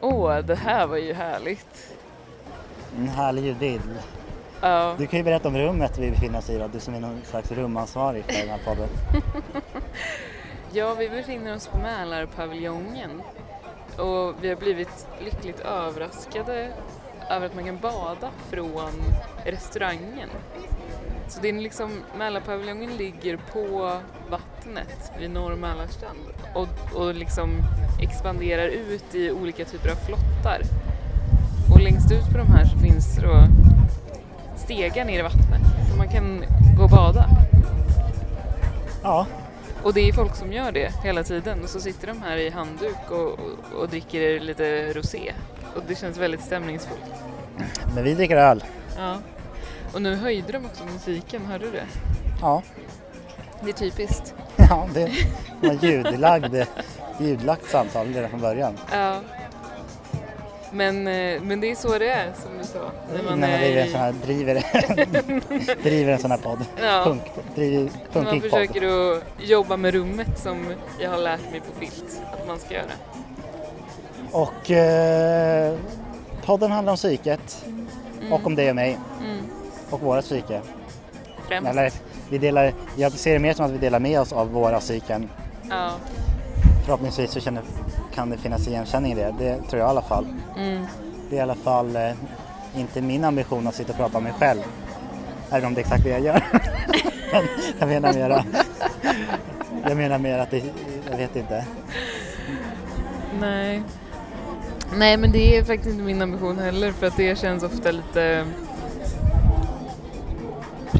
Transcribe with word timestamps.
Åh, 0.00 0.38
det 0.38 0.54
här 0.54 0.86
var 0.86 0.96
ju 0.96 1.12
härligt. 1.12 1.94
En 2.96 3.08
härlig 3.08 3.44
ljudbild. 3.44 3.98
Ja, 4.60 4.94
Du 4.98 5.06
kan 5.06 5.18
ju 5.18 5.24
berätta 5.24 5.48
om 5.48 5.58
rummet 5.58 5.98
vi 5.98 6.10
befinner 6.10 6.38
oss 6.38 6.50
i 6.50 6.58
då, 6.58 6.68
du 6.68 6.80
som 6.80 6.94
är 6.94 7.00
någon 7.00 7.20
slags 7.24 7.52
rumansvarig 7.52 8.24
för 8.24 8.32
den 8.32 8.48
här 8.48 8.60
podden. 8.64 8.88
ja 10.72 10.94
vi 10.94 11.08
befinner 11.08 11.56
oss 11.56 11.66
på 11.66 11.78
Mälarpaviljongen 11.78 13.22
och 13.96 14.34
vi 14.40 14.48
har 14.48 14.56
blivit 14.56 15.06
lyckligt 15.24 15.60
överraskade 15.60 16.72
över 17.30 17.46
att 17.46 17.54
man 17.54 17.64
kan 17.64 17.78
bada 17.78 18.30
från 18.50 18.92
restaurangen. 19.44 20.28
Så 21.30 21.40
det 21.42 21.48
är 21.48 21.52
liksom, 21.52 21.90
Mälarpaviljongen 22.18 22.96
ligger 22.96 23.36
på 23.52 23.92
vattnet 24.30 25.12
vid 25.18 25.30
Norr 25.30 25.56
Mälarstrand 25.56 26.18
och, 26.54 27.00
och 27.00 27.14
liksom 27.14 27.62
expanderar 28.00 28.68
ut 28.68 29.14
i 29.14 29.30
olika 29.30 29.64
typer 29.64 29.90
av 29.90 29.94
flottar. 29.94 30.62
Och 31.72 31.80
längst 31.80 32.12
ut 32.12 32.24
på 32.32 32.38
de 32.38 32.46
här 32.46 32.64
så 32.64 32.78
finns 32.78 33.16
då 33.16 33.44
stegar 34.56 35.04
ner 35.04 35.18
i 35.18 35.22
vattnet 35.22 35.62
så 35.90 35.96
man 35.96 36.08
kan 36.08 36.44
gå 36.76 36.82
och 36.84 36.90
bada. 36.90 37.26
Ja, 39.02 39.26
Och 39.82 39.94
det 39.94 40.00
är 40.00 40.12
folk 40.12 40.36
som 40.36 40.52
gör 40.52 40.72
det 40.72 40.92
hela 41.04 41.22
tiden 41.22 41.62
och 41.62 41.68
så 41.68 41.80
sitter 41.80 42.06
de 42.06 42.22
här 42.22 42.36
i 42.36 42.50
handduk 42.50 43.10
och, 43.10 43.32
och, 43.32 43.80
och 43.80 43.88
dricker 43.88 44.40
lite 44.40 44.92
rosé. 44.92 45.32
Och 45.76 45.82
det 45.88 45.94
känns 45.94 46.18
väldigt 46.18 46.42
stämningsfullt. 46.42 47.14
men 47.94 48.04
vi 48.04 48.14
dricker 48.14 48.36
öl. 48.36 48.64
Ja. 48.96 49.16
Och 49.94 50.02
nu 50.02 50.14
höjde 50.14 50.52
de 50.52 50.66
också 50.66 50.84
musiken, 50.84 51.46
hörde 51.46 51.64
du 51.64 51.70
det? 51.70 51.86
Ja, 52.40 52.62
Det 53.64 53.68
är 53.70 53.74
typiskt. 53.74 54.34
ja 54.56 54.88
det 54.94 55.10
var 55.60 55.72
ljudlagd, 55.84 56.54
ljudlagt 57.20 57.70
samtal 57.70 58.06
redan 58.06 58.30
från 58.30 58.40
början. 58.40 58.78
Ja. 58.92 59.16
Men, 60.72 61.06
eh, 61.06 61.42
men 61.42 61.60
det 61.60 61.70
är 61.70 61.74
så 61.74 61.98
det 61.98 62.08
är 62.10 62.32
som 62.42 62.58
du 62.58 62.64
sa. 62.64 62.90
När 63.12 63.22
När 63.22 63.30
man 63.30 63.44
är 63.44 63.58
driver 63.58 63.82
en 63.82 63.90
sån 63.90 64.00
här, 64.00 64.12
driver, 64.24 65.82
driver 65.82 66.12
en 66.12 66.18
sån 66.18 66.30
här 66.30 66.38
podd. 66.38 66.58
Ja. 66.82 67.04
Punk, 67.04 67.22
driver, 67.54 67.80
man 67.82 67.90
punkig 68.24 68.50
podd. 68.50 68.60
försöker 68.60 69.12
att 69.16 69.22
jobba 69.38 69.76
med 69.76 69.94
rummet 69.94 70.38
som 70.38 70.66
jag 71.00 71.10
har 71.10 71.18
lärt 71.18 71.50
mig 71.50 71.60
på 71.60 71.80
filt 71.80 72.22
att 72.32 72.46
man 72.46 72.58
ska 72.58 72.74
göra. 72.74 72.92
Och 74.32 74.70
eh, 74.70 75.74
podden 76.44 76.70
handlar 76.70 76.92
om 76.92 76.96
psyket 76.96 77.64
och 78.30 78.46
om 78.46 78.54
dig 78.54 78.68
och 78.70 78.76
mig 78.76 78.98
Mm. 79.20 79.39
Och 79.90 80.00
våra 80.00 80.22
psyke. 80.22 80.60
Främst. 81.48 81.70
Eller, 81.70 81.92
vi 82.30 82.38
delar, 82.38 82.72
jag 82.96 83.12
ser 83.12 83.32
det 83.32 83.38
mer 83.38 83.54
som 83.54 83.66
att 83.66 83.72
vi 83.72 83.78
delar 83.78 84.00
med 84.00 84.20
oss 84.20 84.32
av 84.32 84.50
våra 84.50 84.80
psyken. 84.80 85.28
Ja. 85.70 85.92
Förhoppningsvis 86.84 87.30
så 87.30 87.40
känner, 87.40 87.62
kan 88.14 88.30
det 88.30 88.36
finnas 88.36 88.68
igenkänning 88.68 89.12
i 89.12 89.14
det. 89.14 89.34
Det 89.38 89.56
tror 89.56 89.80
jag 89.80 89.88
i 89.88 89.90
alla 89.90 90.02
fall. 90.02 90.26
Mm. 90.56 90.86
Det 91.30 91.36
är 91.36 91.38
i 91.38 91.42
alla 91.42 91.54
fall 91.54 91.96
eh, 91.96 92.12
inte 92.76 93.00
min 93.00 93.24
ambition 93.24 93.66
att 93.66 93.74
sitta 93.74 93.92
och 93.92 93.98
prata 93.98 94.18
om 94.18 94.24
mig 94.24 94.32
själv. 94.32 94.60
Även 95.50 95.66
om 95.66 95.74
det 95.74 95.80
är 95.80 95.82
exakt 95.82 96.04
det 96.04 96.10
jag 96.10 96.20
gör. 96.20 96.44
Jag 97.78 97.88
menar 97.88 98.12
mera, 98.12 98.44
jag 99.88 99.96
menar 99.96 100.18
mer 100.18 100.38
att 100.38 100.50
det, 100.50 100.62
jag 101.10 101.16
vet 101.16 101.36
inte. 101.36 101.64
Nej. 103.40 103.82
Nej 104.96 105.16
men 105.16 105.32
det 105.32 105.56
är 105.56 105.64
faktiskt 105.64 105.90
inte 105.90 106.02
min 106.04 106.22
ambition 106.22 106.58
heller 106.58 106.92
för 106.92 107.06
att 107.06 107.16
det 107.16 107.38
känns 107.38 107.62
ofta 107.62 107.90
lite 107.90 108.46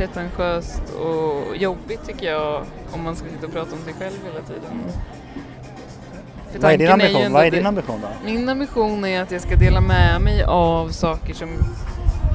pretentiöst 0.01 0.83
och 1.01 1.57
jobbigt 1.57 2.07
tycker 2.07 2.27
jag 2.27 2.63
om 2.93 3.05
man 3.05 3.17
ska 3.17 3.27
sitta 3.29 3.47
och 3.47 3.53
prata 3.53 3.73
om 3.73 3.83
sig 3.85 3.95
själv 3.99 4.15
hela 4.25 4.47
tiden. 4.47 4.71
För 6.53 6.59
Vad 6.59 6.73
är 6.73 6.79
din 6.79 6.89
ambition? 6.89 7.23
ändå 7.23 7.39
Vad 7.39 7.47
är 7.47 7.51
din 7.51 7.67
ambition 7.67 8.01
då? 8.03 8.09
Min 8.25 8.49
ambition 8.49 9.05
är 9.05 9.23
att 9.23 9.31
jag 9.31 9.41
ska 9.41 9.57
dela 9.57 9.81
med 9.81 10.21
mig 10.21 10.43
av 10.43 10.89
saker 10.89 11.35
som 11.35 11.49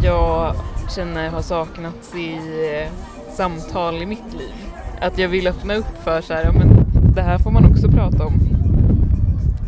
jag 0.03 0.55
känner 0.95 1.29
har 1.29 1.41
saknats 1.41 2.15
i 2.15 2.33
eh, 2.35 2.91
samtal 3.35 4.01
i 4.01 4.05
mitt 4.05 4.33
liv. 4.33 4.55
Att 5.01 5.17
jag 5.17 5.29
vill 5.29 5.47
öppna 5.47 5.75
upp 5.75 6.03
för 6.03 6.21
så 6.21 6.33
här, 6.33 6.43
ja 6.43 6.51
men 6.51 6.85
det 7.15 7.21
här 7.21 7.37
får 7.37 7.51
man 7.51 7.65
också 7.65 7.87
prata 7.87 8.25
om. 8.25 8.33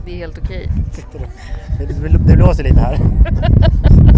Det 0.06 0.12
är 0.12 0.18
helt 0.18 0.38
okej. 0.38 0.70
Det, 1.80 2.18
det 2.28 2.36
blåser 2.36 2.64
lite 2.64 2.80
här. 2.80 3.00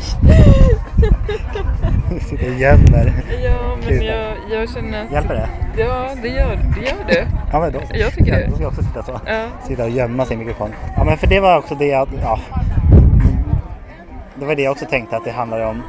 Sitter 2.28 2.48
och 2.52 2.58
gömmer. 2.60 3.12
Ja, 3.44 3.76
men 3.88 4.02
jag, 4.04 4.34
jag 4.50 4.70
känner 4.70 5.04
att... 5.04 5.12
Hjälper 5.12 5.34
det? 5.34 5.48
Ja, 5.82 6.10
det 6.22 6.28
gör 6.28 6.56
det. 6.56 6.80
Gör 6.86 7.04
det. 7.08 7.26
Ja, 7.52 7.60
men 7.60 7.72
då, 7.72 7.80
Jag 7.94 8.12
tycker 8.12 8.32
det. 8.32 8.46
Då 8.46 8.52
ska 8.54 8.62
jag 8.62 8.68
också 8.72 8.82
sitta 8.82 9.02
så. 9.02 9.20
Ja. 9.26 9.44
Sitta 9.66 9.84
och 9.84 9.90
gömma 9.90 10.26
sin 10.26 10.38
mikrofon. 10.38 10.70
Ja, 10.96 11.04
men 11.04 11.16
för 11.16 11.26
det 11.26 11.40
var 11.40 11.58
också 11.58 11.74
det 11.74 11.94
att, 11.94 12.08
ja. 12.22 12.40
Det 14.34 14.46
var 14.46 14.54
det 14.54 14.62
jag 14.62 14.72
också 14.72 14.86
tänkte 14.86 15.16
att 15.16 15.24
det 15.24 15.30
handlar 15.30 15.60
om. 15.60 15.82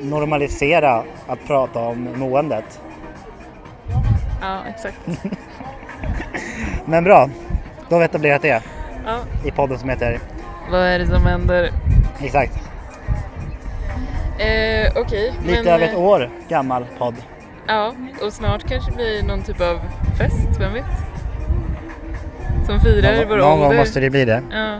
Normalisera 0.00 1.02
att 1.26 1.46
prata 1.46 1.78
om 1.80 2.08
måendet. 2.16 2.80
ja, 4.40 4.58
exakt. 4.68 4.96
Men 6.84 7.04
bra, 7.04 7.28
då 7.88 7.94
har 7.94 7.98
vi 8.00 8.04
etablerat 8.04 8.42
det 8.42 8.62
Ja. 9.06 9.18
i 9.44 9.50
podden 9.50 9.78
som 9.78 9.88
heter 9.88 10.18
Vad 10.70 10.80
är 10.80 10.98
det 10.98 11.06
som 11.06 11.26
händer? 11.26 11.70
Exakt. 12.20 12.52
Eh, 14.38 14.92
Okej, 14.96 15.32
Lite 15.46 15.62
men... 15.62 15.66
över 15.74 15.84
ett 15.86 15.92
eh, 15.94 16.00
år 16.00 16.30
gammal 16.48 16.86
podd. 16.98 17.14
Ja, 17.66 17.94
och 18.22 18.32
snart 18.32 18.68
kanske 18.68 18.90
det 18.90 18.96
blir 18.96 19.22
någon 19.22 19.42
typ 19.42 19.60
av 19.60 19.80
fest, 20.18 20.48
vem 20.60 20.72
vet? 20.72 20.84
Som 22.66 22.80
firar 22.80 23.16
Någon, 23.16 23.28
vår 23.28 23.36
någon 23.36 23.52
ålder. 23.52 23.66
gång 23.68 23.76
måste 23.76 24.00
det 24.00 24.10
bli 24.10 24.24
det. 24.24 24.42
Ja. 24.52 24.78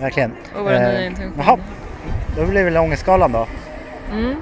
Verkligen. 0.00 0.32
Och 0.58 0.64
våra 0.64 0.78
nya 0.78 1.00
Eh, 1.00 1.06
intentioner. 1.06 1.44
Jaha, 1.46 1.58
då 2.36 2.44
blir 2.44 2.54
det 2.54 2.64
väl 2.64 2.76
ångestskalan 2.76 3.32
då. 3.32 3.46
Mm. 4.12 4.34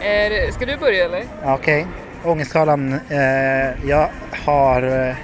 Det, 0.00 0.54
ska 0.54 0.66
du 0.66 0.76
börja 0.76 1.04
eller? 1.04 1.24
Okej, 1.44 1.86
ångestskalan. 2.24 2.92
Eh, 3.08 3.88
jag 3.88 4.08
har 4.46 4.82
eh, 5.08 5.14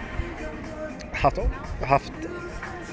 haft, 1.13 1.39
haft 1.87 2.13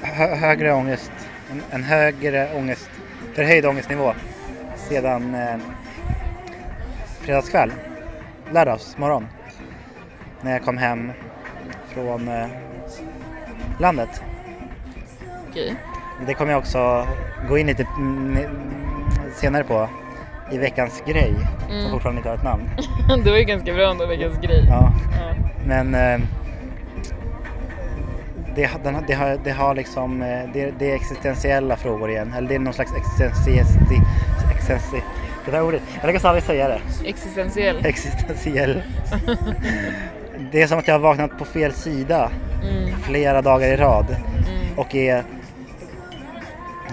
hö, 0.01 0.35
högre 0.35 0.73
ångest, 0.73 1.11
en, 1.53 1.61
en 1.71 1.83
högre 1.83 2.49
ångest, 2.55 2.89
förhöjd 3.35 3.65
ångestnivå 3.65 4.13
sedan 4.75 5.35
eh, 5.35 5.57
fredagskväll, 7.21 7.71
lördagsmorgon. 8.51 9.27
När 10.41 10.51
jag 10.51 10.63
kom 10.63 10.77
hem 10.77 11.11
från 11.93 12.27
eh, 12.27 12.47
landet. 13.79 14.23
Okej. 15.49 15.75
Det 16.27 16.33
kommer 16.33 16.51
jag 16.51 16.59
också 16.59 17.07
gå 17.49 17.57
in 17.57 17.67
lite 17.67 17.87
mm, 17.97 18.37
senare 19.35 19.63
på 19.63 19.89
i 20.51 20.57
veckans 20.57 21.03
grej 21.07 21.33
som 21.67 21.75
Mm. 21.77 21.91
fortfarande 21.91 22.19
inte 22.19 22.29
har 22.29 22.35
ett 22.35 22.43
namn. 22.43 22.69
det 23.23 23.29
var 23.31 23.37
ju 23.37 23.43
ganska 23.43 23.73
bra 23.73 23.91
ändå, 23.91 24.05
veckans 24.05 24.37
grej. 24.41 24.65
Ja. 24.69 24.91
Ja. 25.19 25.33
Men 25.67 25.95
eh, 25.95 26.19
det, 28.55 28.69
den, 28.83 29.03
det, 29.07 29.13
har, 29.13 29.39
det 29.43 29.51
har 29.51 29.75
liksom, 29.75 30.21
eh, 30.21 30.49
det, 30.53 30.73
det 30.79 30.91
är 30.91 30.95
existentiella 30.95 31.75
frågor 31.75 32.09
igen. 32.09 32.33
Eller 32.37 32.47
det 32.47 32.55
är 32.55 32.59
någon 32.59 32.73
slags 32.73 32.93
existentie... 32.95 33.63
existentie 34.55 35.03
det 35.45 35.51
där 35.51 35.61
ordet, 35.61 35.81
jag 36.01 36.07
lyckas 36.07 36.25
aldrig 36.25 36.43
säga 36.43 36.67
det. 36.67 37.09
Existentiell. 37.09 37.85
Existentiell. 37.85 38.83
Det 40.51 40.61
är 40.61 40.67
som 40.67 40.79
att 40.79 40.87
jag 40.87 40.95
har 40.95 40.99
vaknat 40.99 41.37
på 41.37 41.45
fel 41.45 41.73
sida 41.73 42.31
Mm. 42.63 42.95
flera 43.01 43.41
dagar 43.41 43.67
i 43.67 43.75
rad. 43.75 44.05
Mm. 44.09 44.77
Och 44.77 44.95
är... 44.95 45.23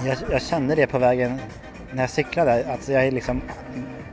Jag, 0.07 0.17
jag 0.31 0.43
kände 0.43 0.75
det 0.75 0.87
på 0.87 0.99
vägen 0.99 1.39
när 1.93 2.03
jag 2.03 2.11
cyklade. 2.11 2.65
Alltså 2.73 2.93
jag 2.93 3.07
är 3.07 3.11
liksom 3.11 3.43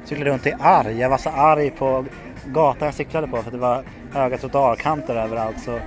cyklade 0.06 0.32
runt 0.32 0.48
i 0.48 0.54
arg. 0.60 1.00
Jag 1.00 1.10
var 1.10 1.18
så 1.18 1.30
arg 1.30 1.70
på 1.70 2.06
gatan 2.46 2.86
jag 2.86 2.96
cyklade 2.96 3.28
på 3.28 3.38
för 3.38 3.46
att 3.46 3.52
det 3.52 3.58
var 3.58 3.84
höga 4.14 4.38
trottoarkanter 4.38 5.16
överallt. 5.16 5.60
Så 5.60 5.80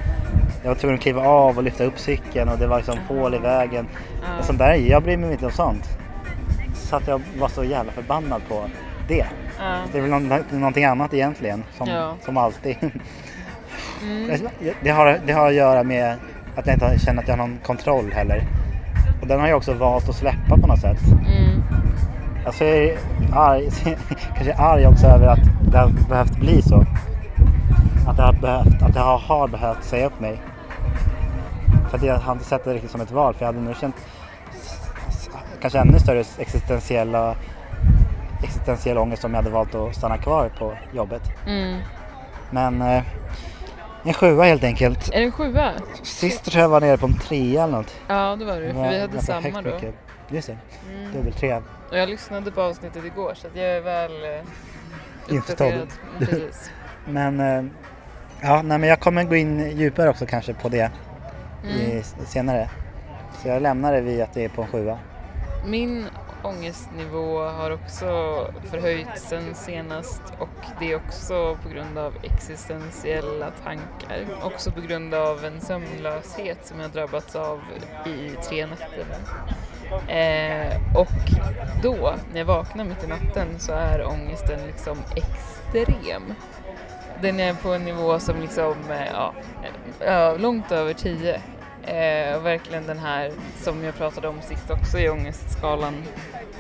jag 0.62 0.68
var 0.68 0.74
tvungen 0.74 0.94
att 0.94 1.02
kliva 1.02 1.22
av 1.22 1.56
och 1.56 1.62
lyfta 1.62 1.84
upp 1.84 1.98
cykeln 1.98 2.48
och 2.48 2.58
det 2.58 2.66
var 2.66 2.76
liksom 2.76 2.98
hål 3.08 3.34
i 3.34 3.38
vägen. 3.38 3.86
Ja. 4.22 4.38
Och 4.38 4.44
sånt 4.44 4.58
där, 4.58 4.74
jag 4.74 5.02
bryr 5.02 5.16
mig 5.16 5.32
inte 5.32 5.46
om 5.46 5.52
sånt. 5.52 5.88
Så 6.74 6.96
att 6.96 7.08
jag 7.08 7.20
var 7.38 7.48
så 7.48 7.64
jävla 7.64 7.92
förbannad 7.92 8.42
på 8.48 8.64
det. 9.08 9.26
Ja. 9.58 9.76
Det 9.92 9.98
är 9.98 10.02
väl 10.02 10.10
någon, 10.10 10.32
någonting 10.50 10.84
annat 10.84 11.14
egentligen, 11.14 11.64
som, 11.78 11.88
Ja. 11.88 12.14
som 12.24 12.36
alltid. 12.36 12.76
Mm. 14.02 14.40
Det 14.82 14.90
har, 14.90 15.18
det 15.26 15.32
har 15.32 15.48
att 15.48 15.54
göra 15.54 15.82
med 15.82 16.16
att 16.56 16.66
jag 16.66 16.74
inte 16.76 16.98
känner 16.98 17.22
att 17.22 17.28
jag 17.28 17.36
har 17.36 17.46
någon 17.46 17.58
kontroll 17.64 18.12
heller. 18.12 18.44
Och 19.20 19.26
den 19.26 19.40
har 19.40 19.48
jag 19.48 19.56
också 19.56 19.72
valt 19.74 20.08
att 20.08 20.14
släppa 20.14 20.56
på 20.60 20.66
något 20.66 20.80
sätt. 20.80 21.00
Mm. 21.10 21.62
Alltså 22.46 22.64
jag 22.64 22.76
är 22.76 22.98
arg, 23.34 23.70
kanske 24.34 24.54
arg 24.54 24.86
också 24.86 25.06
över 25.06 25.26
att 25.26 25.38
det 25.72 25.78
har 25.78 25.90
behövt 26.08 26.36
bli 26.36 26.62
så. 26.62 26.84
Att 28.08 28.18
jag 28.18 28.24
har 28.24 28.32
behövt, 28.32 28.82
att 28.82 28.96
jag 28.96 29.18
har 29.18 29.48
behövt 29.48 29.84
säga 29.84 30.06
upp 30.06 30.20
mig. 30.20 30.38
För 31.90 31.96
att 31.96 32.02
jag 32.04 32.14
har 32.19 32.32
inte 32.32 32.44
sett 32.44 32.64
det 32.64 32.75
riktigt 32.75 32.90
som 32.90 33.00
ett 33.00 33.10
val 33.10 33.34
för 33.34 33.40
jag 33.40 33.46
hade 33.52 33.60
nog 33.64 33.76
känt 33.76 33.96
kanske 35.60 35.78
ännu 35.78 35.98
större 35.98 36.25
existentiella 36.38 37.37
existentiell 38.44 38.98
ångest 38.98 39.25
om 39.25 39.31
jag 39.31 39.38
hade 39.38 39.50
valt 39.50 39.75
att 39.75 39.96
stanna 39.96 40.19
kvar 40.19 40.48
på 40.58 40.75
jobbet. 40.92 41.22
Mm. 41.46 41.81
Men 42.50 42.82
eh, 42.82 43.02
En 44.04 44.12
sjua 44.14 44.44
helt 44.44 44.64
enkelt. 44.64 45.08
Är 45.12 45.19
det 45.19 45.25
en 45.25 45.32
sjua? 45.32 45.72
Sist 46.02 46.44
tror 46.44 46.62
jag 46.62 46.69
var 46.69 46.81
nere 46.81 46.96
på 46.98 47.06
en 47.06 47.19
trea 47.19 47.62
eller 47.64 47.76
något. 47.76 47.94
Ja, 48.08 48.37
det 48.37 48.44
var 48.44 48.56
det. 48.60 48.66
Det 48.66 48.75
För 48.75 48.88
vi 48.90 49.00
hade 49.00 49.22
samma 49.22 49.62
då. 49.62 49.70
mycket. 49.70 49.94
Just 50.28 50.46
det, 50.48 50.56
Mm. 50.90 51.12
dubbel 51.12 51.32
trea. 51.32 51.62
Och 51.90 51.98
jag 51.98 52.08
lyssnade 52.08 52.50
på 52.50 52.62
avsnittet 52.62 53.04
igår 53.04 53.32
så 53.34 53.46
jag 53.54 53.64
är 53.64 53.81
väl 53.81 54.25
eh, 54.25 55.34
Införstådd. 55.34 55.72
uppdaterad. 56.19 56.50
Men 57.04 57.40
eh, 57.40 57.64
ja, 58.42 58.62
nej, 58.62 58.78
men 58.78 58.88
jag 58.88 59.00
kommer 59.00 59.25
gå 59.25 59.37
in 59.37 59.70
djupare 59.78 60.10
också 60.10 60.26
kanske 60.26 60.54
på 60.54 60.69
det 60.69 60.90
Mm. 61.64 62.02
senare. 62.02 62.70
Så 63.42 63.48
jag 63.48 63.62
lämnar 63.62 63.92
det 63.92 64.00
vid 64.00 64.22
att 64.22 64.34
det 64.34 64.44
är 64.44 64.48
på 64.48 64.62
en 64.62 64.68
sjua. 64.68 64.98
Min 65.66 66.06
ångestnivå 66.42 67.44
har 67.44 67.70
också 67.70 68.06
förhöjts 68.64 69.28
sen 69.28 69.54
senast 69.54 70.22
och 70.38 70.48
det 70.80 70.92
är 70.92 70.96
också 70.96 71.58
på 71.62 71.68
grund 71.68 71.98
av 71.98 72.14
existentiella 72.22 73.50
tankar. 73.64 74.26
Också 74.42 74.70
på 74.70 74.80
grund 74.80 75.14
av 75.14 75.44
en 75.44 75.60
sömnlöshet 75.60 76.66
som 76.66 76.80
jag 76.80 76.90
drabbats 76.90 77.36
av 77.36 77.60
i 78.06 78.30
tre 78.48 78.66
nätter. 78.66 79.04
Eh, 80.08 80.96
och 80.96 81.08
då, 81.82 82.14
när 82.32 82.38
jag 82.38 82.46
vaknar 82.46 82.84
mitt 82.84 83.04
i 83.04 83.06
natten, 83.06 83.48
så 83.58 83.72
är 83.72 84.06
ångesten 84.06 84.66
liksom 84.66 84.98
extrem. 85.16 86.34
Den 87.22 87.40
är 87.40 87.55
på 87.55 87.69
en 87.75 87.84
nivå 87.84 88.19
som 88.19 88.40
liksom, 88.40 88.75
eh, 88.90 89.06
ja, 89.12 89.34
ja 90.00 90.37
långt 90.37 90.72
över 90.72 90.93
10. 90.94 91.34
Eh, 91.87 92.43
verkligen 92.43 92.87
den 92.87 92.99
här 92.99 93.32
som 93.56 93.84
jag 93.84 93.94
pratade 93.94 94.28
om 94.28 94.43
sist 94.43 94.70
också 94.70 94.99
i 94.99 95.08
ångestskalan 95.08 95.94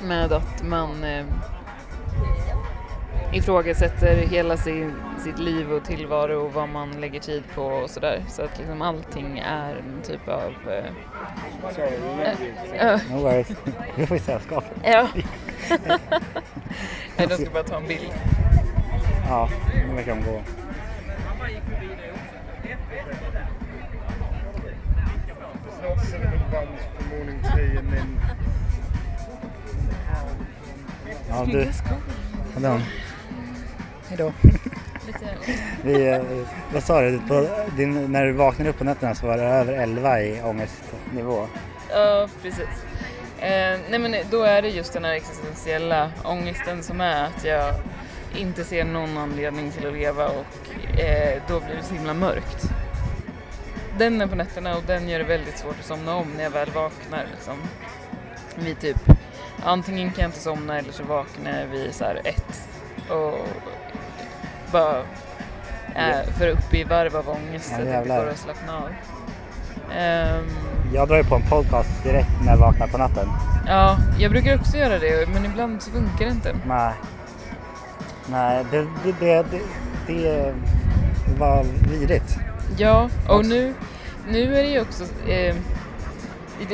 med 0.02 0.32
att 0.32 0.62
man 0.62 1.04
eh, 1.04 1.24
ifrågasätter 3.32 4.16
hela 4.16 4.56
sin, 4.56 4.92
sitt 5.24 5.38
liv 5.38 5.72
och 5.72 5.84
tillvaro 5.84 6.44
och 6.44 6.52
vad 6.52 6.68
man 6.68 6.90
lägger 7.00 7.20
tid 7.20 7.42
på 7.54 7.62
och 7.62 7.90
sådär. 7.90 8.24
Så 8.28 8.42
att 8.42 8.58
liksom 8.58 8.82
allting 8.82 9.38
är 9.38 9.70
en 9.70 10.02
typ 10.02 10.28
av... 10.28 10.52
Eh, 10.68 10.84
eh, 12.74 13.00
No 13.10 13.16
worries. 13.22 13.48
Du 13.96 14.06
får 14.06 14.16
ju 14.16 14.22
sällskap. 14.22 14.64
ja. 14.84 15.08
De 17.16 17.28
ska 17.34 17.50
bara 17.52 17.62
ta 17.62 17.76
en 17.76 17.86
bild. 17.86 18.12
Ja, 19.28 19.48
nu 19.88 19.94
verkar 19.94 20.14
de 20.14 20.24
gå. 20.24 20.42
Snart 25.80 26.04
cinnamon 26.10 26.40
buns 26.50 26.80
for 26.96 27.16
morning 27.16 27.42
tea 27.42 27.78
and 27.78 27.90
then 27.90 28.20
Ja, 31.28 31.44
du. 31.44 31.52
Snygga 31.52 31.72
skor. 31.72 31.96
Hallå. 32.54 32.80
Hejdå. 34.08 34.32
Lite 35.06 35.18
Vi, 35.82 36.08
eh, 36.08 36.22
vad 36.72 36.82
sa 36.82 37.00
du? 37.00 37.20
På 37.28 37.46
din, 37.76 38.12
när 38.12 38.26
du 38.26 38.32
vaknade 38.32 38.70
upp 38.70 38.78
på 38.78 38.84
nätterna 38.84 39.14
så 39.14 39.26
var 39.26 39.36
det 39.36 39.42
över 39.44 39.72
11 39.72 40.20
i 40.20 40.42
ångestnivå. 40.42 41.46
Ja, 41.90 42.28
precis. 42.42 42.68
Eh, 43.38 43.78
nej 43.90 43.98
men 43.98 44.14
då 44.30 44.42
är 44.42 44.62
det 44.62 44.68
just 44.68 44.92
den 44.92 45.04
här 45.04 45.12
existentiella 45.12 46.10
ångesten 46.24 46.82
som 46.82 47.00
är 47.00 47.24
att 47.24 47.44
jag 47.44 47.74
inte 48.36 48.64
ser 48.64 48.84
någon 48.84 49.18
anledning 49.18 49.70
till 49.70 49.86
att 49.86 49.92
leva 49.92 50.28
och 50.28 50.98
eh, 51.00 51.42
då 51.48 51.60
blir 51.60 51.76
det 51.76 51.82
så 51.82 51.94
himla 51.94 52.14
mörkt. 52.14 52.70
Den 53.98 54.20
är 54.20 54.26
på 54.26 54.34
nätterna 54.34 54.76
och 54.76 54.82
den 54.86 55.08
gör 55.08 55.18
det 55.18 55.24
väldigt 55.24 55.58
svårt 55.58 55.76
att 55.80 55.86
somna 55.86 56.14
om 56.16 56.26
när 56.36 56.42
jag 56.44 56.50
väl 56.50 56.70
vaknar. 56.70 57.26
Liksom. 57.30 57.54
Vid 58.56 58.80
typ, 58.80 58.96
antingen 59.64 60.10
kan 60.12 60.22
jag 60.22 60.28
inte 60.28 60.40
somna 60.40 60.78
eller 60.78 60.92
så 60.92 61.04
vaknar 61.04 61.60
jag 61.60 61.66
vid 61.66 61.94
så 61.94 62.04
här 62.04 62.20
ett 62.24 62.68
och 63.10 63.38
bara 64.72 65.02
är 65.94 66.22
för 66.22 66.48
uppe 66.48 66.76
i 66.78 66.84
varv 66.84 67.16
av 67.16 67.28
ångest 67.28 67.70
Ja, 67.70 67.76
så 67.76 67.82
att 67.82 67.88
det 67.88 67.96
inte 67.98 68.08
går 68.08 68.26
att 68.28 68.38
slappna 68.38 68.76
av. 68.76 68.88
Ehm, 69.96 70.46
Jag 70.92 71.08
drar 71.08 71.16
ju 71.16 71.24
på 71.24 71.34
en 71.34 71.42
podcast 71.48 72.02
direkt 72.04 72.30
när 72.44 72.52
jag 72.52 72.58
vaknar 72.58 72.86
på 72.86 72.98
natten. 72.98 73.28
Ja, 73.66 73.96
jag 74.18 74.30
brukar 74.30 74.58
också 74.58 74.76
göra 74.76 74.98
det 74.98 75.28
men 75.28 75.44
ibland 75.44 75.82
så 75.82 75.90
funkar 75.90 76.24
det 76.24 76.30
inte. 76.30 76.56
Nej. 76.66 76.92
Nej, 78.26 78.64
det, 78.70 78.86
det, 79.04 79.14
det, 79.20 79.46
det, 80.06 80.54
var 81.38 81.66
vidrigt. 81.90 82.36
Ja, 82.78 83.10
och 83.28 83.46
nu, 83.46 83.74
nu 84.28 84.56
är 84.56 84.62
det 84.62 84.68
ju 84.68 84.80
också... 84.80 85.04
Eh, 85.28 85.56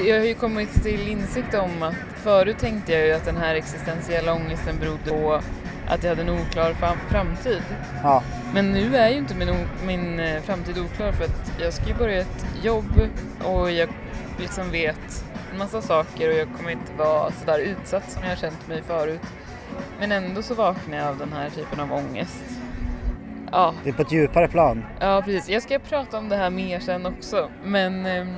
jag 0.06 0.18
har 0.18 0.24
ju 0.24 0.34
kommit 0.34 0.82
till 0.82 1.08
insikt 1.08 1.54
om 1.54 1.82
att 1.82 1.94
förut 2.22 2.58
tänkte 2.58 2.92
jag 2.92 3.06
ju 3.06 3.12
att 3.12 3.24
den 3.24 3.36
här 3.36 3.54
existentiella 3.54 4.34
ångesten 4.34 4.78
berodde 4.80 5.10
på 5.10 5.40
att 5.88 6.02
jag 6.02 6.10
hade 6.10 6.22
en 6.22 6.40
oklar 6.40 6.72
fram, 6.72 6.96
framtid. 7.10 7.62
Ja, 8.02 8.22
Men 8.54 8.72
nu 8.72 8.96
är 8.96 9.08
ju 9.08 9.16
inte 9.16 9.34
min, 9.34 9.68
min 9.86 10.20
eh, 10.20 10.42
framtid 10.42 10.78
oklar 10.78 11.12
för 11.12 11.24
att 11.24 11.52
jag 11.60 11.72
ska 11.72 11.86
ju 11.86 11.94
börja 11.94 12.20
ett 12.20 12.46
jobb 12.62 13.00
och 13.44 13.70
jag 13.70 13.88
liksom 14.38 14.70
vet 14.70 15.24
en 15.52 15.58
massa 15.58 15.82
saker 15.82 16.28
och 16.30 16.36
jag 16.36 16.48
kommer 16.56 16.70
inte 16.70 16.92
vara 16.98 17.32
sådär 17.32 17.58
utsatt 17.58 18.10
som 18.10 18.22
jag 18.22 18.28
har 18.28 18.36
känt 18.36 18.68
mig 18.68 18.82
förut. 18.86 19.20
Men 20.00 20.12
ändå 20.12 20.42
så 20.42 20.54
vaknar 20.54 20.98
jag 20.98 21.08
av 21.08 21.18
den 21.18 21.32
här 21.32 21.50
typen 21.50 21.80
av 21.80 21.92
ångest. 21.92 22.44
Ja, 23.52 23.74
det 23.84 23.90
är 23.90 23.94
på 23.94 24.02
ett 24.02 24.12
djupare 24.12 24.48
plan. 24.48 24.84
ja 25.00 25.22
precis. 25.24 25.48
Jag 25.48 25.62
ska 25.62 25.78
prata 25.78 26.18
om 26.18 26.28
det 26.28 26.36
här 26.36 26.50
mer 26.50 26.80
sen 26.80 27.06
också. 27.06 27.48
Men 27.64 28.06
ehm, 28.06 28.34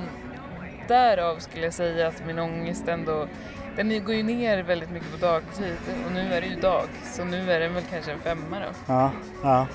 därav 0.87 1.39
skulle 1.39 1.63
jag 1.63 1.73
säga 1.73 2.07
att 2.07 2.25
min 2.27 2.39
ångest 2.39 2.87
ändå 2.87 3.27
den 3.75 4.05
går 4.05 4.15
ju 4.15 4.23
ner 4.23 4.63
väldigt 4.63 4.91
mycket 4.91 5.11
på 5.11 5.25
dagtid 5.25 5.75
och 6.05 6.11
nu 6.13 6.33
är 6.33 6.41
det 6.41 6.47
ju 6.47 6.55
dag 6.55 6.83
så 7.03 7.23
nu 7.23 7.51
är 7.51 7.59
den 7.59 7.73
väl 7.73 7.83
kanske 7.91 8.11
en 8.11 8.19
femma 8.19 8.59
då. 8.59 8.93
Ja, 8.93 9.11
ja, 9.43 9.67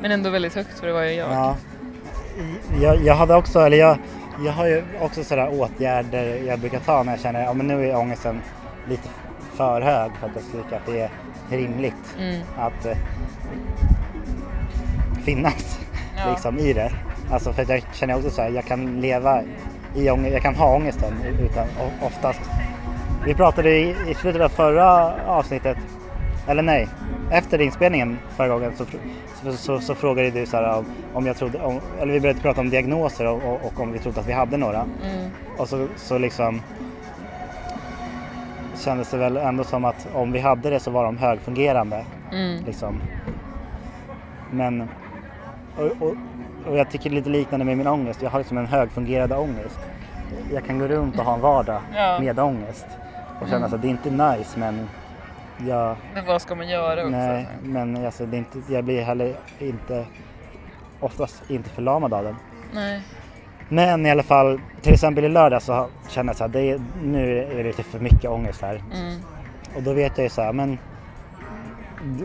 Men 0.00 0.10
ändå 0.10 0.30
väldigt 0.30 0.54
högt 0.54 0.78
för 0.78 0.86
det 0.86 0.92
var 0.92 1.02
ju 1.02 1.12
jag. 1.12 1.32
ja. 1.32 1.56
Jag, 2.80 3.04
jag 3.04 3.14
hade 3.14 3.34
också, 3.34 3.60
eller 3.60 3.76
jag, 3.76 3.98
jag 4.44 4.52
har 4.52 4.66
ju 4.66 4.84
också 5.00 5.24
sådär 5.24 5.60
åtgärder 5.60 6.42
jag 6.46 6.58
brukar 6.58 6.78
ta 6.78 7.02
när 7.02 7.12
jag 7.12 7.20
känner 7.20 7.40
att 7.40 7.56
ja, 7.56 7.62
nu 7.62 7.90
är 7.90 7.96
ångesten 7.96 8.42
lite 8.88 9.08
för 9.52 9.80
hög 9.80 10.10
för 10.20 10.26
att 10.26 10.32
jag 10.34 10.44
ska 10.44 10.62
tycka 10.62 10.76
att 10.76 10.86
det 10.86 11.00
är 11.00 11.10
rimligt 11.50 12.16
Mm. 12.18 12.40
att 12.58 12.86
eh, 12.86 12.96
finnas 15.24 15.78
Ja. 16.16 16.30
liksom 16.30 16.58
i 16.58 16.72
det. 16.72 16.92
Alltså 17.30 17.52
för 17.52 17.62
att 17.62 17.68
jag 17.68 17.82
känner 17.92 18.16
också 18.16 18.30
så 18.30 18.42
här, 18.42 18.50
jag 18.50 18.64
kan 18.64 19.00
leva 19.00 19.42
i 19.94 20.10
ångest, 20.10 20.32
jag 20.32 20.42
kan 20.42 20.54
ha 20.54 20.76
ångesten 20.76 21.12
utan 21.40 21.66
oftast. 22.02 22.40
Vi 23.26 23.34
pratade 23.34 23.70
i, 23.70 23.96
i 24.08 24.14
slutet 24.14 24.42
av 24.42 24.48
förra 24.48 25.14
avsnittet, 25.26 25.76
eller 26.48 26.62
nej, 26.62 26.88
efter 27.30 27.60
inspelningen 27.60 28.18
förra 28.36 28.48
gången 28.48 28.72
så, 28.76 28.84
så, 29.42 29.52
så, 29.56 29.80
så 29.80 29.94
frågade 29.94 30.30
du 30.30 30.46
så 30.46 30.56
här 30.56 30.78
om, 30.78 30.84
om 31.14 31.26
jag 31.26 31.36
trodde, 31.36 31.58
om, 31.58 31.80
eller 32.00 32.12
vi 32.12 32.20
började 32.20 32.40
prata 32.40 32.60
om 32.60 32.70
diagnoser 32.70 33.26
och, 33.26 33.42
och, 33.44 33.60
och 33.64 33.80
om 33.80 33.92
vi 33.92 33.98
trodde 33.98 34.20
att 34.20 34.28
vi 34.28 34.32
hade 34.32 34.56
några. 34.56 34.80
Mm. 34.80 35.30
Och 35.58 35.68
så, 35.68 35.86
så 35.96 36.18
liksom 36.18 36.62
kändes 38.82 39.10
det 39.10 39.16
väl 39.16 39.36
ändå 39.36 39.64
som 39.64 39.84
att 39.84 40.08
om 40.14 40.32
vi 40.32 40.40
hade 40.40 40.70
det 40.70 40.80
så 40.80 40.90
var 40.90 41.04
de 41.04 41.16
högfungerande. 41.18 42.04
Mm. 42.32 42.64
Liksom. 42.64 43.00
Men, 44.50 44.88
och, 45.76 45.84
och, 46.08 46.14
och 46.66 46.76
jag 46.76 46.90
tycker 46.90 47.10
lite 47.10 47.30
liknande 47.30 47.64
med 47.64 47.76
min 47.78 47.86
ångest. 47.86 48.22
Jag 48.22 48.30
har 48.30 48.38
liksom 48.38 48.58
en 48.58 48.66
högfungerande 48.66 49.36
ångest. 49.36 49.78
Jag 50.52 50.64
kan 50.64 50.78
gå 50.78 50.86
runt 50.88 51.18
och 51.18 51.24
ha 51.24 51.34
en 51.34 51.40
vardag 51.40 51.80
Ja. 51.94 52.18
med 52.20 52.38
ångest. 52.38 52.86
Och 53.40 53.48
känna 53.48 53.66
Mm. 53.66 53.74
att 53.74 53.82
det 53.82 53.88
är 53.88 53.90
inte 53.90 54.10
nice 54.10 54.58
men 54.58 54.88
jag, 55.68 55.96
Men 56.14 56.26
vad 56.26 56.42
ska 56.42 56.54
man 56.54 56.68
göra 56.68 57.00
också? 57.00 57.10
nej, 57.10 57.48
men 57.62 58.04
alltså, 58.06 58.26
det 58.26 58.36
är 58.36 58.38
inte, 58.38 58.58
jag 58.72 58.84
blir 58.84 59.02
heller 59.02 59.34
inte 59.58 60.04
oftast 61.00 61.50
inte 61.50 61.70
förlamad 61.70 62.14
av 62.14 62.24
den. 62.24 62.36
Nej. 62.74 63.02
Men 63.72 64.06
i 64.06 64.10
alla 64.10 64.22
fall, 64.22 64.60
till 64.82 64.92
exempel 64.92 65.24
i 65.24 65.28
lördag 65.28 65.62
så 65.62 65.88
känner 66.08 66.30
jag 66.30 66.36
så 66.36 66.44
här, 66.44 66.48
det 66.48 66.70
är, 66.70 66.80
nu 67.02 67.38
är 67.38 67.56
det 67.56 67.62
lite 67.62 67.82
för 67.82 67.98
mycket 67.98 68.30
ångest 68.30 68.62
här. 68.62 68.74
Mm. 68.74 69.18
Och 69.76 69.82
då 69.82 69.92
vet 69.92 70.18
jag 70.18 70.24
ju 70.24 70.28
så 70.28 70.42
här, 70.42 70.52
men 70.52 70.78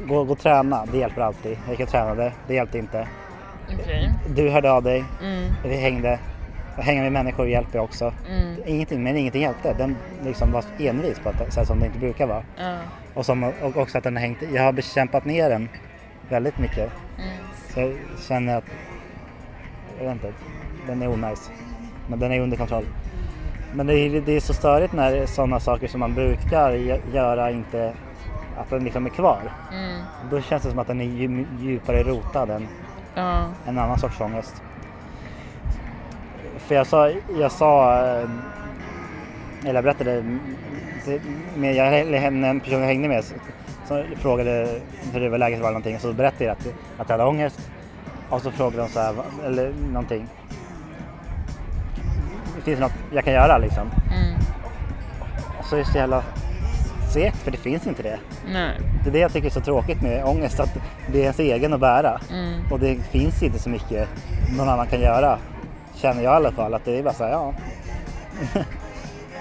gå, 0.08 0.24
gå 0.24 0.32
och 0.32 0.40
träna, 0.40 0.86
det 0.92 0.98
hjälper 0.98 1.22
alltid. 1.22 1.58
Jag 1.66 1.72
gick 1.72 1.80
och 1.80 1.90
tränade, 1.90 2.32
det 2.48 2.54
hjälpte 2.54 2.78
inte. 2.78 3.08
Okej. 3.74 4.12
Du 4.36 4.50
hörde 4.50 4.72
av 4.72 4.84
dig, 4.84 5.04
Mm. 5.24 5.54
vi 5.64 5.76
hängde. 5.76 6.20
Att 6.76 6.86
hänga 6.86 7.02
med 7.02 7.12
människor 7.12 7.48
hjälper 7.48 7.80
också. 7.80 8.14
Mm. 8.30 8.56
Ingenting, 8.66 9.04
men 9.04 9.18
ingenting 9.18 9.42
hjälpte. 9.42 9.74
Den 9.78 9.96
liksom 10.24 10.52
var 10.52 10.64
envis 10.80 11.20
på 11.20 11.30
ett 11.30 11.54
sätt 11.54 11.68
som 11.68 11.80
det 11.80 11.86
inte 11.86 12.00
brukar 12.00 12.28
vara. 12.28 12.44
Ja. 12.58 12.78
Och, 13.14 13.26
som, 13.26 13.44
och 13.44 13.78
också 13.78 13.98
att 13.98 14.04
den 14.04 14.16
har 14.16 14.22
hängt, 14.22 14.38
jag 14.54 14.64
har 14.64 14.72
bekämpat 14.72 15.26
ner 15.26 15.50
den 15.50 15.70
väldigt 16.30 16.58
mycket. 16.58 16.92
Mm. 17.18 17.30
Så 17.74 17.80
jag 17.80 17.94
känner 18.28 18.58
att, 18.58 18.66
jag 19.98 20.06
vet 20.06 20.14
inte, 20.14 20.34
den 20.88 21.02
är 21.02 21.08
onajs. 21.08 21.52
Men 22.10 22.20
den 22.20 22.32
är 22.32 22.40
under 22.42 22.58
kontroll. 22.58 22.86
Men 23.74 23.88
det 23.88 23.94
är, 24.00 24.22
det 24.22 24.32
är 24.36 24.40
så 24.40 24.54
störigt 24.54 24.94
när 24.94 25.26
sådana 25.26 25.60
saker 25.60 25.88
som 25.88 26.00
man 26.00 26.14
brukar 26.14 26.72
gö- 26.72 27.14
göra 27.14 27.52
inte, 27.52 27.94
att 28.58 28.70
den 28.70 28.84
liksom 28.84 29.06
är 29.06 29.10
kvar. 29.10 29.40
Mm. 29.74 30.02
Då 30.32 30.42
känns 30.42 30.64
det 30.64 30.70
som 30.70 30.80
att 30.80 30.88
den 30.88 31.02
är 31.02 31.06
dju- 31.06 31.46
djupare 31.62 32.04
rotad 32.04 32.50
än 32.50 32.68
Ja. 33.16 33.46
en 33.66 33.78
annan 33.78 34.00
sorts 34.00 34.22
ångest. 34.22 34.62
För 36.58 36.76
jag 36.76 36.88
sa, 36.88 37.10
jag 37.40 37.52
sa, 37.52 37.94
eh, 38.06 38.30
eller 39.64 39.74
jag 39.74 39.84
berättade, 39.84 40.24
med 41.56 41.76
jag, 41.76 42.00
en 42.24 42.60
person 42.60 42.80
jag 42.80 42.88
hängde 42.88 43.08
med 43.08 43.24
som 43.88 44.04
frågade 44.16 44.80
hur 45.14 45.20
det 45.22 45.30
var 45.30 45.38
läget 45.38 45.60
var 45.62 45.70
någonting 45.70 46.00
så 46.00 46.14
berättade 46.14 46.44
jag 46.46 46.52
att, 46.52 46.68
att 46.98 47.10
jag 47.10 47.18
hade 47.18 47.24
ångest. 47.30 47.72
Och 48.30 48.42
så 48.42 48.52
frågar 48.52 48.78
de 48.78 48.90
så 48.90 49.00
här, 49.00 49.14
"Va- 49.14 49.24
eller 49.46 49.74
någonting. 49.94 50.28
Finns 52.68 52.80
något 52.80 52.94
jag 53.12 53.24
kan 53.24 53.34
göra 53.34 53.58
liksom? 53.58 53.92
Mm. 54.12 54.36
Och 55.60 55.66
så 55.66 55.76
är 55.76 55.80
det 55.80 55.86
så 55.86 55.98
jävla 55.98 56.24
segt 57.14 57.38
för 57.38 57.52
det 57.52 57.58
finns 57.58 57.88
inte 57.88 58.04
det. 58.04 58.20
Nej. 58.48 58.80
Det 59.04 59.10
är 59.10 59.14
det 59.14 59.20
jag 59.20 59.34
tycker 59.34 59.48
är 59.48 59.52
så 59.52 59.62
tråkigt 59.62 60.02
med 60.02 60.26
ångest, 60.26 60.60
att 60.60 60.78
det 61.12 61.18
är 61.18 61.22
ens 61.22 61.40
egen 61.40 61.74
att 61.74 61.80
bära. 61.80 62.22
Mm. 62.32 62.72
Och 62.72 62.80
det 62.80 62.96
finns 62.96 63.44
inte 63.44 63.60
så 63.60 63.70
mycket 63.70 64.10
någon 64.58 64.70
annan 64.70 64.88
kan 64.88 65.02
göra. 65.02 65.40
Känner 65.96 66.24
jag 66.24 66.34
i 66.34 66.36
alla 66.36 66.52
fall, 66.52 66.74
att 66.74 66.86
det 66.86 67.00
är 67.00 67.04
bara 67.04 67.14
så 67.14 67.24
här, 67.24 67.32
ja. 67.32 67.54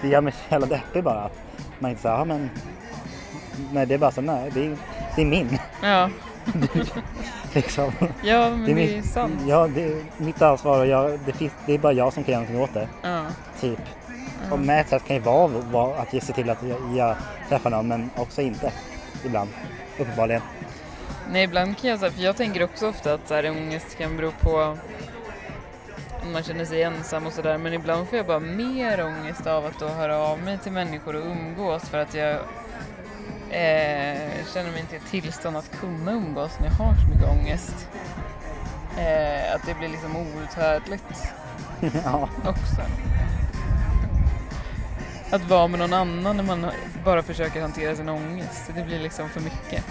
det 0.02 0.08
gör 0.08 0.20
mig 0.20 0.32
så 0.32 0.38
jävla 0.50 0.66
deppig 0.66 1.04
bara. 1.04 1.20
Att 1.20 1.38
man 1.78 1.90
inte 1.90 2.02
säger, 2.02 2.16
ja 2.16 2.24
men. 2.24 2.50
Nej 3.72 3.86
det 3.86 3.94
är 3.94 3.98
bara 3.98 4.10
så, 4.10 4.20
nej 4.20 4.50
det 4.54 4.66
är, 4.66 4.76
det 5.16 5.22
är 5.22 5.26
min. 5.26 5.58
Ja. 5.82 6.10
liksom. 7.56 7.92
ja, 8.22 8.50
men 8.50 8.64
det 8.64 8.70
är, 8.70 8.74
mitt, 8.74 9.04
sant. 9.04 9.40
Ja, 9.46 9.68
det 9.74 9.84
är 9.84 10.02
mitt 10.16 10.42
ansvar 10.42 10.78
och 10.78 10.86
jag, 10.86 11.18
det, 11.26 11.32
finns, 11.32 11.52
det 11.66 11.74
är 11.74 11.78
bara 11.78 11.92
jag 11.92 12.12
som 12.12 12.24
kan 12.24 12.32
göra 12.32 12.42
någonting 12.42 12.62
åt 12.62 12.74
det. 12.74 12.88
Ja. 13.02 13.24
Typ. 13.60 13.78
Och 14.50 14.58
med 14.58 14.88
sätt 14.88 15.04
kan 15.06 15.16
ju 15.16 15.22
vara, 15.22 15.48
vara 15.48 15.98
att 15.98 16.12
ge 16.12 16.20
sig 16.20 16.34
till 16.34 16.50
att 16.50 16.62
jag, 16.62 16.78
jag 16.96 17.16
träffar 17.48 17.70
någon 17.70 17.88
men 17.88 18.10
också 18.16 18.42
inte. 18.42 18.72
Ibland. 19.24 19.50
Uppenbarligen. 19.98 20.42
Nej, 21.30 21.44
ibland 21.44 21.78
kan 21.78 21.90
jag 21.90 21.98
säga, 21.98 22.10
för 22.12 22.22
jag 22.22 22.36
tänker 22.36 22.64
också 22.64 22.88
ofta 22.88 23.14
att 23.14 23.28
så 23.28 23.34
här, 23.34 23.50
ångest 23.50 23.98
kan 23.98 24.16
bero 24.16 24.30
på 24.40 24.76
om 26.22 26.32
man 26.32 26.42
känner 26.42 26.64
sig 26.64 26.82
ensam 26.82 27.26
och 27.26 27.32
sådär, 27.32 27.58
men 27.58 27.72
ibland 27.72 28.08
får 28.08 28.16
jag 28.16 28.26
bara 28.26 28.40
mer 28.40 29.04
ångest 29.04 29.46
av 29.46 29.66
att 29.66 29.78
då 29.80 29.88
höra 29.88 30.18
av 30.18 30.38
mig 30.38 30.58
till 30.58 30.72
människor 30.72 31.16
och 31.16 31.26
umgås 31.26 31.88
för 31.88 31.98
att 31.98 32.14
jag 32.14 32.38
eh, 33.50 34.44
känner 34.54 34.70
mig 34.70 34.80
inte 34.80 34.96
i 34.96 35.00
tillstånd 35.00 35.56
att 35.56 35.70
kunna 35.80 36.12
umgås 36.12 36.50
när 36.60 36.66
jag 36.66 36.74
har 36.74 36.94
så 36.94 37.14
mycket 37.14 37.28
ångest. 37.28 37.88
Eh, 38.98 39.54
att 39.54 39.66
det 39.66 39.74
blir 39.74 39.88
liksom 39.88 40.16
outhärdligt 40.16 41.32
ja. 42.04 42.28
också. 42.44 42.82
Att 45.30 45.42
vara 45.42 45.68
med 45.68 45.78
någon 45.78 45.92
annan 45.92 46.36
när 46.36 46.44
man 46.44 46.66
bara 47.04 47.22
försöker 47.22 47.60
hantera 47.60 47.96
sin 47.96 48.08
ångest, 48.08 48.70
det 48.74 48.84
blir 48.84 48.98
liksom 48.98 49.28
för 49.28 49.40
mycket. 49.40 49.84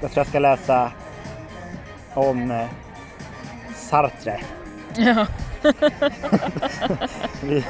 Jag 0.00 0.12
tror 0.12 0.20
jag 0.20 0.26
ska 0.26 0.38
läsa 0.38 0.92
om 2.14 2.50
eh, 2.50 2.66
Sartre. 3.76 4.40
Ja, 4.96 5.26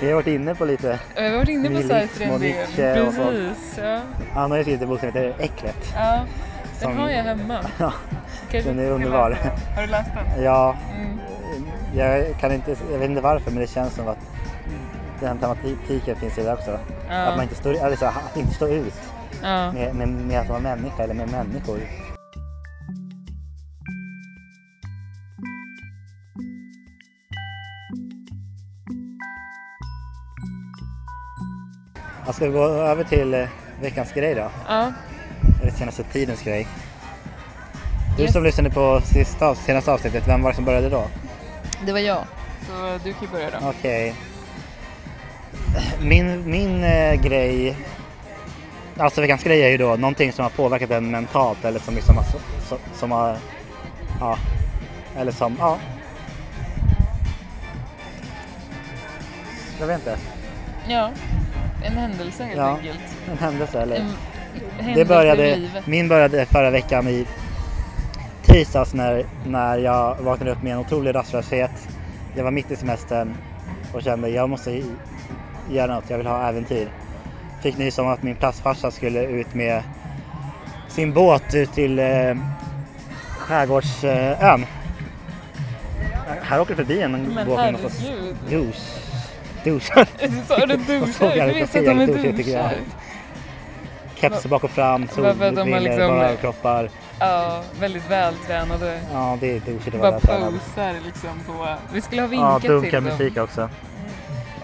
Vi, 0.00 0.06
vi 0.06 0.12
har 0.12 0.14
varit 0.14 0.26
inne 0.26 0.54
på 0.54 0.64
lite. 0.64 0.98
jag 1.16 1.30
har 1.30 1.36
varit 1.36 1.48
inne 1.48 1.68
på 1.82 1.88
Sartre 1.88 2.24
en 2.24 2.40
del. 2.40 2.66
Precis, 2.76 3.78
ja. 3.82 4.00
Han 4.32 4.50
har 4.50 4.58
ju 4.58 4.64
skrivit 4.64 4.82
en 4.82 4.88
bok 4.88 5.00
som 5.00 5.06
heter 5.08 5.34
Äcklet. 5.38 5.76
ja. 5.96 6.20
Den 6.80 6.90
Som- 6.92 6.98
har 6.98 7.10
jag 7.10 7.22
hemma. 7.22 7.58
Ja, 7.78 7.92
den 8.64 8.78
är 8.78 8.90
underbar. 8.90 9.38
Har 9.74 9.82
du 9.82 9.88
läst 9.88 10.10
den? 10.34 10.42
Ja, 10.44 10.76
Mm. 10.94 11.18
jag, 11.96 12.38
kan 12.40 12.52
inte, 12.52 12.76
jag 12.92 12.98
vet 12.98 13.08
inte 13.10 13.20
varför 13.22 13.50
men 13.50 13.60
det 13.60 13.66
känns 13.66 13.94
som 13.94 14.08
att 14.08 14.18
den 15.20 15.38
tematiken 15.38 16.16
finns 16.16 16.38
i 16.38 16.42
det 16.42 16.52
också. 16.52 16.70
Att 16.70 16.80
man 17.10 17.36
Ja. 17.36 17.42
inte 17.42 17.54
står, 17.54 17.70
eller 17.74 17.96
så, 17.96 18.04
här, 18.04 18.22
att 18.30 18.36
inte 18.36 18.54
stå 18.54 18.68
ut 18.68 18.94
ja. 19.42 19.72
med, 19.72 19.94
med, 19.94 20.08
med 20.08 20.40
att 20.40 20.48
vara 20.48 20.58
människa 20.60 21.02
eller 21.02 21.14
med 21.14 21.28
människor. 21.30 21.78
Jag 32.26 32.34
ska 32.34 32.46
gå 32.48 32.64
över 32.64 33.04
till 33.04 33.34
eh, 33.34 33.48
veckans 33.80 34.12
grej 34.12 34.34
då. 34.34 34.50
ja. 34.68 34.92
Eller 35.62 35.72
senaste 35.72 36.02
tidens 36.02 36.42
grej. 36.42 36.66
Du 38.16 38.22
Yes. 38.22 38.32
som 38.32 38.44
lyssnade 38.44 38.70
på 38.70 39.00
sista, 39.04 39.54
senaste 39.54 39.92
avsnittet, 39.92 40.28
vem 40.28 40.42
var 40.42 40.50
det 40.50 40.56
som 40.56 40.64
började 40.64 40.88
då? 40.88 41.04
Det 41.86 41.92
var 41.92 41.98
jag. 41.98 42.24
Så 42.68 42.98
du 43.04 43.12
kan 43.12 43.22
ju 43.22 43.28
börja 43.28 43.50
då. 43.50 43.68
Okej. 43.68 44.14
Min, 46.00 46.50
min 46.50 46.84
eh, 46.84 47.14
grej, 47.14 47.76
alltså 48.98 49.20
veckans 49.20 49.42
grej 49.42 49.62
är 49.62 49.68
ju 49.68 49.76
då 49.78 49.96
någonting 49.96 50.32
som 50.32 50.42
har 50.42 50.50
påverkat 50.50 50.90
en 50.90 51.10
mentalt 51.10 51.64
eller 51.64 51.80
som 51.80 51.94
liksom 51.94 52.16
har, 52.16 52.24
som, 52.68 52.78
som 52.94 53.10
har, 53.10 53.36
ja, 54.20 54.38
eller 55.18 55.32
som, 55.32 55.56
ja. 55.58 55.78
Jag 59.80 59.86
vet 59.86 59.98
inte, 59.98 60.16
Ja. 60.88 61.10
En 61.82 61.92
händelse 61.96 62.44
helt 62.44 62.56
Ja. 62.56 62.76
enkelt. 62.76 62.98
en 63.30 63.38
händelse 63.38 63.80
eller? 63.80 63.96
En 63.96 64.02
händelse 64.78 64.94
Det 64.94 65.04
började, 65.04 65.68
min 65.84 66.08
började 66.08 66.46
förra 66.46 66.70
veckan 66.70 67.08
i 67.08 67.26
tisdags 68.42 68.94
när, 68.94 69.24
när 69.46 69.78
jag 69.78 70.16
vaknade 70.20 70.50
upp 70.52 70.62
med 70.62 70.72
en 70.72 70.78
otrolig 70.78 71.14
rastlöshet. 71.14 71.88
Jag 72.36 72.44
var 72.44 72.50
mitt 72.50 72.70
i 72.70 72.76
semestern 72.76 73.34
och 73.92 74.02
kände 74.02 74.28
jag 74.28 74.50
måste 74.50 74.82
göra 75.70 75.94
något, 75.94 76.10
jag 76.10 76.18
vill 76.18 76.26
ha 76.26 76.48
äventyr. 76.48 76.88
Fick 77.62 77.78
nys 77.78 77.98
om 77.98 78.08
att 78.08 78.22
min 78.22 78.36
plastfarsa 78.36 78.90
skulle 78.90 79.24
ut 79.24 79.54
med 79.54 79.82
sin 80.88 81.12
båt 81.12 81.54
ut 81.54 81.72
till 81.72 81.98
eh, 81.98 82.34
skärgårdsön. 83.38 84.66
Här 86.42 86.60
åker 86.60 86.74
förbi 86.74 87.02
en 87.02 87.24
båt 87.46 87.56
med 87.56 87.72
någon 87.72 87.82
sorts 87.82 88.00
herregud. 88.00 88.74
Douche. 89.64 89.94
Douchar. 89.94 90.06
Sa 90.48 90.66
du 90.66 90.76
duschar? 90.76 91.46
Du 91.46 91.52
vet 91.52 91.70
så 91.72 91.78
att 91.78 91.84
de 91.84 92.00
är 92.00 92.32
duschar? 92.32 92.74
Keps 94.14 94.46
bak 94.46 94.64
och 94.64 94.70
fram, 94.70 95.08
solbrillor, 95.08 95.80
liksom- 95.80 95.98
bara 96.08 96.24
överkroppar. 96.28 96.90
Ja, 97.20 97.62
väldigt 97.80 98.10
vältränade. 98.10 99.00
Ja, 99.12 99.38
det 99.40 99.56
är 99.56 99.60
douchigt 99.60 99.94
att 99.96 100.00
Bara 100.02 100.12
posar 100.20 100.94
liksom 101.04 101.40
på... 101.46 101.66
Vi 101.92 102.00
skulle 102.00 102.22
ha 102.22 102.26
Ja, 102.26 102.30
vinkat 102.30 102.60
till 102.60 102.70
dunkar 102.70 103.00
dem. 103.00 103.04
musik 103.04 103.36
också. 103.36 103.70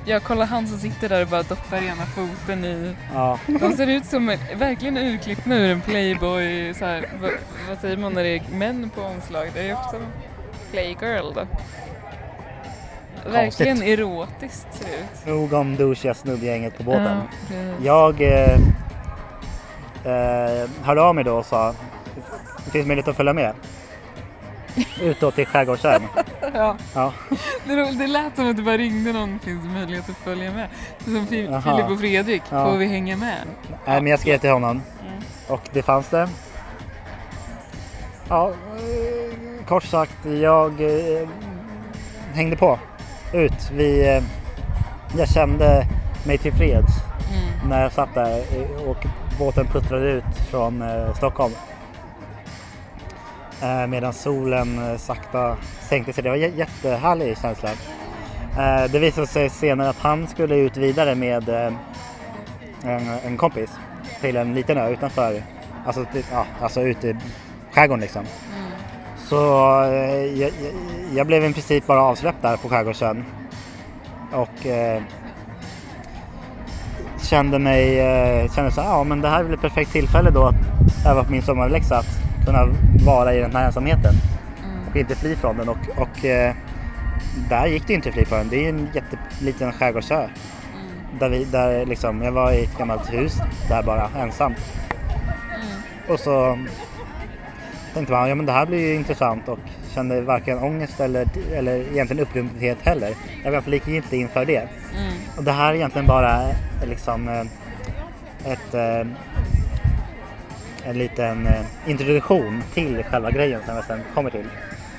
Jag 0.04 0.22
kollar 0.22 0.46
han 0.46 0.66
som 0.66 0.78
sitter 0.78 1.08
där 1.08 1.22
och 1.22 1.28
bara 1.28 1.42
doppar 1.42 1.76
ena 1.76 2.06
foten 2.06 2.64
i... 2.64 2.94
Ja, 3.14 3.38
De 3.46 3.72
ser 3.72 3.86
ut 3.86 4.06
som 4.06 4.28
en, 4.28 4.38
verkligen 4.58 4.96
urklippna 4.96 5.56
ur 5.56 5.70
en 5.70 5.80
Playboy, 5.80 6.74
så 6.74 6.84
här, 6.84 7.08
vad, 7.20 7.30
vad 7.68 7.78
säger 7.78 7.96
man 7.96 8.12
när 8.12 8.22
det 8.22 8.28
är 8.36 8.42
män 8.52 8.90
på 8.94 9.02
omslag? 9.02 9.50
Det 9.54 9.60
är 9.60 9.64
ju 9.64 9.72
också 9.74 9.96
Playgirl 10.70 11.34
då. 11.34 11.40
Verkligen 13.26 13.82
erotiskt 13.82 14.66
ser 14.70 14.84
det 14.88 14.96
ut. 14.96 15.26
nog 15.26 15.52
om 15.52 15.76
douchiga 15.76 16.14
snubbgänget 16.14 16.76
på 16.78 16.82
båten. 16.82 17.20
Ja. 17.50 17.56
Jag 17.82 18.20
eh, 18.22 18.54
eh, 20.04 20.68
hörde 20.82 21.02
av 21.02 21.14
mig 21.14 21.24
då 21.24 21.36
och 21.36 21.46
sa 21.46 21.74
det 22.64 22.70
finns 22.70 22.86
möjlighet 22.86 23.08
att 23.08 23.16
följa 23.16 23.32
med. 23.32 23.54
Utåt 25.00 25.34
till 25.34 25.46
skärgårdsön. 25.46 26.02
ja. 26.54 26.76
Ja, 26.94 27.12
Det, 27.64 27.74
det 27.98 28.06
lät 28.06 28.36
som 28.36 28.50
att 28.50 28.56
det 28.56 28.62
bara 28.62 28.76
ringde 28.76 29.12
någon, 29.12 29.38
finns 29.38 29.62
det 29.62 29.68
möjlighet 29.68 30.08
att 30.10 30.16
följa 30.16 30.52
med? 30.52 30.68
Som. 31.04 31.26
Filip 31.62 31.90
och 31.90 31.98
Fredrik, 32.00 32.42
Ja. 32.50 32.64
får 32.70 32.76
vi 32.78 32.86
hänga 32.86 33.16
med? 33.16 33.36
Nej, 33.86 34.00
men 34.02 34.06
jag 34.06 34.20
skrev 34.20 34.38
till 34.38 34.50
honom 34.50 34.70
Mm. 35.00 35.22
och 35.48 35.60
det 35.72 35.82
fanns 35.82 36.08
det. 36.08 36.28
Ja, 38.28 38.48
eh, 38.48 39.64
kort 39.66 39.84
sagt, 39.84 40.24
jag 40.40 40.80
eh, 40.80 41.28
hängde 42.34 42.56
på 42.56 42.78
ut. 43.32 43.70
Vi, 43.72 44.08
eh, 44.16 44.22
jag 45.18 45.28
kände 45.28 45.86
mig 46.26 46.38
tillfreds 46.38 46.92
Mm. 47.32 47.68
när 47.70 47.82
jag 47.82 47.92
satt 47.92 48.14
där 48.14 48.42
och 48.86 49.06
båten 49.38 49.66
puttrade 49.66 50.10
ut 50.10 50.24
från 50.50 50.82
eh, 50.82 51.14
Stockholm. 51.14 51.54
Eh, 53.62 53.86
medan 53.86 54.12
solen 54.12 54.98
sakta 54.98 55.56
sänkte 55.80 56.12
sig. 56.12 56.22
Det 56.24 56.30
var 56.30 56.36
en 56.36 56.42
jä- 56.42 56.56
jättehärlig 56.56 57.38
känsla. 57.38 57.68
Det 58.90 58.98
visade 58.98 59.26
sig 59.26 59.50
senare 59.50 59.88
att 59.88 59.98
han 59.98 60.26
skulle 60.28 60.54
ut 60.54 60.76
vidare 60.76 61.14
med 61.14 61.48
en, 61.48 63.08
en 63.26 63.36
kompis 63.36 63.70
till 64.20 64.36
en 64.36 64.54
liten 64.54 64.78
ö 64.78 64.88
utanför, 64.88 65.42
alltså, 65.86 66.04
ja, 66.32 66.44
alltså 66.60 66.80
ute 66.82 67.08
i 67.08 67.16
skärgården 67.72 68.00
liksom. 68.00 68.24
Så 69.30 69.82
eh, 69.84 70.40
jag, 70.40 70.50
jag, 71.14 71.26
blev 71.26 71.44
i 71.44 71.52
princip 71.52 71.86
bara 71.86 72.02
avsläppt 72.02 72.42
där 72.42 72.56
på 72.56 72.68
Skärgårdsön. 72.68 73.24
Och 74.32 74.66
eh, 74.66 75.02
kände 77.22 77.58
mig, 77.58 78.00
eh, 78.00 78.52
kände 78.52 78.70
så 78.70 78.80
här, 78.80 78.88
ja 78.88 79.04
men 79.04 79.20
det 79.20 79.28
här 79.28 79.40
är 79.40 79.44
väl 79.44 79.54
ett 79.54 79.60
perfekt 79.60 79.92
tillfälle 79.92 80.30
då 80.30 80.44
att 80.44 80.54
öva 81.06 81.24
på 81.24 81.32
min 81.32 81.42
sommarläxa. 81.42 81.98
Att 81.98 82.44
kunna 82.46 82.68
vara 83.04 83.34
i 83.34 83.40
den 83.40 83.56
här 83.56 83.66
ensamheten 83.66 84.14
Mm. 84.64 84.88
och 84.90 84.96
inte 84.96 85.14
fly 85.14 85.36
från 85.36 85.56
den. 85.56 85.68
Och, 85.68 85.88
och 85.96 86.24
eh, 86.24 86.54
där 87.48 87.66
gick 87.66 87.86
det 87.86 87.94
inte 87.94 88.08
att 88.08 88.14
fly 88.14 88.24
på 88.24 88.34
den. 88.34 88.48
Det 88.48 88.64
är 88.64 88.68
en 88.68 88.88
jätteliten 88.94 89.72
skärgårdsö. 89.72 90.16
Mm. 90.16 90.28
Där, 91.18 91.28
vi, 91.28 91.44
där 91.44 91.86
liksom, 91.86 92.22
jag 92.22 92.32
var 92.32 92.52
i 92.52 92.64
ett 92.64 92.78
gammalt 92.78 93.12
hus 93.12 93.38
där 93.68 93.82
bara 93.82 94.08
ensam. 94.18 94.54
Mm. 94.54 95.82
Och 96.08 96.20
så 96.20 96.58
tänkte 97.94 98.12
man, 98.12 98.28
ja 98.28 98.34
men 98.34 98.46
det 98.46 98.52
här 98.52 98.66
blir 98.66 98.78
ju 98.78 98.94
intressant 98.94 99.48
och 99.48 99.58
kände 99.94 100.20
varken 100.20 100.58
ångest 100.58 101.00
eller, 101.00 101.26
eller 101.54 101.76
egentligen 101.92 102.22
upprymdhet 102.22 102.78
heller. 102.82 103.14
Jag 103.44 103.52
var 103.52 103.60
fall 103.60 103.70
likgiltig 103.70 104.20
inför 104.20 104.44
det. 104.44 104.56
Mm. 104.58 105.12
Och 105.36 105.44
det 105.44 105.52
här 105.52 105.72
är 105.72 105.76
egentligen 105.76 106.06
bara 106.06 106.42
eh, 106.42 106.88
liksom 106.88 107.28
eh, 107.28 108.52
ett 108.52 108.74
eh, 108.74 109.06
en 110.84 110.98
liten 110.98 111.48
introduktion 111.86 112.62
till 112.74 113.02
själva 113.02 113.30
grejen 113.30 113.60
som 113.66 113.74
jag 113.74 113.84
sen 113.84 114.00
kommer 114.14 114.30
till. 114.30 114.46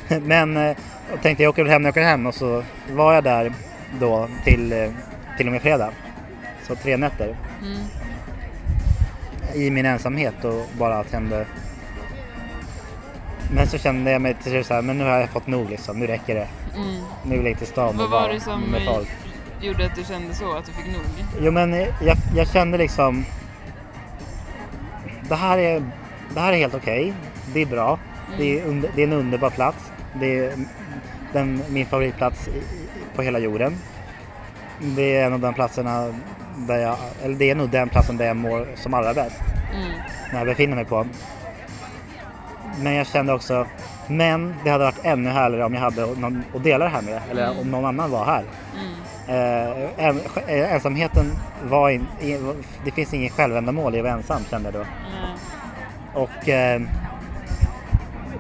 Men 0.21 0.55
jag 0.55 1.21
tänkte 1.21 1.43
jag 1.43 1.49
åker 1.49 1.63
väl 1.63 1.71
hem 1.71 1.81
när 1.81 1.87
jag 1.87 1.93
åker 1.93 2.03
hem 2.03 2.25
och 2.25 2.35
så 2.35 2.63
var 2.91 3.13
jag 3.13 3.23
där 3.23 3.53
då 3.99 4.27
till, 4.43 4.93
till 5.37 5.47
och 5.47 5.51
med 5.51 5.61
fredag. 5.61 5.89
Så 6.67 6.75
tre 6.75 6.97
nätter 6.97 7.35
Mm. 7.61 7.77
i 9.55 9.69
min 9.71 9.85
ensamhet 9.85 10.45
och 10.45 10.69
bara 10.79 11.03
kände 11.03 11.45
men 13.53 13.67
så 13.67 13.77
kände 13.77 14.11
jag 14.11 14.21
mig 14.21 14.33
till 14.33 14.51
slut 14.51 14.65
så 14.65 14.73
här, 14.73 14.81
men 14.81 14.97
nu 14.97 15.03
har 15.03 15.19
jag 15.19 15.29
fått 15.29 15.47
nog 15.47 15.69
liksom, 15.69 15.99
nu 15.99 16.07
räcker 16.07 16.35
det. 16.35 16.47
Mm. 16.75 17.03
Nu 17.23 17.37
vill 17.37 17.45
jag 17.45 17.57
till 17.57 17.67
stan 17.67 17.97
Vad 17.97 18.09
var 18.09 18.29
det 18.29 18.39
som 18.39 18.61
med 18.61 18.85
folk. 18.85 19.09
gjorde 19.61 19.85
att 19.85 19.95
du 19.95 20.03
kände 20.03 20.33
så, 20.33 20.53
att 20.53 20.65
du 20.65 20.71
fick 20.71 20.93
nog? 20.93 21.03
Jo 21.41 21.51
men 21.51 21.73
jag, 22.01 22.17
jag 22.35 22.47
kände 22.47 22.77
liksom 22.77 23.25
det 25.31 25.35
här 25.35 25.57
är, 25.57 25.83
det 26.33 26.39
här 26.39 26.53
är 26.53 26.57
helt 26.57 26.75
okej. 26.75 27.13
Det 27.53 27.61
är 27.61 27.65
bra. 27.65 27.99
Det, 28.37 28.59
är 28.59 28.65
under, 28.65 28.89
det 28.95 29.01
är 29.01 29.07
en 29.07 29.13
underbar 29.13 29.49
plats. 29.49 29.91
Det 30.13 30.39
är 30.39 30.53
den, 31.33 31.63
min 31.69 31.85
favoritplats 31.85 32.49
på 33.15 33.21
hela 33.21 33.39
jorden. 33.39 33.77
Det 34.79 35.17
är 35.17 35.25
en 35.25 35.33
av 35.33 35.39
de 35.39 35.53
platserna 35.53 36.13
där 36.67 36.77
jag, 36.77 36.97
eller 37.23 37.35
det 37.35 37.49
är 37.49 37.55
nog 37.55 37.69
den 37.69 37.89
platsen 37.89 38.17
där 38.17 38.25
jag 38.25 38.35
mår 38.35 38.67
som 38.75 38.93
allra 38.93 39.13
bäst. 39.13 39.41
Mm. 39.73 39.91
när 40.31 40.37
jag 40.37 40.47
befinner 40.47 40.75
mig 40.75 40.85
på. 40.85 41.05
Men 42.79 42.93
jag 42.93 43.07
kände 43.07 43.33
också, 43.33 43.65
men 44.07 44.55
det 44.63 44.69
hade 44.69 44.83
varit 44.83 44.99
ännu 45.05 45.29
härligare 45.29 45.65
om 45.65 45.73
jag 45.73 45.81
hade 45.81 46.05
någon 46.05 46.43
att 46.55 46.63
dela 46.63 46.85
det 46.85 46.91
här 46.91 47.01
med. 47.01 47.21
Eller 47.31 47.45
Mm. 47.47 47.59
om 47.59 47.71
någon 47.71 47.85
annan 47.85 48.11
var 48.11 48.25
här. 48.25 48.43
Mm. 48.75 48.91
Eh, 49.27 50.05
en, 50.05 50.19
eh, 50.47 50.73
ensamheten 50.73 51.25
var 51.63 51.89
in, 51.89 52.07
det 52.85 52.91
finns 52.91 53.13
ingen 53.13 53.29
självändamål 53.29 53.95
i 53.95 53.99
att 53.99 54.03
vara 54.03 54.13
ensam 54.13 54.41
kände 54.49 54.69
jag 54.69 54.73
då. 54.73 54.79
Nej. 54.79 56.23
Och 56.23 56.49
eh, 56.49 56.81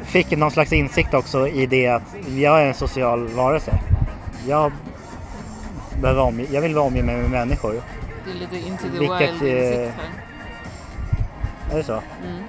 fick 0.03 0.31
någon 0.37 0.51
slags 0.51 0.73
insikt 0.73 1.13
också 1.13 1.47
i 1.47 1.65
det 1.65 1.87
att 1.87 2.15
jag 2.35 2.61
är 2.61 2.65
en 2.65 2.73
social 2.73 3.27
varelse. 3.27 3.79
Jag, 4.47 4.71
behöver 6.01 6.21
omge, 6.21 6.45
jag 6.51 6.61
vill 6.61 6.75
vara 6.75 6.85
omgiven 6.85 7.21
med 7.21 7.29
människor. 7.31 7.73
Det 8.25 8.31
är 8.31 8.35
lite 8.35 8.67
into 8.67 8.83
the 8.83 8.99
Vilket, 8.99 9.41
wild 9.41 9.57
eh, 9.57 9.79
insikt 9.79 9.93
här. 9.97 11.73
Är 11.73 11.77
det 11.77 11.83
så? 11.83 11.93
Mm. 11.93 12.43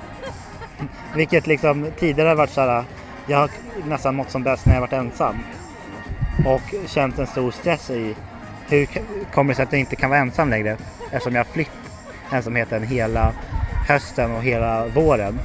Vilket 1.17 1.47
liksom 1.47 1.87
tidigare 1.99 2.29
har 2.29 2.37
varit 2.37 2.51
så 2.51 2.61
här. 2.61 2.85
Jag 3.27 3.39
har 3.39 3.51
nästan 3.89 4.15
mått 4.15 4.31
som 4.31 4.43
bäst 4.43 4.67
när 4.67 4.75
jag 4.75 4.81
varit 4.81 4.93
ensam. 4.93 5.39
Och 6.47 6.75
känt 6.87 7.19
en 7.19 7.27
stor 7.27 7.51
stress 7.51 7.91
i 7.91 8.15
hur 8.69 8.89
kommer 9.35 9.53
det 9.53 9.57
sig 9.57 9.63
att 9.63 9.73
jag 9.73 9.81
inte 9.81 9.97
kan 9.97 10.11
vara 10.11 10.21
ensam 10.21 10.51
längre? 10.51 10.77
Eftersom 11.11 11.35
jag 11.35 11.45
har 11.45 11.53
flytt 11.53 11.71
ensamheten 12.31 12.83
hela 12.83 13.33
hösten 13.89 14.33
och 14.33 14.43
hela 14.43 14.87
våren. 14.87 15.41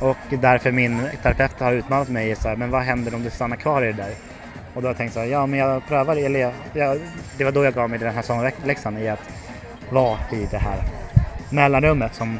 Och 0.00 0.16
därför 0.30 0.72
min 0.72 1.00
terapeut 1.22 1.60
har 1.60 1.72
utmanat 1.72 2.08
mig 2.08 2.30
i 2.30 2.36
så 2.36 2.48
här, 2.48 2.56
men 2.56 2.70
vad 2.70 2.82
händer 2.82 3.14
om 3.14 3.22
du 3.22 3.30
stannar 3.30 3.56
kvar 3.56 3.82
i 3.82 3.86
det 3.86 3.92
där? 3.92 4.10
Och 4.74 4.82
då 4.82 4.88
har 4.88 4.90
jag 4.90 4.96
tänkt 4.96 5.12
så 5.12 5.20
här, 5.20 5.26
ja 5.26 5.46
men 5.46 5.58
jag 5.58 5.86
prövar 5.86 6.14
det. 6.14 6.24
Eller 6.24 6.40
jag, 6.40 6.52
jag, 6.72 6.98
det 7.36 7.44
var 7.44 7.52
då 7.52 7.64
jag 7.64 7.74
gav 7.74 7.90
mig 7.90 7.98
den 7.98 8.14
här 8.14 8.22
sångläxan 8.22 8.98
i 8.98 9.08
att 9.08 9.30
vara 9.90 10.18
i 10.32 10.48
det 10.50 10.58
här 10.58 10.82
mellanrummet 11.50 12.14
som, 12.14 12.38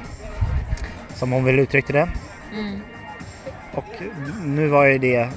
som 1.18 1.32
hon 1.32 1.44
vill 1.44 1.58
uttrycka 1.58 1.92
det. 1.92 2.08
Mm. 2.52 2.80
Och 3.74 4.02
nu 4.44 4.66
var 4.66 4.84
ju 4.84 4.98
det 4.98 5.28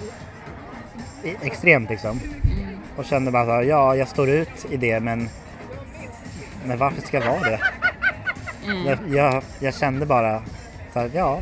extremt 1.41 1.89
liksom. 1.89 2.19
Mm. 2.43 2.77
Och 2.95 3.05
kände 3.05 3.31
bara 3.31 3.45
så 3.45 3.51
här, 3.51 3.63
ja 3.63 3.95
jag 3.95 4.07
står 4.07 4.29
ut 4.29 4.65
i 4.69 4.77
det 4.77 5.00
men, 5.00 5.29
men 6.65 6.77
varför 6.77 7.01
ska 7.01 7.17
jag 7.17 7.25
vara 7.25 7.50
det? 7.50 7.59
Mm. 8.65 8.85
Jag, 8.85 8.97
jag, 9.09 9.43
jag 9.59 9.75
kände 9.75 10.05
bara 10.05 10.43
så 10.93 11.00
här, 11.00 11.11
ja 11.13 11.41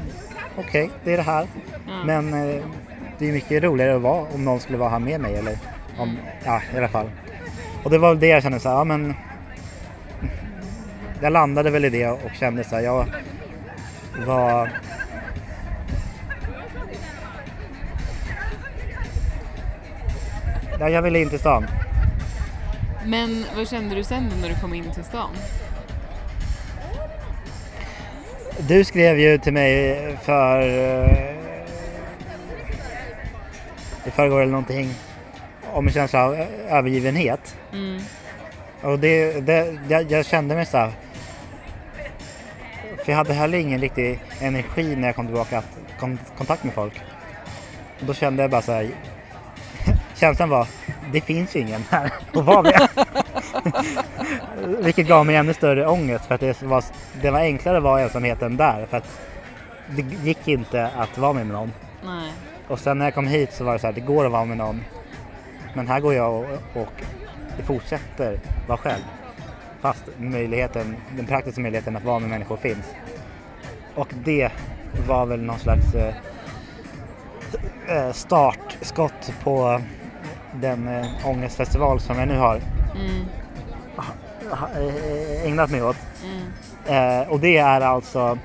okej 0.58 0.90
det 1.04 1.14
är 1.14 1.18
det 1.18 1.24
här. 1.24 1.48
Men 2.06 2.34
eh, 2.34 2.64
det 3.18 3.28
är 3.28 3.32
mycket 3.32 3.64
roligare 3.64 3.96
att 3.96 4.02
vara 4.02 4.28
om 4.34 4.46
någon 4.46 4.60
skulle 4.60 4.78
vara 4.78 4.90
här 4.90 5.00
med 5.00 5.22
mig 5.22 5.36
eller 5.36 5.58
om, 5.98 6.18
ja 6.46 6.62
i 6.74 6.78
alla 6.78 6.88
fall. 6.88 7.10
Och 7.84 7.90
det 7.90 7.98
var 7.98 8.10
väl 8.10 8.20
det 8.20 8.28
jag 8.28 8.44
kände 8.44 8.60
så 8.60 8.70
här, 8.70 8.76
ja 8.76 8.84
men 8.84 9.14
jag 11.22 11.34
landade 11.34 11.70
väl 11.70 11.86
i 11.86 11.90
det 11.90 12.08
och 12.08 12.32
kände 12.40 12.64
så 12.64 12.76
här, 12.76 12.84
jag 12.84 13.06
var 14.26 14.70
Ja, 20.80 20.90
jag 20.90 21.02
ville 21.02 21.20
in 21.20 21.30
till 21.30 21.40
stan. 21.40 21.66
Men 23.06 23.46
vad 23.56 23.70
kände 23.70 23.96
du 23.96 24.04
sen 24.04 24.32
när 24.42 24.50
du 24.50 24.56
kom 24.56 24.74
in 24.74 24.92
till 24.92 25.04
stan? 25.04 25.30
Du 28.68 28.84
skrev 28.84 29.20
ju 29.20 29.38
till 29.38 29.54
mig 29.54 30.18
för 30.24 30.62
eh, 30.62 31.30
i 34.06 34.12
förrgår 34.12 34.42
eller 34.42 34.52
någonting 34.52 34.90
om 35.74 35.88
en 35.88 35.94
känsla 35.94 36.26
av 36.26 36.46
övergivenhet. 36.70 37.56
Mm. 37.74 38.02
Och 38.82 39.00
det, 39.00 39.42
det, 39.42 39.78
jag, 39.90 40.12
jag 40.12 40.26
kände 40.26 40.56
mig 40.56 40.66
så 40.66 40.78
här. 40.78 40.92
För 43.04 43.12
jag 43.12 43.18
hade 43.18 43.34
heller 43.34 43.58
ingen 43.58 43.82
riktig 43.82 44.20
energi 44.40 44.96
när 44.96 45.08
jag 45.08 45.16
kom 45.16 45.26
tillbaka 45.26 45.58
att 45.58 45.78
kom 46.00 46.20
kontakt 46.38 46.64
med 46.64 46.74
folk. 46.74 46.94
Och 48.00 48.06
då 48.06 48.14
kände 48.14 48.44
jag 48.44 48.52
bara 48.52 48.62
så 48.62 48.72
här. 48.72 48.90
Känslan 50.16 50.50
var, 50.50 50.68
det 51.12 51.22
finns 51.22 51.56
ju 51.56 51.60
ingen 51.60 51.84
här 51.90 52.14
att 52.34 52.46
vara 52.46 52.62
med. 52.62 52.90
Vilket 54.84 55.08
gav 55.08 55.26
mig 55.26 55.36
ännu 55.36 55.54
större 55.54 55.88
ångest 55.88 56.26
för 56.26 56.36
att 56.36 56.42
det 56.42 56.62
var, 56.62 56.84
det 57.22 57.32
var 57.32 57.40
enklare 57.40 57.78
att 57.78 57.84
vara 57.84 58.02
ensamheten 58.02 58.58
där. 58.58 58.86
För 58.86 58.98
att 58.98 59.20
det 59.96 60.02
gick 60.02 60.48
inte 60.48 60.88
att 60.98 61.18
vara 61.18 61.34
med 61.34 61.48
någon. 61.48 61.72
Nej. 62.06 62.32
Och 62.68 62.80
sen 62.80 62.98
när 62.98 63.06
jag 63.06 63.14
kom 63.14 63.28
hit 63.28 63.54
så 63.54 63.64
var 63.64 63.74
det 63.74 63.80
så 63.80 63.88
här, 63.88 63.94
det 63.94 64.02
går 64.02 64.26
att 64.26 64.32
vara 64.32 64.46
med 64.46 64.58
någon. 64.58 64.84
Men 65.74 65.88
här 65.88 66.00
går 66.00 66.14
jag 66.14 66.34
och, 66.34 66.46
och 66.74 67.02
fortsätter 67.66 68.40
vara 68.68 68.78
själv. 68.78 69.04
Fast 69.82 70.04
möjligheten, 70.18 70.96
den 71.18 71.26
praktiska 71.26 71.62
möjligheten 71.62 71.96
att 71.96 72.04
vara 72.04 72.20
med 72.20 72.30
människor 72.30 72.58
finns. 72.58 72.86
Och 73.96 74.08
det 74.24 74.52
var 75.08 75.26
väl 75.26 75.42
någon 75.44 75.60
slags 75.60 75.96
eh, 75.96 76.14
eh, 77.88 78.12
startskott 78.12 79.34
på 79.44 79.82
den 80.54 80.88
eh, 80.88 81.06
ångestfestival 81.28 82.00
som 82.00 82.20
jag 82.20 82.28
nu 82.28 82.38
har 82.38 82.62
Mm. 82.96 83.26
eh, 84.76 85.46
ägnat 85.46 85.70
mig 85.72 85.84
åt. 85.84 85.98
Mm. 86.24 87.22
Eh, 87.22 87.30
och 87.30 87.40
det 87.40 87.58
är 87.58 87.82
alltså 87.82 88.38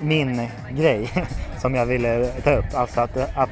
min 0.00 0.48
grej 0.70 1.10
som 1.58 1.74
jag 1.74 1.86
ville 1.86 2.26
ta 2.44 2.50
upp. 2.50 2.74
Alltså 2.74 3.00
att, 3.00 3.16
att 3.16 3.50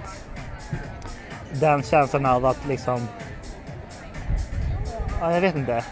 den 1.53 1.83
känslan 1.83 2.27
av 2.27 2.47
att 2.47 2.67
liksom... 2.69 3.01
Ja, 5.21 5.33
jag 5.33 5.41
vet 5.41 5.57
inte. 5.57 5.85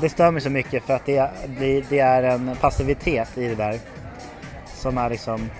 Det, 0.00 0.08
stör 0.08 0.30
mig 0.30 0.42
så 0.42 0.50
mycket 0.50 0.84
för 0.84 0.94
att 0.94 1.06
det, 1.06 1.30
det, 1.58 1.80
det 1.88 1.98
är 1.98 2.22
en 2.22 2.56
passivitet 2.60 3.38
i 3.38 3.48
det 3.48 3.54
där. 3.54 3.78
Som 4.66 4.98
är 4.98 5.10
liksom... 5.10 5.50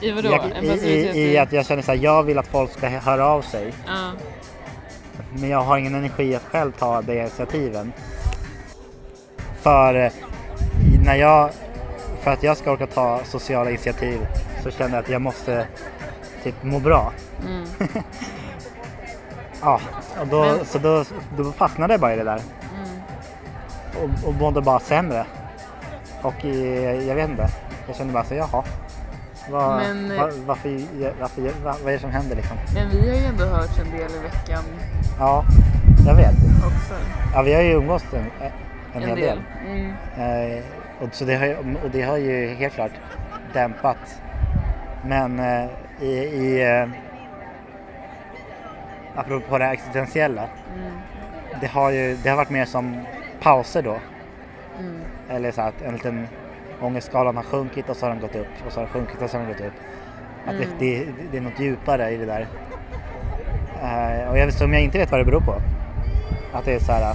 I 0.00 0.12
vadå? 0.12 0.28
jag, 0.30 0.64
i, 0.64 0.86
i, 0.86 1.32
I 1.32 1.38
att 1.38 1.52
jag 1.52 1.66
känner 1.66 1.82
så 1.82 1.92
här, 1.92 1.98
jag 1.98 2.22
vill 2.22 2.38
att 2.38 2.46
folk 2.46 2.70
ska 2.72 2.88
höra 2.88 3.26
av 3.26 3.42
sig. 3.42 3.72
Ja. 3.86 4.10
Men 5.32 5.48
jag 5.48 5.60
har 5.60 5.78
ingen 5.78 5.94
energi 5.94 6.34
att 6.34 6.44
själv 6.44 6.72
ta 6.72 7.02
de 7.02 7.20
initiativen. 7.20 7.92
För 9.60 9.94
eh, 9.94 10.12
när 11.04 11.14
jag, 11.14 11.50
för 12.22 12.30
att 12.30 12.42
jag 12.42 12.56
ska 12.56 12.72
orka 12.72 12.86
ta 12.86 13.20
sociala 13.24 13.70
initiativ 13.70 14.26
så 14.62 14.70
känner 14.70 14.94
jag 14.94 15.04
att 15.04 15.10
jag 15.10 15.22
måste 15.22 15.66
typ 16.44 16.62
må 16.62 16.78
bra. 16.78 17.12
Mm. 17.46 17.66
Ja, 19.62 19.80
och 20.20 20.26
då, 20.26 20.44
Men- 20.44 20.64
så 20.64 20.78
då, 20.78 21.04
då 21.36 21.52
fastnade 21.52 21.92
jag 21.92 22.00
bara 22.00 22.14
i 22.14 22.16
det 22.16 22.24
där. 22.24 22.40
Och, 24.02 24.28
och 24.28 24.34
mådde 24.34 24.60
bara 24.60 24.80
sämre. 24.80 25.26
Och 26.22 26.44
eh, 26.44 27.08
jag 27.08 27.14
vet 27.14 27.30
inte, 27.30 27.48
jag 27.86 27.96
kände 27.96 28.12
bara 28.12 28.24
så 28.24 28.34
jaha. 28.34 28.64
Vad, 29.50 29.76
Men, 29.76 30.10
eh, 30.10 30.20
var, 30.20 30.32
varför, 30.46 30.70
varför, 31.20 31.42
vad, 31.64 31.80
vad 31.80 31.88
är 31.88 31.92
det 31.92 31.98
som 31.98 32.10
händer 32.10 32.36
liksom? 32.36 32.56
Men 32.74 32.90
vi 32.90 33.08
har 33.08 33.16
ju 33.16 33.24
ändå 33.24 33.44
hört 33.44 33.78
en 33.78 33.90
del 33.90 34.10
i 34.10 34.18
veckan 34.18 34.62
Ja, 35.18 35.44
jag 36.06 36.14
vet. 36.14 36.34
också. 36.66 36.94
Ja, 37.34 37.42
vi 37.42 37.54
har 37.54 37.62
ju 37.62 37.72
umgåtts 37.72 38.04
en, 38.12 38.50
en, 38.94 39.08
hel 39.08 39.20
del. 39.20 39.40
Mm. 39.66 39.92
Eh, 40.16 40.64
och, 41.00 41.14
så 41.14 41.24
det 41.24 41.36
har, 41.36 41.56
och 41.84 41.90
det 41.92 42.02
har 42.02 42.16
ju 42.16 42.54
helt 42.54 42.74
klart 42.74 42.92
dämpat. 43.52 44.22
Men 45.04 45.38
eh, 45.38 45.68
i, 46.00 46.12
i 46.16 46.62
eh, 46.62 46.88
apropå 49.14 49.58
det 49.58 49.64
existentiella. 49.64 50.42
Mm. 50.42 50.92
Det 51.60 51.66
har 51.66 51.90
ju 51.90 52.16
det 52.22 52.28
har 52.28 52.36
varit 52.36 52.50
mer 52.50 52.64
som 52.64 52.96
pauser 53.40 53.82
då. 53.82 53.96
Mm. 54.80 55.00
Eller 55.30 55.50
så 55.50 55.60
att 55.60 55.82
en 55.82 55.92
liten 55.94 56.26
ångestskalan 56.80 57.36
har 57.36 57.42
sjunkit 57.42 57.88
och 57.88 57.96
så 57.96 58.06
har 58.06 58.10
den 58.10 58.20
gått 58.20 58.36
upp 58.36 58.46
och 58.66 58.72
så 58.72 58.80
har 58.80 58.84
den 58.84 58.92
sjunkit 58.92 59.22
och 59.22 59.30
så 59.30 59.36
har 59.38 59.44
den 59.44 59.52
gått 59.52 59.66
upp. 59.66 59.72
Att 60.46 60.54
Mm. 60.54 60.68
det, 60.78 60.86
det, 61.04 61.12
det 61.30 61.36
är 61.36 61.40
något 61.40 61.60
djupare 61.60 62.10
i 62.10 62.16
det 62.16 62.26
där. 62.26 62.46
Eh, 63.82 64.30
och 64.30 64.38
jag, 64.38 64.52
som 64.52 64.72
jag 64.72 64.82
inte 64.82 64.98
vet 64.98 65.10
vad 65.10 65.20
det 65.20 65.24
beror 65.24 65.40
på. 65.40 65.54
Att 66.52 66.64
det 66.64 66.74
är 66.74 66.78
så 66.78 66.92
här. 66.92 67.14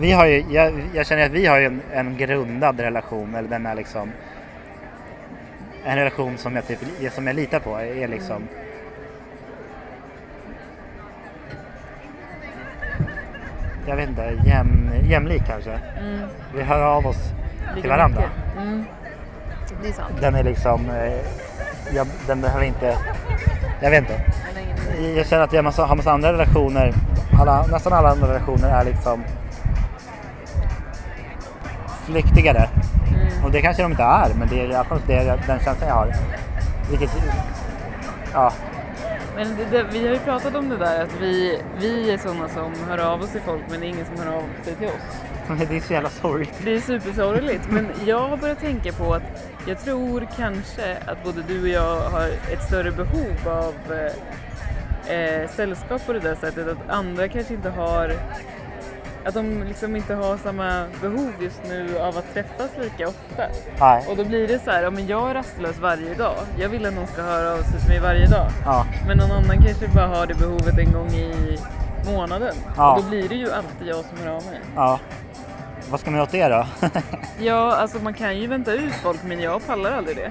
Vi 0.00 0.12
har 0.12 0.26
ju, 0.26 0.44
jag, 0.50 0.72
jag 0.94 1.06
känner 1.06 1.26
att 1.26 1.32
vi 1.32 1.46
har 1.46 1.58
ju 1.58 1.66
en, 1.66 1.80
en 1.92 2.16
grundad 2.16 2.80
relation, 2.80 3.34
eller 3.34 3.48
den 3.48 3.66
är 3.66 3.74
liksom 3.74 4.12
en 5.84 5.96
relation 5.96 6.36
som 6.38 6.54
jag, 6.56 6.66
typ, 6.66 6.78
som 7.12 7.26
jag 7.26 7.36
litar 7.36 7.60
på 7.60 7.76
är 7.76 8.08
liksom 8.08 8.48
jag 13.90 13.96
vet 13.96 14.08
inte, 14.08 14.38
jäm, 14.44 14.90
jämlik 15.02 15.42
kanske. 15.46 15.70
Mm. 15.70 16.20
Vi 16.54 16.62
hör 16.62 16.82
av 16.82 17.06
oss 17.06 17.32
till 17.80 17.90
varandra. 17.90 18.22
Mm. 18.56 18.84
Det 19.82 19.88
är 19.88 19.92
sant. 19.92 20.14
Den 20.20 20.34
är 20.34 20.44
liksom, 20.44 20.90
eh, 20.90 21.12
jag, 21.94 22.06
den 22.26 22.40
behöver 22.40 22.64
inte, 22.64 22.96
jag 23.80 23.90
vet 23.90 24.00
inte. 24.00 24.22
Jag 25.16 25.26
känner 25.26 25.44
att 25.44 25.52
jag 25.52 25.64
massa, 25.64 25.84
har 25.84 25.96
massa 25.96 26.12
andra 26.12 26.32
relationer, 26.32 26.94
alla, 27.40 27.66
nästan 27.66 27.92
alla 27.92 28.08
andra 28.10 28.28
relationer 28.28 28.68
är 28.68 28.84
liksom 28.84 29.24
flyktigare. 32.04 32.68
Mm. 33.14 33.44
Och 33.44 33.50
det 33.50 33.62
kanske 33.62 33.82
de 33.82 33.90
inte 33.90 34.02
är, 34.02 34.34
men 34.38 34.48
det 34.48 34.60
är 34.60 34.70
i 34.70 34.74
alla 34.74 34.84
fall 34.84 35.00
det, 35.06 35.24
den 35.46 35.60
känslan 35.60 35.88
jag 35.88 35.94
har. 35.94 36.14
Vilket, 36.90 37.10
ja, 38.32 38.52
Men 39.40 39.56
det, 39.56 39.64
det, 39.64 39.86
vi 39.92 40.06
har 40.06 40.14
ju 40.14 40.18
pratat 40.18 40.54
om 40.54 40.68
det 40.68 40.76
där 40.76 41.02
att 41.02 41.20
vi, 41.20 41.58
vi 41.78 42.10
är 42.10 42.18
sådana 42.18 42.48
som 42.48 42.74
hör 42.88 42.98
av 42.98 43.22
oss 43.22 43.32
till 43.32 43.40
folk 43.40 43.62
men 43.70 43.80
det 43.80 43.86
är 43.86 43.88
ingen 43.88 44.06
som 44.06 44.18
hör 44.18 44.36
av 44.36 44.42
sig 44.64 44.74
till 44.74 44.86
oss. 44.86 44.92
men 45.48 45.58
det 45.58 45.76
är 45.76 45.80
så 45.80 45.92
jävla 45.92 46.10
sorgligt. 46.10 46.54
Det 46.64 46.74
är 46.74 46.80
supersorgligt 46.80 47.70
men 47.70 47.86
jag 48.04 48.28
har 48.28 48.36
börjat 48.36 48.60
tänka 48.60 48.92
på 48.92 49.14
att 49.14 49.22
jag 49.66 49.80
tror 49.84 50.28
kanske 50.36 50.96
att 51.06 51.24
både 51.24 51.42
du 51.42 51.62
och 51.62 51.68
jag 51.68 52.00
har 52.00 52.28
ett 52.52 52.62
större 52.66 52.90
behov 52.90 53.48
av 53.48 53.74
eh, 53.92 55.16
eh, 55.16 55.50
sällskap 55.50 56.06
på 56.06 56.12
det 56.12 56.20
där 56.20 56.34
sättet 56.34 56.68
att 56.68 56.90
andra 56.90 57.28
kanske 57.28 57.54
inte 57.54 57.70
har 57.70 58.12
att 59.24 59.34
de 59.34 59.62
liksom 59.68 59.96
inte 59.96 60.14
har 60.14 60.36
samma 60.36 60.84
behov 61.02 61.32
just 61.40 61.60
nu 61.68 61.98
av 61.98 62.18
att 62.18 62.32
träffas 62.34 62.70
lika 62.80 63.08
ofta. 63.08 63.42
Nej, 63.80 64.04
Och 64.08 64.16
då 64.16 64.24
blir 64.24 64.48
det 64.48 64.58
så 64.64 64.70
här, 64.70 64.82
ja 64.82 64.90
men 64.90 65.06
jag 65.06 65.30
är 65.30 65.34
rastlös 65.34 65.78
varje 65.78 66.14
dag. 66.14 66.34
Jag 66.58 66.68
vill 66.68 66.86
att 66.86 66.94
någon 66.94 67.06
ska 67.06 67.22
höra 67.22 67.52
av 67.52 67.62
sig 67.62 67.80
till 67.80 67.88
mig 67.88 68.00
varje 68.00 68.26
dag. 68.26 68.46
ja, 68.64 68.86
Men 69.06 69.18
någon 69.18 69.30
annan 69.30 69.62
kanske 69.64 69.88
bara 69.88 70.06
har 70.06 70.26
det 70.26 70.34
behovet 70.34 70.78
en 70.78 70.92
gång 70.92 71.10
i 71.10 71.58
månaden. 72.06 72.54
Ja. 72.76 72.96
Och 72.96 73.02
då 73.02 73.08
blir 73.08 73.28
det 73.28 73.34
ju 73.34 73.52
alltid 73.52 73.86
jag 73.88 74.04
som 74.04 74.18
hör 74.26 74.36
av 74.36 74.44
mig. 74.46 74.60
ja. 74.76 74.98
Vad 75.90 76.00
ska 76.00 76.10
man 76.10 76.18
göra 76.18 76.26
åt 76.26 76.32
det 76.32 76.48
då? 76.48 76.66
Ja, 77.44 77.76
alltså 77.76 77.98
man 77.98 78.14
kan 78.14 78.38
ju 78.38 78.46
vänta 78.46 78.72
ut 78.72 78.94
folk 78.94 79.22
men 79.24 79.40
jag 79.40 79.66
pallar 79.66 79.92
aldrig 79.92 80.16
det. 80.16 80.30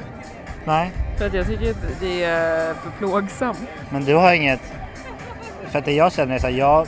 Nej, 0.66 0.92
För 1.18 1.26
att 1.28 1.34
jag 1.34 1.48
tycker 1.48 1.72
att 1.72 2.00
det 2.00 2.24
är 2.24 2.74
för 2.74 2.90
plågsamt. 2.98 3.60
men 3.90 4.06
du 4.06 4.16
har 4.16 4.34
inget... 4.34 4.60
För 5.68 5.80
att 5.80 5.86
det 5.86 5.92
jag 5.94 6.12
känner 6.14 6.36
är 6.36 6.40
så 6.40 6.48
här, 6.48 6.54
jag 6.54 6.88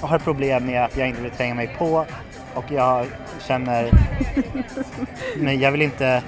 har 0.00 0.18
problem 0.18 0.66
med 0.66 0.84
att 0.84 0.96
jag 0.96 1.08
inte 1.08 1.22
vill 1.22 1.30
tränga 1.30 1.54
mig 1.54 1.74
på 1.78 2.06
och 2.54 2.64
jag 2.68 3.06
känner... 3.40 3.90
Men 5.36 5.60
jag 5.60 5.72
vill 5.72 5.82
inte 5.82 6.22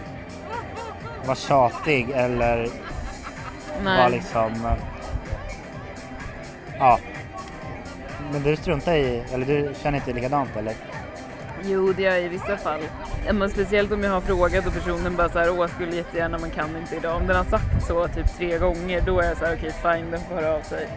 vara 1.27 1.37
tjatig 1.37 2.11
eller 2.15 2.57
vara 3.85 4.09
Nej. 4.09 4.11
liksom... 4.11 4.69
Ja. 6.79 6.99
Men 8.33 8.43
du 8.43 8.57
struntar 8.57 8.95
i, 8.95 9.23
eller 9.33 9.47
du 9.47 9.73
känner 9.83 9.99
inte 9.99 10.13
likadant 10.13 10.57
eller? 10.57 10.75
Jo, 11.63 11.93
det 11.93 12.03
gör 12.03 12.11
jag 12.11 12.23
i 12.23 12.29
vissa 12.29 12.57
fall. 12.57 12.81
Men 13.33 13.51
speciellt 13.51 13.93
om 13.93 14.03
jag 14.03 14.11
har 14.11 14.21
frågat 14.21 14.67
och 14.67 14.73
personen 14.73 15.17
bara 15.17 15.29
så 15.29 15.39
här, 15.39 15.51
åh 15.51 15.67
skulle 15.67 15.97
jättegärna 15.97 16.39
men 16.39 16.51
kan 16.51 16.77
inte 16.77 16.97
idag. 16.97 17.17
Om 17.17 17.27
den 17.27 17.37
har 17.37 17.45
sagt 17.45 17.87
så 17.87 18.09
typ 18.09 18.37
tre 18.37 18.59
gånger 18.59 19.01
då 19.07 19.21
är 19.21 19.29
jag 19.29 19.37
så 19.37 19.45
här, 19.45 19.57
okej 19.57 19.73
fine 19.83 20.11
den 20.11 20.21
får 20.21 20.35
höra 20.35 20.55
av 20.55 20.61
sig. 20.61 20.89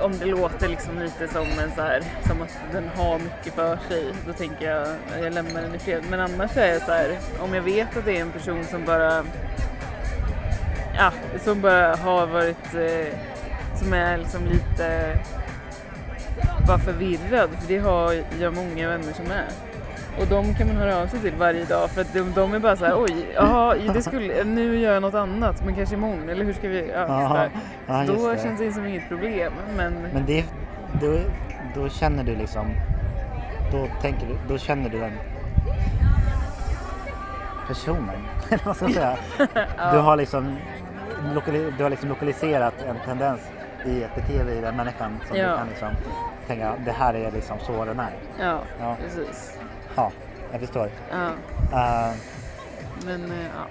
Om 0.00 0.18
det 0.18 0.24
låter 0.24 0.68
liksom 0.68 0.98
lite 0.98 1.28
som 1.28 1.42
en 1.42 1.70
så 1.76 1.82
här, 1.82 2.02
som 2.26 2.42
att 2.42 2.58
den 2.72 2.88
har 2.96 3.18
mycket 3.18 3.54
för 3.54 3.78
sig, 3.88 4.04
då 4.26 4.32
tänker 4.32 4.70
jag 4.70 4.88
jag 5.22 5.34
lämnar 5.34 5.62
den 5.62 5.74
i 5.74 5.78
fred. 5.78 6.02
Men 6.10 6.20
annars 6.20 6.56
är 6.56 6.72
jag 6.72 6.82
så 6.82 6.92
här, 6.92 7.18
om 7.40 7.54
jag 7.54 7.62
vet 7.62 7.96
att 7.96 8.04
det 8.04 8.16
är 8.16 8.20
en 8.20 8.32
person 8.32 8.64
som 8.64 8.84
bara, 8.84 9.24
ja, 10.96 11.12
som 11.44 11.60
bara 11.60 11.96
har 11.96 12.26
varit, 12.26 12.74
eh, 12.74 13.18
som 13.78 13.92
är 13.92 14.18
liksom 14.18 14.44
lite 14.44 15.18
bara 16.66 16.78
förvirrad, 16.78 17.50
för 17.60 17.68
det 17.68 17.78
har 17.78 18.24
jag 18.40 18.54
många 18.54 18.88
vänner 18.88 19.12
som 19.12 19.30
är. 19.30 19.71
Och 20.20 20.26
de 20.26 20.54
kan 20.54 20.66
man 20.68 20.76
höra 20.76 20.96
av 21.02 21.06
sig 21.06 21.20
till 21.20 21.32
varje 21.34 21.64
dag 21.64 21.90
för 21.90 22.00
att 22.00 22.12
de, 22.12 22.32
de 22.34 22.54
är 22.54 22.58
bara 22.58 22.76
så 22.76 22.84
här, 22.84 23.02
oj, 23.02 23.26
jaha, 23.34 23.74
det 23.94 24.02
skulle, 24.02 24.44
nu 24.44 24.78
gör 24.78 24.92
jag 24.92 25.02
något 25.02 25.14
annat, 25.14 25.64
men 25.64 25.74
kanske 25.74 25.94
imorgon, 25.94 26.28
eller 26.28 26.44
hur 26.44 26.52
ska 26.52 26.68
vi, 26.68 26.90
ja, 26.94 27.48
ja, 27.86 28.04
just 28.04 28.18
Då 28.22 28.30
det. 28.32 28.42
känns 28.42 28.60
det 28.60 28.72
som 28.72 28.86
inget 28.86 29.08
problem, 29.08 29.52
men, 29.76 29.92
Men 30.14 30.26
det, 30.26 30.44
då, 31.00 31.18
då 31.74 31.88
känner 31.88 32.24
du 32.24 32.36
liksom, 32.36 32.66
då 33.72 33.86
tänker 34.02 34.26
du, 34.26 34.34
då 34.48 34.58
känner 34.58 34.88
du 34.90 34.98
den 34.98 35.12
personen. 37.68 38.08
Eller 38.50 38.64
vad 38.64 38.76
ska 38.76 38.84
jag 38.84 38.94
säga? 38.94 39.16
Du 39.92 39.98
har 39.98 40.16
liksom, 40.16 40.56
du 41.78 41.82
har 41.82 41.90
liksom 41.90 42.08
lokaliserat 42.08 42.74
en 42.88 42.96
tendens 43.06 43.40
i 43.86 44.02
ett 44.02 44.14
beteende 44.14 44.54
i 44.54 44.60
den 44.60 44.76
människan 44.76 45.18
som 45.28 45.36
Ja. 45.36 45.50
du 45.50 45.56
kan 45.56 45.68
liksom 45.68 45.88
tänka, 46.46 46.72
det 46.84 46.92
här 46.92 47.14
är 47.14 47.30
liksom 47.30 47.56
så 47.66 47.84
den 47.84 48.00
är. 48.00 48.10
ja, 48.40 48.58
Ja. 48.80 48.96
precis. 49.04 49.58
Ja, 49.94 50.12
jag 50.52 50.60
förstår. 50.60 50.90
Ja, 51.10 51.28
Eh, 51.72 52.14
men 53.06 53.24
eh, 53.24 53.46
ja. 53.56 53.66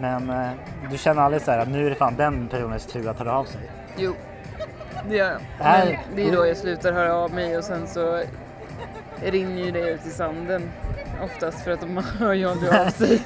men 0.00 0.30
eh, 0.30 0.50
du 0.90 0.98
känner 0.98 1.22
aldrig 1.22 1.42
så 1.42 1.50
här 1.50 1.58
att 1.58 1.68
nu 1.68 1.86
är 1.86 1.90
det 1.90 1.96
fan 1.96 2.16
den 2.16 2.48
personens 2.48 2.86
tur 2.86 3.08
att 3.08 3.18
höra 3.18 3.32
av 3.38 3.44
sig. 3.44 3.60
Jo, 3.96 4.14
det 5.08 5.16
gör 5.16 5.30
jag. 5.30 5.40
Men 5.58 5.96
det 6.16 6.28
är 6.28 6.32
då 6.36 6.46
jag 6.46 6.56
slutar 6.56 6.92
höra 6.92 7.14
av 7.14 7.34
mig 7.34 7.58
och 7.58 7.64
sen 7.64 7.86
så 7.86 8.22
rinner 9.22 9.62
ju 9.64 9.70
det 9.70 9.90
ut 9.90 10.06
i 10.06 10.10
sanden. 10.10 10.70
Oftast 11.24 11.64
för 11.64 11.70
att 11.70 11.80
de 11.80 11.96
hör 12.18 12.32
ju 12.32 12.50
aldrig 12.50 12.70
av 12.74 12.90
sig. 12.90 13.22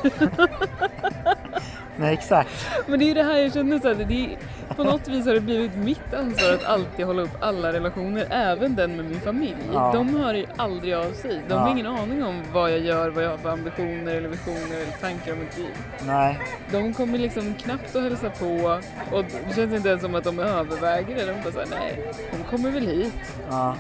Nej 1.96 2.14
exakt. 2.14 2.66
Men 2.86 2.98
det 2.98 3.04
är 3.04 3.06
ju 3.08 3.14
det 3.14 3.22
här 3.22 3.36
jag 3.36 3.52
känner 3.52 3.78
så 3.78 3.90
att 3.90 3.98
det 3.98 4.04
är, 4.04 4.38
på 4.76 4.84
något 4.84 5.08
vis 5.08 5.26
har 5.26 5.34
det 5.34 5.40
blivit 5.40 5.76
mitt 5.76 6.14
ansvar 6.14 6.50
att 6.52 6.64
alltid 6.64 7.06
hålla 7.06 7.22
upp 7.22 7.36
alla 7.40 7.72
relationer, 7.72 8.26
även 8.30 8.76
den 8.76 8.96
med 8.96 9.04
min 9.04 9.20
familj. 9.20 9.56
Ja. 9.72 9.90
De 9.94 10.16
hör 10.16 10.34
ju 10.34 10.46
aldrig 10.56 10.94
av 10.94 11.12
sig. 11.12 11.40
De 11.48 11.54
Ja. 11.54 11.58
har 11.58 11.70
ingen 11.70 11.86
aning 11.86 12.24
om 12.24 12.42
vad 12.52 12.70
jag 12.72 12.80
gör, 12.80 13.10
vad 13.10 13.24
jag 13.24 13.30
har 13.30 13.38
för 13.38 13.50
ambitioner 13.50 14.14
eller 14.14 14.28
visioner 14.28 14.76
eller 14.82 14.92
tankar 15.00 15.32
om 15.32 15.38
mitt 15.38 15.58
liv. 15.58 15.74
Nej. 16.06 16.38
De 16.70 16.94
kommer 16.94 17.18
liksom 17.18 17.54
knappt 17.54 17.96
att 17.96 18.02
hälsa 18.02 18.30
på 18.30 18.80
och 19.12 19.24
det 19.48 19.54
känns 19.54 19.74
inte 19.74 19.88
ens 19.88 20.02
som 20.02 20.14
att 20.14 20.24
de 20.24 20.38
överväger 20.38 21.14
det. 21.16 21.26
De 21.26 21.42
bara 21.42 21.52
såhär, 21.52 21.66
nej, 21.70 22.12
hon 22.32 22.44
kommer 22.50 22.70
väl 22.70 22.86
hit. 22.86 23.14
Ja. 23.50 23.74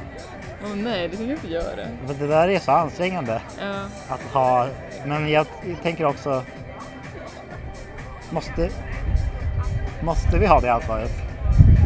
Och 0.70 0.76
nej, 0.78 1.08
det 1.08 1.16
kan 1.16 1.28
jag 1.28 1.36
inte 1.36 1.48
göra. 1.52 1.86
Men 2.06 2.18
det 2.18 2.26
där 2.26 2.48
är 2.48 2.58
så 2.58 2.72
ansträngande. 2.72 3.42
Ja, 3.60 3.74
att 4.08 4.22
ha, 4.22 4.66
men 5.06 5.28
jag 5.28 5.46
tänker 5.82 6.04
också, 6.04 6.42
måste, 8.30 8.68
måste 10.02 10.38
vi 10.38 10.46
ha 10.46 10.60
det 10.60 10.72
ansvaret? 10.72 11.10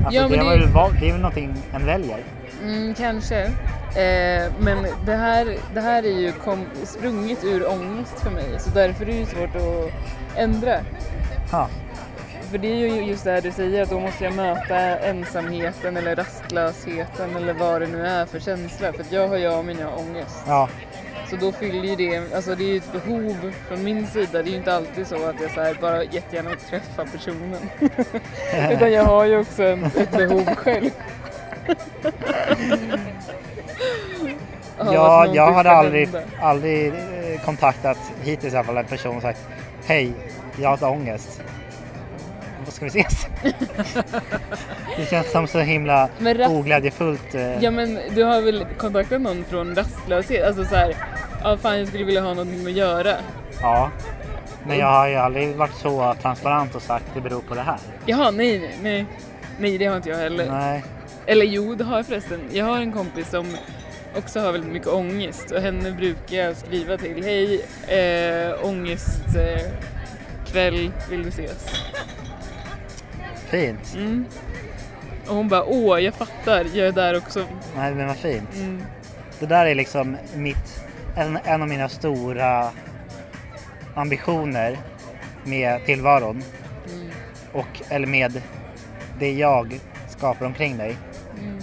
Alltså 0.05 0.21
Ja, 0.23 0.29
det, 0.29 0.35
är 0.37 0.39
det- 0.39 0.67
väl, 0.67 1.01
det 1.01 1.09
är 1.09 1.13
väl 1.13 1.21
någonting 1.21 1.55
en 1.75 1.87
väljer? 1.87 2.19
mm, 2.63 2.95
kanske. 2.95 3.41
Eh, 3.91 4.53
men 4.61 4.87
det 5.07 5.15
här, 5.15 5.57
det 5.75 5.81
här 5.81 6.03
är 6.03 6.19
ju 6.21 6.33
kom, 6.33 6.65
sprunget 6.85 7.45
ur 7.45 7.69
ångest 7.71 8.21
för 8.21 8.31
mig 8.31 8.45
så 8.59 8.71
därför 8.71 9.03
är 9.03 9.07
det 9.07 9.13
ju 9.19 9.27
svårt 9.27 9.57
att 9.57 9.91
ändra. 10.37 10.77
Ja, 11.53 11.69
För 12.51 12.59
det 12.59 12.69
är 12.69 12.77
ju 12.77 13.05
just 13.05 13.25
det 13.25 13.31
här 13.31 13.41
du 13.41 13.51
säger 13.53 13.83
att 13.83 13.91
då 13.91 14.01
måste 14.01 14.25
jag 14.25 14.35
möta 14.35 14.77
ensamheten 14.99 15.97
eller 15.97 16.17
rastlösheten 16.17 17.37
eller 17.37 17.53
vad 17.53 17.81
det 17.81 17.87
nu 17.87 18.07
är 18.07 18.27
för 18.27 18.41
känsla. 18.41 18.93
För 18.93 19.05
jag 19.11 19.29
har 19.29 19.37
ju 19.37 19.47
av 19.47 19.65
mina 19.65 19.89
ångest. 19.97 20.45
ja, 20.47 20.69
Så 21.31 21.37
då 21.37 21.53
fyller 21.53 21.89
ju 21.89 21.97
det, 21.97 22.35
alltså 22.35 22.55
det 22.55 22.65
är 22.65 22.69
ju 22.69 22.77
ett 22.77 22.93
behov 22.93 23.53
från 23.69 23.85
min 23.85 24.07
sida. 24.07 24.33
Det 24.33 24.39
är 24.39 24.51
ju 24.51 24.57
inte 24.57 24.75
alltid 24.75 25.07
så 25.07 25.15
att 25.15 25.41
jag 25.41 25.51
så 25.51 25.61
här 25.61 25.77
bara 25.81 26.05
jättegärna 26.05 26.51
vill 26.51 26.59
träffa 26.59 27.05
personen. 27.05 27.71
Utan 28.71 28.93
jag 28.93 29.05
har 29.05 29.25
ju 29.25 29.39
också 29.39 29.63
en, 29.63 29.85
ett 29.85 30.11
behov 30.11 30.45
själv. 30.45 30.91
Ja 34.79 35.27
jag 35.35 35.53
hade 35.53 35.71
aldrig, 35.71 36.09
aldrig 36.41 36.87
eh, 36.87 37.45
kontaktat 37.45 37.99
hittills 38.23 38.55
i 38.55 38.57
alla 38.57 38.65
fall 38.65 38.77
en 38.77 38.85
person 38.85 39.17
och 39.17 39.23
sagt 39.23 39.41
Hej, 39.87 40.13
jag 40.57 40.77
har 40.77 40.91
ångest. 40.91 41.43
Då 42.71 42.75
ska 42.75 42.85
vi 42.85 42.89
ses. 43.01 43.27
det 44.97 45.07
känns 45.11 45.31
som 45.33 45.47
så 45.47 45.59
himla 45.59 46.09
Men 46.19 46.37
rast- 46.37 46.51
oglädjefullt. 46.51 47.35
eh, 47.35 47.63
Ja 47.65 47.71
men 47.71 47.99
du 48.15 48.23
har 48.25 48.41
väl 48.43 48.67
kontaktat 48.79 49.21
någon 49.21 49.45
från 49.45 49.75
rastlöshet? 49.75 50.47
Alltså 50.47 50.65
så 50.65 50.75
här, 50.77 50.95
ja 51.43 51.57
fan 51.57 51.79
jag 51.79 51.89
skulle 51.89 52.05
vilja 52.05 52.21
ha 52.21 52.29
någonting 52.29 52.67
att 52.67 52.73
göra. 52.73 53.15
ja. 53.63 53.91
Men 54.67 54.79
jag 54.79 54.87
har 54.87 55.09
ju 55.09 55.15
aldrig 55.17 55.57
varit 55.57 55.75
så 55.75 56.15
transparent 56.23 56.75
och 56.75 56.83
sagt 56.83 57.05
det 57.15 57.21
beror 57.21 57.41
på 57.41 57.55
det 57.55 57.61
här. 57.63 57.79
Jaha, 58.07 58.31
nej 58.31 58.59
nej 58.59 58.77
nej. 58.83 59.07
Nej 59.59 59.79
det 59.79 59.87
har 59.87 59.97
inte 59.97 60.09
jag 60.09 60.17
heller. 60.17 60.51
Nej. 60.51 60.85
Eller 61.27 61.47
jo, 61.47 61.75
det 61.75 61.85
har 61.85 61.97
jag 61.97 62.07
förresten. 62.07 62.41
Jag 62.53 62.65
har 62.65 62.77
en 62.79 62.93
kompis 62.93 63.31
som 63.31 63.57
också 64.17 64.41
har 64.41 64.53
väldigt 64.53 64.73
mycket 64.73 64.89
ångest 64.89 65.51
och 65.51 65.61
henne 65.61 65.91
brukar 65.91 66.37
jag 66.37 66.57
skriva 66.57 66.97
till. 66.97 67.25
Hej, 67.25 67.65
äh, 67.89 68.65
ångest 68.67 69.23
eh, 69.37 69.61
kväll, 70.53 70.91
vill 71.11 71.23
du 71.23 71.29
ses? 71.29 71.67
Fint. 73.51 73.95
Mm. 73.95 74.25
Och 75.29 75.37
hon 75.37 75.49
bara, 75.49 75.65
åh 75.65 76.01
jag 76.01 76.15
fattar, 76.15 76.67
jag 76.75 76.89
är 76.89 76.93
där 76.93 77.17
också. 77.17 77.45
Nej 77.77 77.95
men 77.95 78.07
vad 78.07 78.17
fint. 78.17 78.55
Mm. 78.55 78.83
det 79.39 79.47
där 79.47 79.67
är 79.67 79.75
liksom 79.75 80.17
mitt, 80.35 80.85
en, 81.17 81.39
en 81.45 81.63
av 81.63 81.69
mina 81.69 81.89
stora 81.89 82.71
ambitioner 83.95 84.79
med 85.45 85.85
tillvaron. 85.85 86.43
Och, 87.53 87.83
eller 87.89 88.07
med 88.07 88.43
det 89.19 89.33
jag 89.33 89.81
skapar 90.09 90.47
omkring 90.47 90.77
mig. 90.77 90.97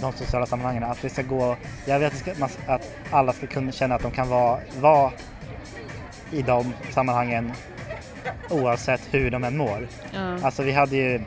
De 0.00 0.12
sociala 0.12 0.46
sammanhangen. 0.46 0.82
Att 0.82 1.02
det 1.02 1.08
ska 1.08 1.22
gå, 1.22 1.56
jag 1.86 1.98
vet 1.98 2.12
att, 2.12 2.18
ska, 2.18 2.72
att 2.72 2.94
alla 3.10 3.32
ska 3.32 3.46
kunna 3.46 3.72
känna 3.72 3.94
att 3.94 4.02
de 4.02 4.10
kan 4.10 4.28
vara, 4.28 4.60
vara 4.80 5.12
i 6.30 6.42
de 6.42 6.74
sammanhangen 6.90 7.52
oavsett 8.50 9.00
hur 9.10 9.30
de 9.30 9.44
än 9.44 9.56
mår. 9.56 9.88
Ja. 10.10 10.38
Alltså 10.42 10.62
vi 10.62 10.72
hade 10.72 10.96
ju, 10.96 11.20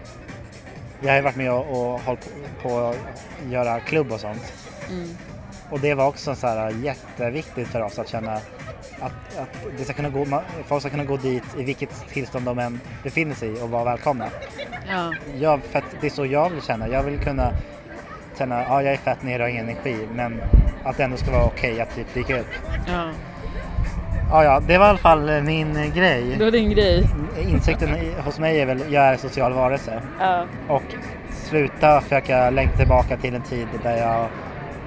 vi 1.01 1.09
har 1.09 1.15
ju 1.15 1.21
varit 1.21 1.35
med 1.35 1.51
och, 1.51 1.69
och 1.71 1.99
hållit 1.99 2.29
på, 2.61 2.79
att 2.79 2.97
göra 3.51 3.79
klubb 3.79 4.11
och 4.11 4.19
sånt. 4.19 4.53
Mm. 4.89 5.17
Och 5.69 5.79
det 5.79 5.93
var 5.93 6.07
också 6.07 6.35
så 6.35 6.47
här 6.47 6.69
jätteviktigt 6.69 7.67
för 7.67 7.81
oss 7.81 7.99
att 7.99 8.07
känna 8.07 8.33
att, 8.99 9.37
att 9.37 9.49
det 9.77 9.83
ska 9.83 9.93
kunna 9.93 10.09
gå, 10.09 10.41
folk 10.67 10.81
ska 10.81 10.89
kunna 10.89 11.05
gå 11.05 11.17
dit 11.17 11.43
i 11.57 11.63
vilket 11.63 12.07
tillstånd 12.09 12.45
de 12.45 12.59
än 12.59 12.79
befinner 13.03 13.35
sig 13.35 13.49
i 13.49 13.61
och 13.61 13.69
vara 13.69 13.83
välkomna. 13.83 14.29
Ja. 14.89 15.13
Jag, 15.39 15.63
för 15.63 15.79
att 15.79 15.85
det 16.01 16.07
är 16.07 16.11
så 16.11 16.25
jag 16.25 16.49
vill 16.49 16.61
känna. 16.61 16.87
Jag 16.87 17.03
vill 17.03 17.19
kunna 17.19 17.53
känna, 18.37 18.63
ja 18.63 18.81
jag 18.83 18.93
är 18.93 18.97
fett 18.97 19.23
nere 19.23 19.35
och 19.35 19.41
har 19.41 19.49
ingen 19.49 19.69
energi 19.69 20.07
men 20.13 20.41
att 20.83 20.97
det 20.97 21.03
ändå 21.03 21.17
ska 21.17 21.31
vara 21.31 21.45
okej 21.45 21.81
att 21.81 21.95
typ 21.95 22.13
dyka 22.13 22.39
upp. 22.39 22.47
ja. 22.87 23.11
Ja, 24.31 24.43
ja, 24.43 24.59
det 24.67 24.77
var 24.77 24.85
i 24.85 24.89
alla 24.89 24.97
fall 24.97 25.29
eh, 25.29 25.41
min 25.41 25.73
grej. 25.95 26.35
Det 26.37 26.43
var 26.43 26.51
din 26.51 26.69
grej. 26.69 27.09
Insikten 27.39 27.89
hos 28.25 28.39
mig 28.39 28.61
är 28.61 28.65
väl, 28.65 28.83
jag 28.89 29.03
är 29.03 29.17
social 29.17 29.53
varelse. 29.53 30.01
Ja. 30.19 30.45
Och 30.67 30.83
sluta 31.29 32.01
försöka 32.01 32.49
längta 32.49 32.77
tillbaka 32.77 33.17
till 33.17 33.35
en 33.35 33.41
tid 33.41 33.67
där 33.83 33.97
jag 33.97 34.27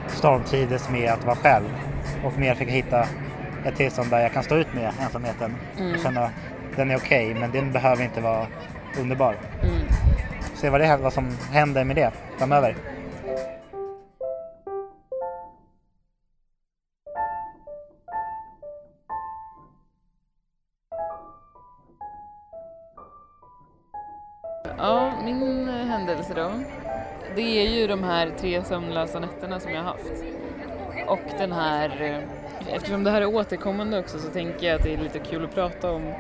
stormtrivdes 0.09 0.91
med 0.91 1.13
att 1.13 1.25
vara 1.25 1.37
själv. 1.37 1.69
Och 2.25 2.39
mer 2.39 2.53
försöka 2.53 2.71
hitta 2.71 3.07
ett 3.65 3.77
tillstånd 3.77 4.11
där 4.11 4.21
jag 4.21 4.33
kan 4.33 4.43
stå 4.43 4.57
ut 4.57 4.75
med 4.75 4.93
ensamheten. 5.01 5.55
Mm. 5.79 5.95
Och 5.95 6.01
känna 6.01 6.31
den 6.77 6.91
är 6.91 6.97
okej 6.97 7.35
men 7.35 7.51
den 7.51 7.73
behöver 7.73 8.05
inte 8.05 8.21
vara 8.21 8.47
underbar. 9.01 9.37
Mm. 9.63 9.75
Se 10.55 10.71
vad, 10.71 10.81
det, 10.81 10.97
vad 10.97 11.13
som 11.13 11.29
händer 11.53 11.85
med 11.85 11.97
det 11.97 12.11
framöver. 12.39 12.77
Ja, 24.85 25.13
min 25.25 25.69
eh, 25.69 25.75
händelse 25.75 26.35
då. 26.35 26.51
Det 27.37 27.67
är 27.67 27.71
ju 27.71 27.87
de 27.87 28.03
här 28.03 28.33
tre 28.39 28.65
sömnlösa 28.65 29.21
nätterna 29.21 29.61
som 29.61 29.73
jag 29.73 29.83
har 29.83 29.87
haft. 29.87 30.13
Och 31.07 31.39
den 31.39 31.53
här, 31.53 32.03
eh, 32.03 32.75
eftersom 32.75 33.05
det 33.05 33.11
här 33.11 33.21
är 33.21 33.35
återkommande 33.35 33.99
också 33.99 34.19
så 34.19 34.29
tänker 34.29 34.67
jag 34.67 34.77
att 34.77 34.83
det 34.83 34.95
är 34.95 34.99
lite 34.99 35.19
kul 35.19 35.45
att 35.45 35.55
prata 35.55 35.93
om. 35.93 36.13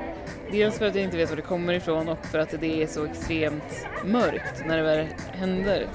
Dels 0.50 0.78
för 0.78 0.86
att 0.86 0.94
jag 0.94 1.04
inte 1.04 1.16
vet 1.16 1.30
var 1.30 1.36
det 1.36 1.42
kommer 1.42 1.72
ifrån 1.72 2.08
och 2.08 2.26
för 2.26 2.38
att 2.38 2.60
det 2.60 2.82
är 2.82 2.86
så 2.86 3.04
extremt 3.04 3.86
mörkt 4.04 4.66
när 4.66 4.76
det 4.76 4.82
väl 4.82 5.06
händer. 5.32 5.86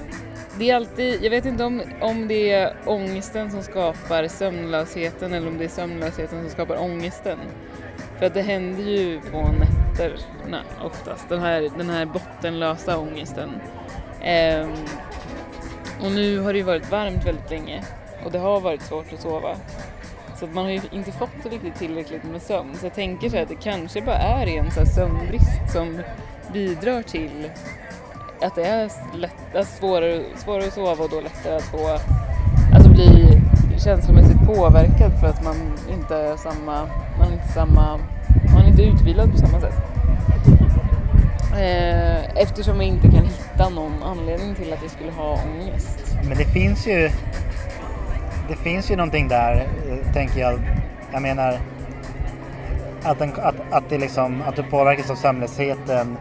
Det 0.58 0.70
är 0.70 0.76
alltid, 0.76 1.24
jag 1.24 1.30
vet 1.30 1.44
inte 1.44 1.64
om, 1.64 1.82
om 2.00 2.28
det 2.28 2.52
är 2.52 2.76
ångesten 2.86 3.50
som 3.50 3.62
skapar 3.62 4.28
sömnlösheten 4.28 5.32
eller 5.32 5.48
om 5.48 5.58
det 5.58 5.64
är 5.64 5.68
sömnlösheten 5.68 6.40
som 6.40 6.50
skapar 6.50 6.82
ångesten. 6.82 7.38
För 8.18 8.26
att 8.26 8.34
det 8.34 8.42
händer 8.42 8.82
ju 8.82 9.20
på 9.20 9.38
en 9.38 9.58
nätterna 10.08 10.62
oftast, 10.82 11.28
den 11.28 11.40
här, 11.40 11.68
den 11.76 11.90
här 11.90 12.06
bottenlösa 12.06 12.98
ångesten. 12.98 13.50
Ehm, 14.22 14.72
och 16.00 16.12
nu 16.12 16.38
har 16.38 16.52
det 16.52 16.58
ju 16.58 16.64
varit 16.64 16.90
varmt 16.90 17.26
väldigt 17.26 17.50
länge 17.50 17.84
och 18.24 18.32
det 18.32 18.38
har 18.38 18.60
varit 18.60 18.82
svårt 18.82 19.12
att 19.12 19.20
sova. 19.20 19.56
Så 20.38 20.44
att 20.44 20.54
man 20.54 20.64
har 20.64 20.72
ju 20.72 20.80
inte 20.90 21.12
fått 21.12 21.46
riktigt 21.50 21.74
tillräckligt 21.74 22.24
med 22.24 22.42
sömn. 22.42 22.76
Så 22.76 22.86
jag 22.86 22.94
tänker 22.94 23.28
så 23.28 23.36
här 23.36 23.42
att 23.42 23.48
det 23.48 23.62
kanske 23.62 24.02
bara 24.02 24.16
är 24.16 24.46
en 24.46 24.70
så 24.70 24.80
här 24.80 24.86
sömnbrist 24.86 25.72
som 25.72 26.02
bidrar 26.52 27.02
till 27.02 27.50
att 28.40 28.54
det 28.54 28.64
är 28.64 28.90
lätt, 29.16 29.56
alltså 29.56 29.76
svårare, 29.78 30.22
svårare 30.36 30.66
att 30.66 30.74
sova 30.74 31.04
och 31.04 31.10
då 31.10 31.20
lättare 31.20 31.56
att 31.56 31.62
få, 31.62 31.98
alltså 32.74 32.90
bli 32.90 33.40
känslomässigt 33.84 34.46
påverkad 34.46 35.20
för 35.20 35.26
att 35.26 35.44
man 35.44 35.56
inte 35.90 36.16
är 36.16 36.36
samma, 36.36 36.88
man 37.18 37.28
är 37.28 37.32
inte 37.32 37.48
samma, 37.48 37.98
inte 38.82 38.96
utvilad 39.02 39.32
på 39.32 39.38
samma 39.38 39.60
sätt. 39.60 39.74
Eh, 41.52 42.36
eftersom 42.42 42.76
jag 42.76 42.84
inte 42.86 43.08
kan 43.10 43.24
hitta 43.24 43.68
någon 43.68 44.02
anledning 44.02 44.54
till 44.54 44.72
att 44.72 44.82
jag 44.82 44.90
skulle 44.90 45.12
ha 45.12 45.32
ångest. 45.32 46.16
Men 46.28 46.38
det 46.38 46.44
finns 46.44 46.86
ju 46.86 47.10
det 48.48 48.56
finns 48.56 48.90
ju 48.90 48.96
någonting 48.96 49.28
där, 49.28 49.54
eh, 49.56 50.12
tänker 50.12 50.40
jag. 50.40 50.60
Jag 51.12 51.22
menar 51.22 51.58
att, 53.02 53.18
den, 53.18 53.32
att, 53.42 53.54
att, 53.70 53.84
det 53.88 53.98
liksom, 53.98 54.42
att 54.46 54.56
du 54.56 54.62
påverkas 54.62 55.10
av 55.10 55.14
sömnlösheten. 55.14 56.16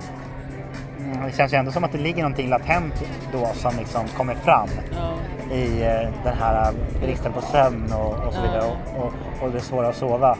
Mm, 0.99 1.25
Det 1.25 1.37
känns 1.37 1.53
ju 1.53 1.57
ändå 1.57 1.71
som 1.71 1.83
att 1.83 1.91
det 1.91 1.97
ligger 1.97 2.21
någonting 2.21 2.49
latent 2.49 2.93
då 3.31 3.49
som 3.53 3.71
liksom 3.79 4.07
kommer 4.17 4.35
fram 4.35 4.69
Ja. 4.91 5.11
i 5.55 5.81
eh, 5.83 6.09
den 6.23 6.37
här 6.39 6.73
bristen 7.01 7.33
på 7.33 7.41
sömn 7.41 7.93
och, 7.93 8.27
och 8.27 8.33
så 8.33 8.41
vidare 8.41 8.61
och, 8.61 9.03
och, 9.03 9.13
och 9.43 9.51
det 9.51 9.59
svåra 9.61 9.87
att 9.87 9.95
sova. 9.95 10.37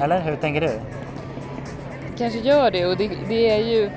Eller 0.00 0.20
hur 0.20 0.36
tänker 0.36 0.60
du? 0.60 0.70
Kanske 2.20 2.38
gör 2.38 2.70
det 2.70 2.86
och 2.86 2.96
det, 2.96 3.10
det 3.28 3.50
är 3.50 3.64
ju, 3.64 3.90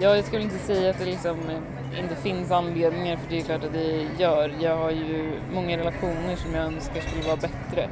ja, 0.00 0.16
jag 0.16 0.24
skulle 0.24 0.42
inte 0.42 0.58
säga 0.58 0.90
att 0.90 0.98
det 0.98 1.04
liksom 1.04 1.38
eh, 1.50 2.00
inte 2.00 2.16
finns 2.16 2.50
anledningar 2.50 3.16
för 3.16 3.30
det 3.30 3.38
är 3.38 3.44
klart 3.44 3.64
att 3.64 3.72
det 3.72 4.06
gör. 4.18 4.54
Jag 4.60 4.76
har 4.76 4.90
ju 4.90 5.32
många 5.52 5.78
relationer 5.78 6.36
som 6.36 6.54
jag 6.54 6.64
önskar 6.64 7.00
skulle 7.00 7.22
vara 7.22 7.36
bättre 7.36 7.88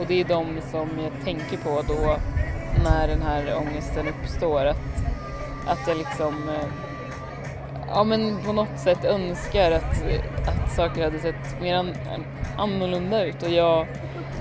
och 0.00 0.06
det 0.08 0.20
är 0.20 0.24
de 0.24 0.60
som 0.70 0.88
jag 1.02 1.24
tänker 1.24 1.56
på 1.56 1.82
då 1.88 2.16
när 2.84 3.08
den 3.08 3.22
här 3.22 3.56
ångesten 3.56 4.06
uppstår. 4.08 4.66
Att, 4.66 5.04
att 5.66 5.88
jag 5.88 5.98
liksom 5.98 6.48
eh, 6.48 6.68
ja, 7.88 8.04
men 8.04 8.38
på 8.46 8.52
något 8.52 8.78
sätt 8.78 9.04
önskar 9.04 9.70
att, 9.70 10.02
att 10.48 10.72
saker 10.76 11.04
hade 11.04 11.18
sett 11.18 11.60
mer 11.60 11.74
an, 11.74 11.94
annorlunda 12.56 13.24
ut 13.24 13.42
och 13.42 13.50
jag, 13.50 13.86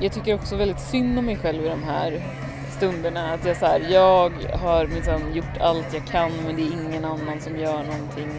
jag 0.01 0.11
tycker 0.11 0.35
också 0.35 0.55
väldigt 0.55 0.81
synd 0.81 1.19
om 1.19 1.25
mig 1.25 1.35
själv 1.35 1.65
i 1.65 1.69
de 1.69 1.83
här 1.83 2.21
stunderna. 2.83 3.33
Att 3.33 3.45
jag, 3.45 3.57
så 3.57 3.65
här, 3.65 3.79
jag 3.89 4.31
har 4.53 4.87
liksom 4.87 5.33
gjort 5.33 5.57
allt 5.59 5.93
jag 5.93 6.05
kan 6.05 6.31
men 6.45 6.55
det 6.55 6.61
är 6.61 6.71
ingen 6.71 7.05
annan 7.05 7.41
som 7.41 7.57
gör 7.59 7.83
någonting. 7.83 8.29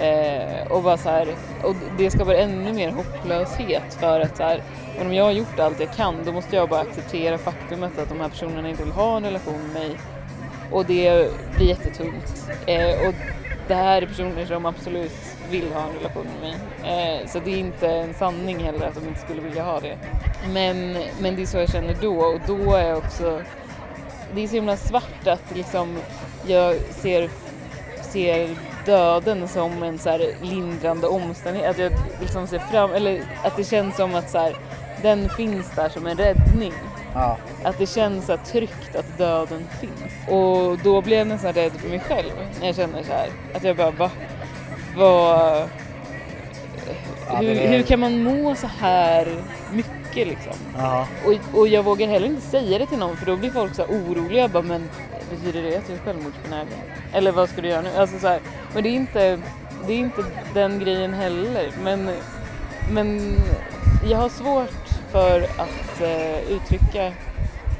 Eh, 0.00 0.72
och, 0.72 0.82
bara 0.82 0.96
så 0.96 1.08
här, 1.08 1.28
och 1.62 1.74
det 1.98 2.10
skapar 2.10 2.34
ännu 2.34 2.72
mer 2.72 2.90
hopplöshet 2.90 3.94
för 4.00 4.20
att 4.20 4.36
så 4.36 4.42
här, 4.42 4.62
men 4.98 5.06
om 5.06 5.14
jag 5.14 5.24
har 5.24 5.32
gjort 5.32 5.58
allt 5.58 5.80
jag 5.80 5.92
kan 5.92 6.14
då 6.24 6.32
måste 6.32 6.56
jag 6.56 6.68
bara 6.68 6.80
acceptera 6.80 7.38
faktumet 7.38 7.98
att 7.98 8.08
de 8.08 8.20
här 8.20 8.28
personerna 8.28 8.68
inte 8.68 8.84
vill 8.84 8.92
ha 8.92 9.16
en 9.16 9.24
relation 9.24 9.60
med 9.62 9.82
mig. 9.82 9.98
Och 10.70 10.84
det 10.84 11.32
blir 11.56 11.68
jättetungt. 11.68 12.50
Eh, 12.66 13.08
och 13.08 13.14
det 13.68 13.74
här 13.74 14.02
är 14.02 14.06
personer 14.06 14.46
som 14.46 14.66
absolut 14.66 15.36
vill 15.50 15.72
ha 15.72 15.82
en 15.82 15.94
relation 15.94 16.26
med 16.40 16.50
mig. 16.50 17.20
Eh, 17.20 17.26
så 17.26 17.38
det 17.38 17.50
är 17.50 17.58
inte 17.58 17.88
en 17.88 18.14
sanning 18.14 18.64
heller 18.64 18.86
att 18.86 18.94
de 18.94 19.08
inte 19.08 19.20
skulle 19.20 19.40
vilja 19.40 19.62
ha 19.62 19.80
det. 19.80 19.98
Men, 20.52 20.96
men 21.20 21.36
det 21.36 21.42
är 21.42 21.46
så 21.46 21.58
jag 21.58 21.70
känner 21.70 21.96
då 22.02 22.16
och 22.16 22.40
då 22.46 22.74
är 22.74 22.88
jag 22.88 22.98
också 22.98 23.42
det 24.34 24.42
är 24.42 24.48
så 24.48 24.54
himla 24.54 24.76
svart 24.76 25.26
att 25.26 25.54
liksom 25.54 25.98
jag 26.46 26.76
ser, 26.90 27.30
ser 28.02 28.48
döden 28.86 29.48
som 29.48 29.82
en 29.82 29.98
så 29.98 30.18
lindrande 30.42 31.06
omständighet. 31.06 31.70
Att 31.70 31.78
jag 31.78 31.92
liksom 32.20 32.46
ser 32.46 32.58
fram, 32.58 32.92
eller 32.92 33.22
att 33.44 33.56
det 33.56 33.64
känns 33.64 33.96
som 33.96 34.14
att 34.14 34.30
så 34.30 34.38
här, 34.38 34.56
den 35.02 35.28
finns 35.28 35.70
där 35.76 35.88
som 35.88 36.06
en 36.06 36.16
räddning. 36.16 36.72
Ja, 37.14 37.36
Att 37.64 37.78
det 37.78 37.86
känns 37.86 38.26
så 38.26 38.36
tryggt 38.36 38.96
att 38.96 39.18
döden 39.18 39.66
finns. 39.80 40.28
Och 40.28 40.78
då 40.78 41.02
blir 41.02 41.18
jag 41.18 41.26
nästan 41.26 41.52
rädd 41.52 41.72
för 41.72 41.88
mig 41.88 42.00
själv 42.00 42.30
när 42.60 42.66
jag 42.66 42.76
känner 42.76 43.02
så 43.02 43.12
här. 43.12 43.28
Att 43.54 43.64
jag 43.64 43.76
bara, 43.76 43.90
va? 43.90 44.10
Ja, 44.96 45.66
hur, 47.40 47.54
hur 47.54 47.82
kan 47.82 48.00
man 48.00 48.22
må 48.22 48.54
så 48.54 48.66
här 48.66 49.28
mycket 49.72 49.99
liksom? 50.14 50.52
ja. 50.78 51.06
Och, 51.24 51.58
och 51.58 51.68
jag 51.68 51.82
vågar 51.82 52.08
heller 52.08 52.26
inte 52.26 52.42
säga 52.42 52.78
det 52.78 52.86
till 52.86 52.98
någon 52.98 53.16
för 53.16 53.26
då 53.26 53.36
blir 53.36 53.50
folk 53.50 53.74
så 53.74 53.84
oroliga. 53.84 54.48
Bara, 54.48 54.62
men 54.62 54.88
betyder 55.30 55.62
det 55.62 55.76
att 55.76 55.86
du 55.86 55.92
är 55.92 55.98
självmordsbenägen? 55.98 56.78
Eller 57.12 57.32
vad 57.32 57.48
ska 57.48 57.60
du 57.60 57.68
göra 57.68 57.80
nu? 57.80 57.90
Alltså, 57.96 58.18
så 58.18 58.28
här, 58.28 58.40
men 58.74 58.82
det 58.82 58.88
är, 58.88 58.94
inte, 58.94 59.38
det 59.86 59.92
är 59.92 59.98
inte 59.98 60.24
den 60.54 60.78
grejen 60.78 61.14
heller. 61.14 61.70
Men, 61.84 62.10
men 62.92 63.36
jag 64.10 64.18
har 64.18 64.28
svårt 64.28 64.88
för 65.10 65.42
att 65.42 66.00
eh, 66.00 66.52
uttrycka 66.52 67.12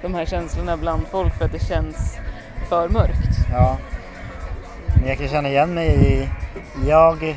de 0.02 0.14
här 0.14 0.24
känslorna 0.24 0.76
bland 0.76 1.06
folk 1.06 1.34
för 1.34 1.44
att 1.44 1.52
det 1.52 1.66
känns 1.66 2.16
för 2.68 2.88
mörkt. 2.88 3.38
Ja. 3.52 3.78
Men 5.00 5.08
jag 5.08 5.18
kan 5.18 5.28
känna 5.28 5.48
igen 5.48 5.74
mig 5.74 5.88
i... 5.88 6.28
Jag 6.88 7.36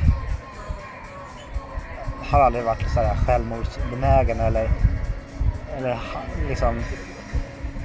har 2.30 2.40
aldrig 2.40 2.64
varit 2.64 2.90
så 2.94 3.00
här 3.00 3.14
självmordsbenägen 3.26 4.40
eller, 4.40 4.68
eller 5.78 5.98
liksom... 6.48 6.74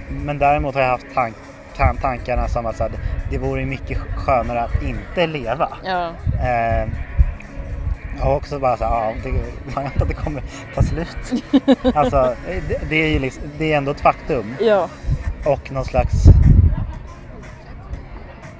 Men 0.10 0.38
däremot 0.40 0.76
har 0.76 0.82
jag 0.82 0.90
haft 0.90 1.06
tank, 1.14 1.36
tan- 1.78 2.02
tankarna 2.02 2.48
som 2.48 2.66
att 2.66 2.78
så 2.78 2.84
här, 2.84 2.92
det 3.32 3.38
vore 3.38 3.66
mycket 3.66 3.98
skönare 3.98 4.62
att 4.62 4.84
inte 4.84 5.28
leva. 5.28 5.70
Ja, 5.84 6.12
Eh, 6.48 6.88
Och 8.26 8.36
också 8.36 8.60
bara 8.60 8.78
så 8.78 8.84
här, 8.84 8.92
ja, 8.92 9.14
det, 9.24 9.30
jag 9.76 9.84
vet 9.84 10.02
att 10.02 10.08
det 10.08 10.14
kommer 10.14 10.44
ta 10.76 10.82
slut. 10.82 11.44
alltså, 11.96 12.36
det, 12.68 12.90
det 12.90 12.96
är 12.96 13.08
ju 13.10 13.20
liksom, 13.20 13.44
det 13.58 13.74
är 13.74 13.78
ändå 13.78 13.92
ett 13.92 14.02
faktum. 14.02 14.56
Ja. 14.60 14.90
Och 15.46 15.72
någon 15.72 15.86
slags, 15.86 16.14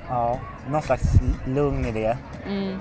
ja, 0.10 0.40
någon 0.72 0.82
slags 0.82 1.04
lugn 1.46 1.86
i 1.86 1.92
det. 1.92 2.18
Mm. 2.48 2.80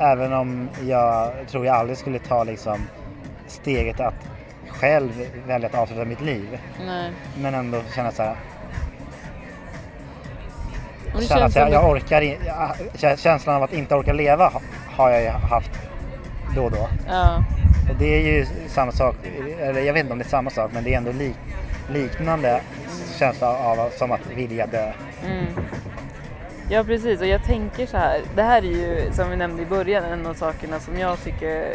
Även 0.00 0.32
om 0.32 0.68
jag 0.86 1.32
tror 1.50 1.66
jag 1.66 1.76
aldrig 1.76 1.98
skulle 1.98 2.18
ta 2.18 2.44
liksom 2.44 2.78
steget 3.46 4.00
att 4.00 4.14
själv 4.68 5.10
välja 5.46 5.68
att 5.68 5.74
avsluta 5.74 6.04
mitt 6.04 6.20
liv. 6.20 6.58
Nej. 6.86 7.10
Men 7.42 7.54
ändå 7.54 7.80
känna 7.94 8.10
så 8.12 8.22
här, 8.22 8.36
känna 11.28 11.44
att 11.44 11.56
jag, 11.56 11.70
jag 11.72 11.90
orkar 11.90 12.22
jag- 13.02 13.18
Känslan 13.18 13.56
av 13.56 13.62
att 13.62 13.72
inte 13.72 13.94
orka 13.94 14.12
leva 14.12 14.48
ha- 14.48 14.60
har 14.96 15.10
jag 15.10 15.22
ju 15.22 15.28
haft 15.28 15.70
då 16.56 16.64
och 16.64 16.70
då. 16.70 16.88
Ja. 17.08 17.44
Och 17.90 17.96
det 17.98 18.16
är 18.16 18.20
ju 18.34 18.46
samma 18.68 18.92
sak, 18.92 19.16
eller 19.60 19.80
jag 19.80 19.92
vet 19.92 20.00
inte 20.00 20.12
om 20.12 20.18
det 20.18 20.24
är 20.24 20.28
samma 20.28 20.50
sak, 20.50 20.70
men 20.74 20.84
det 20.84 20.92
är 20.94 20.96
ändå 20.96 21.12
lik, 21.12 21.36
liknande 21.92 22.60
känsla 23.18 23.48
av 23.48 23.90
som 23.90 24.12
att 24.12 24.26
vilja 24.34 24.66
dö. 24.66 24.92
Mm. 25.26 25.46
Ja 26.72 26.84
precis 26.84 27.20
och 27.20 27.26
jag 27.26 27.44
tänker 27.44 27.86
så 27.86 27.96
här. 27.96 28.20
Det 28.36 28.42
här 28.42 28.58
är 28.62 28.66
ju 28.66 29.12
som 29.12 29.30
vi 29.30 29.36
nämnde 29.36 29.62
i 29.62 29.66
början 29.66 30.04
en 30.04 30.26
av 30.26 30.34
sakerna 30.34 30.80
som 30.80 30.98
jag 30.98 31.18
tycker 31.24 31.72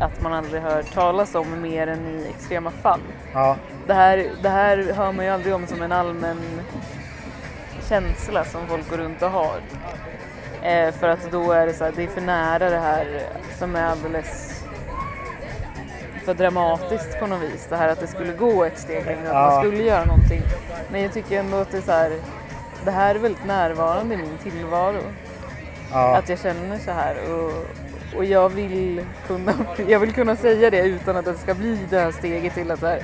att 0.00 0.22
man 0.22 0.32
aldrig 0.32 0.62
hör 0.62 0.82
talas 0.82 1.34
om 1.34 1.60
mer 1.62 1.86
än 1.86 2.20
i 2.20 2.28
extrema 2.28 2.70
fall. 2.70 3.00
Ja, 3.34 3.56
Det 3.86 3.94
här, 3.94 4.26
det 4.42 4.48
här 4.48 4.92
hör 4.96 5.12
man 5.12 5.24
ju 5.24 5.30
aldrig 5.30 5.54
om 5.54 5.66
som 5.66 5.82
en 5.82 5.92
allmän 5.92 6.40
känsla 7.88 8.44
som 8.44 8.66
folk 8.66 8.90
går 8.90 8.96
runt 8.96 9.22
och 9.22 9.30
har. 9.30 9.56
Eh, 10.62 10.92
för 10.92 11.08
att 11.08 11.30
då 11.30 11.52
är 11.52 11.66
det 11.66 11.72
så 11.72 11.84
här, 11.84 11.92
det 11.96 12.02
är 12.02 12.06
för 12.08 12.20
nära 12.20 12.70
det 12.70 12.78
här 12.78 13.22
som 13.58 13.74
är 13.76 13.84
alldeles 13.86 14.62
för 16.24 16.34
dramatiskt 16.34 17.18
på 17.20 17.26
något 17.26 17.42
vis. 17.42 17.66
Det 17.70 17.76
här 17.76 17.88
att 17.88 18.00
det 18.00 18.06
skulle 18.06 18.32
gå 18.32 18.64
ett 18.64 18.78
steg 18.78 19.04
längre, 19.06 19.20
att 19.28 19.34
Ja. 19.34 19.50
man 19.50 19.60
skulle 19.64 19.82
göra 19.82 20.04
någonting. 20.04 20.42
Men 20.92 21.02
jag 21.02 21.12
tycker 21.12 21.38
ändå 21.40 21.56
att 21.56 21.70
det 21.70 21.76
är 21.78 21.82
så 21.82 21.92
här, 21.92 22.12
det 22.84 22.90
här 22.90 23.14
är 23.14 23.18
väldigt 23.18 23.46
närvarande 23.46 24.14
i 24.14 24.18
min 24.18 24.38
tillvaro. 24.42 25.02
ja, 25.92 26.16
Att 26.16 26.28
jag 26.28 26.38
känner 26.38 26.78
så 26.78 26.90
här 26.90 27.16
och, 27.32 27.52
och 28.18 28.24
jag, 28.24 28.48
vill 28.48 29.04
kunna, 29.26 29.52
jag 29.88 30.00
vill 30.00 30.12
kunna 30.12 30.36
säga 30.36 30.70
det 30.70 30.80
utan 30.80 31.16
att 31.16 31.24
det 31.24 31.34
ska 31.34 31.54
bli 31.54 31.78
det 31.90 31.98
här 32.00 32.12
steget 32.12 32.54
till 32.54 32.70
att 32.70 32.80
så 32.80 32.86
här, 32.86 33.02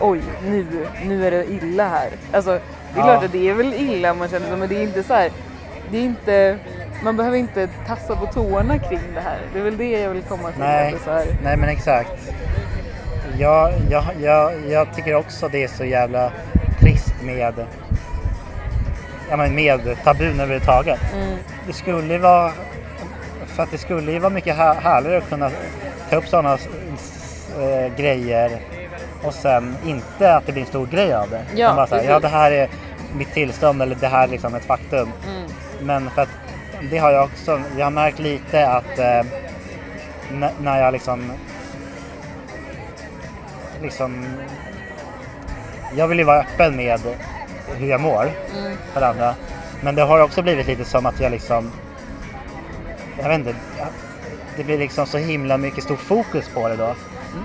oj 0.00 0.20
nu, 0.44 0.66
nu 1.04 1.26
är 1.26 1.30
det 1.30 1.44
illa 1.50 1.88
här. 1.88 2.08
Alltså 2.32 2.50
det 2.94 3.00
är 3.00 3.04
klart 3.04 3.24
att 3.24 3.32
det 3.32 3.48
är 3.48 3.54
väl 3.54 3.74
illa 3.74 4.14
man 4.14 4.28
känner 4.28 4.50
så 4.50 4.56
men 4.56 4.68
det 4.68 4.76
är 4.76 4.82
inte 4.82 5.02
så 5.02 5.14
här, 5.14 5.30
det 5.90 5.98
är 5.98 6.02
inte, 6.02 6.58
man 7.04 7.16
behöver 7.16 7.36
inte 7.36 7.68
tassa 7.86 8.16
på 8.16 8.26
tårna 8.26 8.78
kring 8.78 9.00
det 9.14 9.20
här. 9.20 9.38
Det 9.52 9.58
är 9.58 9.64
väl 9.64 9.76
det 9.76 9.90
jag 10.00 10.10
vill 10.10 10.22
komma 10.22 10.50
till. 10.50 10.60
Nej. 10.60 10.94
Nej 11.42 11.56
men 11.56 11.68
exakt. 11.68 12.32
Jag, 13.38 13.72
jag, 13.90 14.04
jag, 14.20 14.52
jag 14.68 14.94
tycker 14.94 15.14
också 15.14 15.48
det 15.48 15.64
är 15.64 15.68
så 15.68 15.84
jävla 15.84 16.32
trist 16.80 17.14
med, 17.22 17.54
ja, 19.30 19.36
men 19.36 19.54
med 19.54 19.96
tabun 20.04 20.40
överhuvudtaget. 20.40 21.00
mm, 21.14 21.36
Det 21.66 21.72
skulle 21.72 22.12
ju 22.14 22.18
vara, 22.18 22.52
för 23.46 23.62
att 23.62 23.70
det 23.70 23.78
skulle 23.78 24.12
ju 24.12 24.18
vara 24.18 24.30
mycket 24.32 24.56
här, 24.56 24.74
härligare 24.74 25.18
att 25.18 25.28
kunna 25.28 25.50
ta 26.10 26.16
upp 26.16 26.28
sådana 26.28 26.52
äh, 26.52 27.96
grejer 27.96 28.50
och 29.22 29.34
sen 29.34 29.76
inte 29.86 30.34
att 30.36 30.46
det 30.46 30.52
blir 30.52 30.62
en 30.62 30.68
stor 30.68 30.86
grej 30.86 31.14
av 31.14 31.30
det. 31.30 31.42
Ja, 31.54 31.74
bara 31.76 31.86
så 31.86 31.96
här, 31.96 32.02
ja 32.04 32.20
det 32.20 32.28
här 32.28 32.50
är 32.52 32.68
mitt 33.18 33.32
tillstånd 33.34 33.82
eller 33.82 33.94
det 34.00 34.08
här 34.08 34.22
är 34.24 34.28
liksom 34.28 34.54
ett 34.54 34.64
faktum. 34.64 35.12
mm, 35.28 35.50
Men 35.80 36.10
för 36.10 36.22
att 36.22 36.28
det 36.90 36.98
har 36.98 37.10
jag 37.10 37.24
också, 37.24 37.60
jag 37.78 37.86
har 37.86 37.90
märkt 37.90 38.18
lite 38.18 38.68
att 38.68 38.98
eh, 38.98 39.18
n- 40.32 40.50
när 40.60 40.82
jag 40.82 40.92
liksom 40.92 41.32
liksom 43.82 44.26
jag 45.96 46.08
vill 46.08 46.18
ju 46.18 46.24
vara 46.24 46.40
öppen 46.40 46.76
med 46.76 47.00
hur 47.74 47.88
jag 47.88 48.00
mår 48.00 48.22
mm, 48.22 48.76
för 48.92 49.02
andra. 49.02 49.34
Men 49.80 49.94
det 49.94 50.02
har 50.02 50.20
också 50.20 50.42
blivit 50.42 50.66
lite 50.66 50.84
som 50.84 51.06
att 51.06 51.20
jag 51.20 51.30
liksom 51.30 51.72
jag 53.18 53.28
vet 53.28 53.38
inte, 53.38 53.54
det 54.56 54.64
blir 54.64 54.78
liksom 54.78 55.06
så 55.06 55.18
himla 55.18 55.56
mycket 55.56 55.84
stort 55.84 56.00
fokus 56.00 56.48
på 56.48 56.68
det 56.68 56.76
då. 56.76 56.94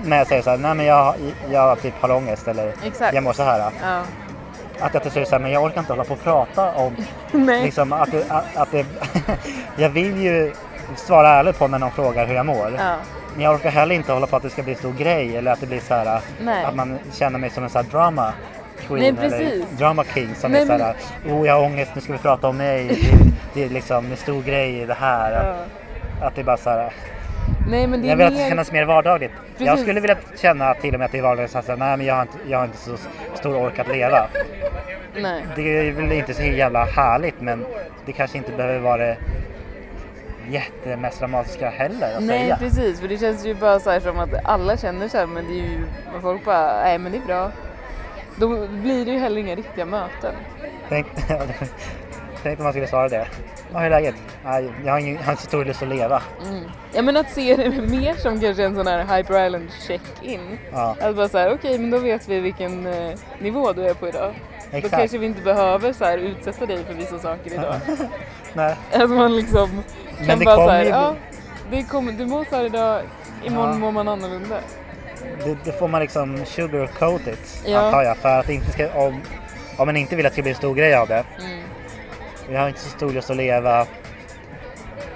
När 0.04 0.18
jag 0.18 0.26
säger 0.26 0.42
så 0.42 0.50
här, 0.50 0.56
nej 0.56 0.74
men 0.74 0.86
jag, 0.86 1.14
jag 1.50 1.80
typ 1.80 1.94
har 2.00 2.10
ångest 2.10 2.48
eller 2.48 2.74
exakt. 2.84 3.14
jag 3.14 3.24
mår 3.24 3.32
så 3.32 3.42
här. 3.42 3.72
Ja. 3.82 4.02
Att 4.80 4.94
jag 4.94 5.02
till 5.02 5.12
slut 5.12 5.28
säger, 5.28 5.42
men 5.42 5.50
jag 5.50 5.64
orkar 5.64 5.80
inte 5.80 5.92
hålla 5.92 6.04
på 6.04 6.14
och 6.14 6.22
prata 6.22 6.72
om 6.72 6.96
liksom 7.46 7.92
att 7.92 8.10
det, 8.10 8.24
att, 8.28 8.56
att 8.56 8.70
det, 8.70 8.86
jag 9.76 9.90
vill 9.90 10.20
ju 10.20 10.52
svara 10.96 11.28
ärligt 11.28 11.58
på 11.58 11.68
när 11.68 11.78
någon 11.78 11.90
frågar 11.90 12.26
hur 12.26 12.34
jag 12.34 12.46
mår. 12.46 12.72
Ja. 12.78 12.96
Men 13.34 13.44
jag 13.44 13.54
orkar 13.54 13.70
heller 13.70 13.94
inte 13.94 14.12
hålla 14.12 14.26
på 14.26 14.36
att 14.36 14.42
det 14.42 14.50
ska 14.50 14.62
bli 14.62 14.72
en 14.72 14.78
stor 14.78 14.92
grej 14.92 15.36
eller 15.36 15.52
att 15.52 15.60
det 15.60 15.66
blir 15.66 15.80
så 15.80 15.94
här 15.94 16.20
att 16.64 16.74
man 16.74 16.98
känner 17.12 17.38
mig 17.38 17.50
som 17.50 17.64
en 17.64 17.70
sån 17.70 17.84
här 17.84 17.90
drama 17.90 18.32
queen 18.88 19.14
Nej, 19.14 19.26
eller 19.26 19.76
drama 19.78 20.04
king 20.04 20.34
som 20.34 20.52
Nej, 20.52 20.62
är 20.62 20.66
så 20.66 20.72
här, 20.72 20.94
oh 21.26 21.46
jag 21.46 21.54
har 21.54 21.62
ångest, 21.62 21.90
nu 21.94 22.00
ska 22.00 22.12
vi 22.12 22.18
prata 22.18 22.48
om 22.48 22.56
mig. 22.56 22.86
Det, 22.88 23.60
det 23.60 23.64
är 23.64 23.68
liksom 23.68 24.10
en 24.10 24.16
stor 24.16 24.42
grej 24.42 24.80
i 24.80 24.86
det 24.86 24.94
här. 24.94 25.32
Ja. 26.20 26.26
Att 26.26 26.34
det 26.34 26.40
är 26.40 26.44
bara 26.44 26.56
så 26.56 26.70
här, 26.70 26.92
Nej 27.68 27.86
men 27.86 28.02
det 28.02 28.08
jag 28.08 28.16
vill 28.16 28.26
att 28.26 28.32
det 28.32 28.36
mer... 28.36 28.44
ska 28.44 28.50
kännas 28.50 28.72
mer 28.72 28.84
vardagligt. 28.84 29.32
Jag 29.58 29.68
Precis. 29.68 29.82
skulle 29.82 30.00
vilja 30.00 30.16
känna 30.36 30.74
till 30.74 30.94
och 30.94 30.98
med 30.98 31.06
att 31.06 31.12
det 31.12 31.18
är 31.18 31.22
vardagligt, 31.22 31.50
så 31.52 31.58
här, 31.66 31.76
nej 31.76 31.96
men 31.96 32.06
jag 32.06 32.14
har 32.14 32.22
inte, 32.22 32.38
jag 32.48 32.58
har 32.58 32.64
inte 32.64 32.78
så 32.78 32.96
stor 33.34 33.56
ork 33.56 33.78
att 33.78 33.88
leva. 33.88 34.26
Nej. 35.16 35.42
Det 35.56 35.88
är 35.88 35.92
väl 35.92 36.12
inte 36.12 36.34
så 36.34 36.42
jävla 36.42 36.84
härligt 36.84 37.40
men 37.40 37.64
det 38.06 38.12
kanske 38.12 38.38
inte 38.38 38.52
behöver 38.52 38.78
vara 38.78 38.96
det 38.96 39.16
jättemest 40.50 41.18
dramatiska 41.20 41.70
heller 41.70 42.16
att 42.16 42.22
Nej 42.22 42.38
säga. 42.38 42.56
precis, 42.56 43.00
för 43.00 43.08
det 43.08 43.18
känns 43.18 43.46
ju 43.46 43.54
bara 43.54 43.80
så 43.80 43.90
här 43.90 44.00
som 44.00 44.18
att 44.18 44.28
alla 44.44 44.76
känner 44.76 45.08
så 45.08 45.18
här, 45.18 45.26
men 45.26 45.44
det 45.46 45.52
är 45.52 45.64
ju, 45.64 45.86
folk 46.22 46.44
bara, 46.44 46.82
nej 46.82 46.98
men 46.98 47.12
det 47.12 47.18
är 47.18 47.26
bra. 47.26 47.50
Då 48.42 48.66
blir 48.66 49.04
det 49.04 49.10
ju 49.12 49.18
heller 49.18 49.40
inga 49.40 49.54
riktiga 49.54 49.84
möten. 49.84 50.34
Tänk, 50.88 51.06
tänk 52.42 52.58
om 52.58 52.64
man 52.64 52.72
skulle 52.72 52.86
svara 52.86 53.08
det. 53.08 53.26
Ja, 53.72 53.78
hur 53.78 53.86
är 53.86 53.90
läget? 53.90 54.14
Jag 54.84 54.92
har, 54.92 54.98
ingen, 54.98 55.14
jag 55.14 55.22
har 55.22 55.30
inte 55.32 55.42
så 55.42 55.48
stor 55.48 55.64
lust 55.64 55.82
att 55.82 55.88
leva. 55.88 56.22
Mm. 56.48 56.64
Ja 56.92 57.02
men 57.02 57.16
att 57.16 57.30
se 57.30 57.56
det 57.56 57.70
mer 57.70 58.14
som 58.14 58.40
kanske 58.40 58.64
en 58.64 58.74
sån 58.74 58.86
här 58.86 59.16
Hyper 59.16 59.46
Island 59.46 59.68
check-in. 59.86 60.58
Ja, 60.72 60.96
Att 61.00 61.16
bara 61.16 61.28
så 61.28 61.38
här, 61.38 61.54
okej 61.54 61.78
men 61.78 61.90
då 61.90 61.98
vet 61.98 62.28
vi 62.28 62.40
vilken 62.40 62.86
eh, 62.86 63.14
nivå 63.38 63.72
du 63.72 63.86
är 63.86 63.94
på 63.94 64.08
idag. 64.08 64.34
Då 64.70 64.76
exakt. 64.76 64.96
kanske 64.96 65.18
vi 65.18 65.26
inte 65.26 65.42
behöver 65.42 65.92
så 65.92 66.04
här 66.04 66.18
utsätta 66.18 66.66
dig 66.66 66.84
för 66.84 66.94
vissa 66.94 67.18
saker 67.18 67.52
idag. 67.54 67.74
Nej, 68.52 68.76
Att 68.92 69.10
man 69.10 69.36
liksom 69.36 69.82
Men 70.18 70.26
kan 70.26 70.38
det 70.38 70.44
bara 70.44 70.54
så 70.56 70.60
kommer 70.60 70.72
här, 70.72 70.84
ju- 70.84 70.88
ja, 70.90 71.14
det 71.70 71.86
du 72.18 72.26
mår 72.26 72.44
så 72.50 72.56
här 72.56 72.64
idag, 72.64 73.02
imorgon 73.44 73.72
Ja. 73.72 73.78
mår 73.78 73.92
man 73.92 74.08
annorlunda. 74.08 74.56
Det, 75.44 75.56
det 75.64 75.72
får 75.72 75.88
man 75.88 76.00
liksom 76.00 76.44
sugarcoat 76.44 77.26
it, 77.26 77.62
Ja. 77.66 77.78
antar 77.78 78.02
jag. 78.02 78.16
För 78.16 78.38
att 78.40 78.46
det 78.46 78.54
inte 78.54 78.72
ska, 78.72 78.92
om, 78.94 79.20
om 79.76 79.86
man 79.86 79.96
inte 79.96 80.16
vill 80.16 80.26
att 80.26 80.32
det 80.32 80.34
ska 80.34 80.42
bli 80.42 80.50
en 80.50 80.56
stor 80.56 80.74
grej 80.74 80.94
av 80.94 81.08
det. 81.08 81.24
Mm. 81.38 81.60
Jag 82.52 82.60
har 82.60 82.68
inte 82.68 82.80
så 82.80 82.88
stor 82.88 83.12
lust 83.12 83.30
att 83.30 83.36
leva. 83.36 83.86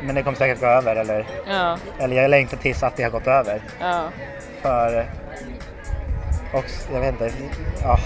Men 0.02 0.14
det 0.14 0.22
kommer 0.22 0.36
säkert 0.38 0.60
gå 0.60 0.66
över. 0.66 0.96
Eller, 0.96 1.26
Ja, 1.48 1.78
eller 1.98 2.16
jag 2.22 2.30
längtar 2.30 2.56
tills 2.56 2.82
att 2.82 2.96
det 2.96 3.02
har 3.02 3.10
gått 3.10 3.26
över. 3.26 3.60
ja, 3.80 4.08
För... 4.62 5.06
Och 6.52 6.64
jag 6.92 7.00
vet 7.00 7.08
inte. 7.12 7.30
Ja, 7.82 7.98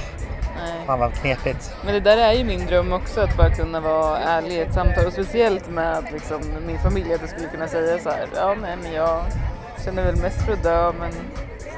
nej. 0.57 0.73
fan 0.87 0.99
vad 0.99 1.15
knepigt. 1.15 1.77
Men 1.85 1.95
det 1.95 2.01
där 2.01 2.17
är 2.19 2.33
ju 2.33 2.45
min 2.45 2.67
dröm 2.67 2.93
också, 2.93 3.21
att 3.21 3.37
bara 3.37 3.51
kunna 3.51 3.81
vara 3.81 4.19
ärlig 4.19 4.53
i 4.55 4.61
ett 4.61 4.75
samtal 4.75 5.07
och 5.07 5.13
speciellt 5.13 5.69
med 5.71 6.05
liksom, 6.13 6.41
min 6.67 6.79
familj, 6.79 7.15
att 7.15 7.21
jag 7.21 7.31
skulle 7.31 7.49
kunna 7.49 7.69
säga 7.69 7.99
så 7.99 8.11
här, 8.11 8.27
ja 8.37 8.55
nej 8.63 8.77
men 8.83 8.93
jag 8.93 9.23
känner 9.85 10.05
väl 10.05 10.17
mest 10.17 10.43
för 10.43 10.53
att 10.53 10.63
dö 10.63 10.93
men 11.01 11.11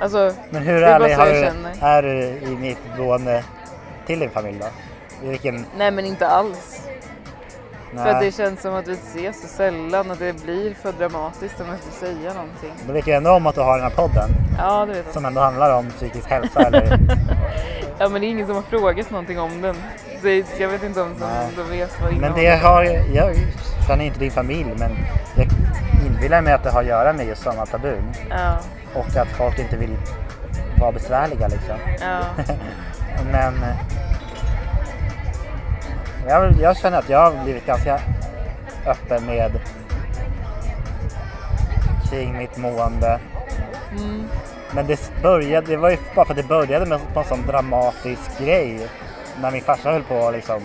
alltså 0.02 0.32
Men 0.50 0.62
hur 0.62 0.80
Det 0.80 0.86
ärlig 0.86 1.14
har 1.14 1.26
du, 1.26 1.80
är 1.80 2.02
du 2.02 2.24
i 2.52 2.56
mitt 2.60 2.96
boende 2.96 3.44
till 4.06 4.18
din 4.20 4.30
familj 4.30 4.58
då? 4.60 4.66
Vilken... 5.28 5.66
nej 5.76 5.90
men 5.90 6.04
inte 6.04 6.28
alls. 6.28 6.88
Nej. 7.94 8.04
För 8.04 8.10
att 8.10 8.20
det 8.20 8.32
känns 8.32 8.60
som 8.60 8.74
att 8.74 8.88
vi 8.88 8.92
ses 8.92 9.42
så 9.42 9.48
sällan 9.48 10.10
att 10.10 10.18
det 10.18 10.42
blir 10.42 10.74
för 10.74 10.92
dramatiskt 10.92 11.60
om 11.60 11.66
jag 11.68 11.78
ska 11.78 12.06
säga 12.06 12.34
någonting. 12.34 12.72
Då 12.86 12.92
vet 12.92 13.06
jag 13.06 13.16
ändå 13.16 13.30
om 13.30 13.46
att 13.46 13.54
du 13.54 13.60
har 13.60 13.78
den 13.78 13.82
här 13.82 13.96
podden 13.96 14.30
Ja 14.58 14.86
det 14.86 14.92
vet 14.92 15.04
jag. 15.04 15.14
som 15.14 15.24
ändå 15.24 15.40
handlar 15.40 15.76
om 15.76 15.90
psykisk 15.90 16.28
hälsa 16.30 16.62
eller... 16.62 16.98
Ja 17.98 18.08
men 18.08 18.20
det 18.20 18.26
är 18.26 18.30
ingen 18.30 18.46
som 18.46 18.56
har 18.56 18.62
frågat 18.62 19.10
någonting 19.10 19.40
om 19.40 19.62
den. 19.62 19.76
Det, 20.22 20.46
jag 20.58 20.68
vet 20.68 20.82
inte 20.82 21.02
om 21.02 21.14
de 21.56 21.70
vet 21.70 22.00
vad 22.00 22.12
Men 22.12 22.16
innehållet 22.16 22.36
det 22.36 22.66
har, 22.66 22.84
jag 23.14 23.36
känner 23.86 24.04
inte 24.04 24.18
din 24.18 24.30
familj 24.30 24.74
men 24.78 24.96
jag 25.36 25.46
inbillar 26.06 26.42
mig 26.42 26.52
att 26.52 26.62
det 26.62 26.70
har 26.70 26.80
att 26.80 26.86
göra 26.86 27.12
med 27.12 27.26
just 27.26 27.42
samma 27.42 27.66
tabun. 27.66 28.12
Ja, 28.30 28.58
Och 28.94 29.16
att 29.16 29.28
folk 29.28 29.58
inte 29.58 29.76
vill 29.76 29.96
vara 30.80 30.92
besvärliga 30.92 31.48
liksom. 31.48 31.76
ja, 32.00 32.20
Men 33.32 33.54
eh, 33.62 33.76
jag, 36.28 36.52
jag 36.60 36.76
känner 36.76 36.98
att 36.98 37.08
jag 37.08 37.30
har 37.30 37.44
blivit 37.44 37.66
ganska 37.66 38.00
öppen 38.86 39.26
med 39.26 39.60
kring 42.10 42.36
mitt 42.38 42.56
mående. 42.56 43.18
mm, 43.98 44.28
Men 44.74 44.86
det 44.86 45.12
började, 45.22 45.66
det 45.66 45.76
var 45.76 45.90
ju 45.90 45.96
bara 46.14 46.24
för 46.24 46.32
att 46.32 46.36
det 46.36 46.48
började 46.48 46.86
med 46.86 47.00
på 47.14 47.20
en 47.20 47.26
sån 47.26 47.46
dramatisk 47.46 48.38
grej. 48.38 48.88
När 49.42 49.50
min 49.50 49.62
farsa 49.62 49.92
höll 49.92 50.02
på 50.02 50.26
att 50.28 50.34
liksom 50.34 50.62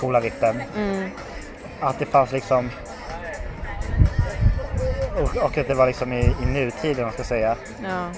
coola 0.00 0.20
vippen. 0.20 0.62
mm, 0.76 1.10
Att 1.80 1.98
det 1.98 2.06
fanns 2.06 2.32
liksom 2.32 2.70
och, 5.16 5.36
och 5.36 5.58
att 5.58 5.68
det 5.68 5.74
var 5.74 5.86
liksom 5.86 6.12
i, 6.12 6.34
i 6.42 6.46
nutid 6.46 6.98
om 6.98 7.04
man 7.04 7.12
ska 7.12 7.24
säga. 7.24 7.56
Ja. 7.82 8.10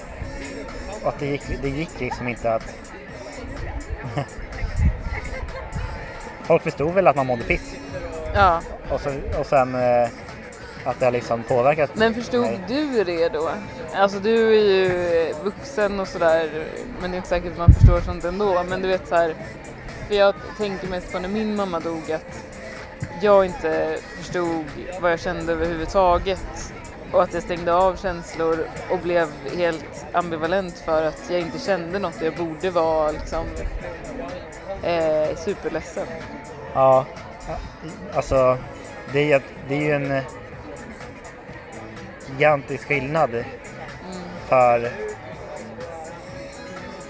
Och 1.01 1.09
att 1.09 1.19
det 1.19 1.25
gick, 1.25 1.43
det 1.61 1.69
gick 1.69 1.99
liksom 1.99 2.27
inte 2.27 2.53
att... 2.53 2.75
Folk 6.43 6.63
förstod 6.63 6.93
väl 6.93 7.07
att 7.07 7.15
man 7.15 7.25
mådde 7.25 7.43
piss. 7.43 7.75
ja. 8.33 8.61
Och, 8.89 9.01
så, 9.01 9.09
och 9.39 9.45
sen 9.45 9.75
eh, 9.75 10.09
att 10.85 10.99
det 10.99 11.05
har 11.05 11.11
liksom 11.11 11.43
påverkat 11.43 11.89
Men 11.93 12.13
förstod 12.13 12.41
mig. 12.41 12.59
du 12.67 13.03
det 13.03 13.29
då? 13.29 13.49
Alltså 13.95 14.19
du 14.19 14.55
är 14.55 14.61
ju 14.63 15.33
vuxen 15.43 15.99
och 15.99 16.07
sådär 16.07 16.65
men 17.01 17.11
det 17.11 17.15
är 17.15 17.17
inte 17.17 17.29
säkert 17.29 17.51
att 17.51 17.57
man 17.57 17.73
förstår 17.73 18.01
sånt 18.01 18.23
ändå. 18.23 18.63
Men 18.69 18.81
du 18.81 18.87
vet 18.87 19.07
så 19.07 19.15
här, 19.15 19.35
för 20.07 20.15
jag 20.15 20.35
tänker 20.57 20.87
mest 20.87 21.11
på 21.11 21.19
när 21.19 21.29
min 21.29 21.55
mamma 21.55 21.79
dog 21.79 22.11
att 22.11 22.43
jag 23.21 23.45
inte 23.45 23.97
förstod 24.17 24.65
vad 25.01 25.11
jag 25.11 25.19
kände 25.19 25.53
överhuvudtaget 25.53 26.73
och 27.15 27.23
att 27.23 27.33
jag 27.33 27.43
stängde 27.43 27.73
av 27.73 27.95
känslor 27.95 28.67
och 28.89 28.99
blev 28.99 29.27
helt 29.57 30.05
ambivalent 30.11 30.79
för 30.85 31.03
att 31.03 31.23
jag 31.29 31.39
inte 31.39 31.59
kände 31.59 31.99
något 31.99 32.15
och 32.21 32.25
jag 32.27 32.35
borde 32.35 32.69
vara 32.69 33.11
liksom 33.11 33.45
eh, 34.83 35.35
superledsen. 35.37 36.07
Ja, 36.73 37.05
alltså 38.13 38.57
det 39.13 39.31
är, 39.31 39.41
det 39.67 39.75
är 39.75 39.81
ju 39.81 39.91
en 39.91 40.11
eh, 40.11 40.23
gigantisk 42.31 42.87
skillnad 42.87 43.29
Mm. 43.33 43.43
för, 44.47 44.91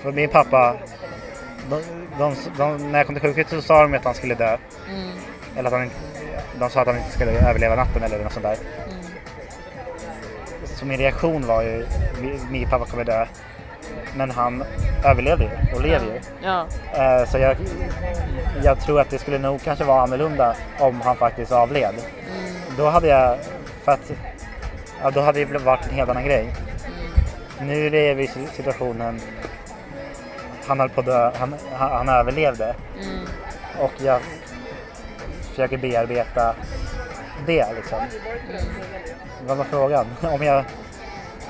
för 0.01 0.12
min 0.12 0.30
pappa. 0.30 0.76
De, 1.70 1.82
de, 2.20 2.36
de, 2.58 2.91
när 2.91 2.99
jag 2.99 3.06
kom 3.06 3.16
till 3.16 3.22
sjukhuset 3.22 3.51
så 3.51 3.62
sa 3.62 3.82
de 3.82 3.93
att 3.93 4.03
han 4.06 4.14
skulle 4.14 4.36
dö. 4.36 4.58
Mm, 4.89 5.10
Eller 5.58 5.68
att 5.68 5.74
han 5.80 5.89
de 6.60 6.70
sa 6.70 6.82
att 6.82 6.88
han 6.88 6.97
inte 6.97 7.12
skulle 7.12 7.32
överleva 7.49 7.76
natten 7.76 8.03
eller 8.03 8.24
något 8.24 8.34
sånt 8.34 8.43
där. 8.45 8.58
mm, 8.88 8.95
Så 10.76 10.86
min 10.86 10.97
reaktion 10.99 11.47
var 11.47 11.61
ju, 11.61 11.86
mi- 12.21 12.39
min 12.51 12.69
pappa 12.69 12.86
kommer 12.86 13.03
dö. 13.03 13.26
Men 14.15 14.32
han 14.32 14.63
överlevde 15.05 15.43
ju 15.43 15.76
och 15.76 15.82
lever 15.82 16.05
ju. 16.05 16.19
ja, 16.43 16.67
Eh, 16.93 17.26
Så 17.28 17.38
jag, 17.38 17.57
jag 18.63 18.80
tror 18.80 19.01
att 19.01 19.09
det 19.09 19.17
skulle 19.17 19.38
nog 19.38 19.61
kanske 19.63 19.86
vara 19.86 20.01
annorlunda 20.01 20.55
om 20.80 21.01
han 21.01 21.15
faktiskt 21.15 21.51
avled. 21.51 21.89
mm, 21.89 22.55
Då 22.78 22.89
hade 22.89 23.07
jag, 23.07 23.38
för 23.84 23.91
att, 23.91 24.11
ja, 25.03 25.11
då 25.11 25.21
hade 25.21 25.45
det 25.45 25.57
varit 25.57 25.86
en 25.89 25.95
helt 25.95 26.09
annan 26.09 26.26
grej. 26.26 26.53
Nu 27.61 27.86
är 27.97 28.15
vi 28.15 28.23
i 28.23 28.30
situationen, 28.53 29.19
han 30.67 30.80
höll 30.80 30.89
på 30.89 30.99
att 30.99 31.05
dö, 31.05 31.32
han, 31.36 31.55
han, 31.73 31.91
han 31.91 32.09
överlevde 32.09 32.76
mm, 33.01 33.26
och 33.80 33.91
jag 33.97 34.19
försöker 35.49 35.78
bearbeta 35.78 36.55
det 37.45 37.65
liksom. 37.76 37.99
Vad 39.48 39.58
var 39.58 39.66
frågan? 39.66 40.06
Om 40.22 40.43
jag, 40.43 40.66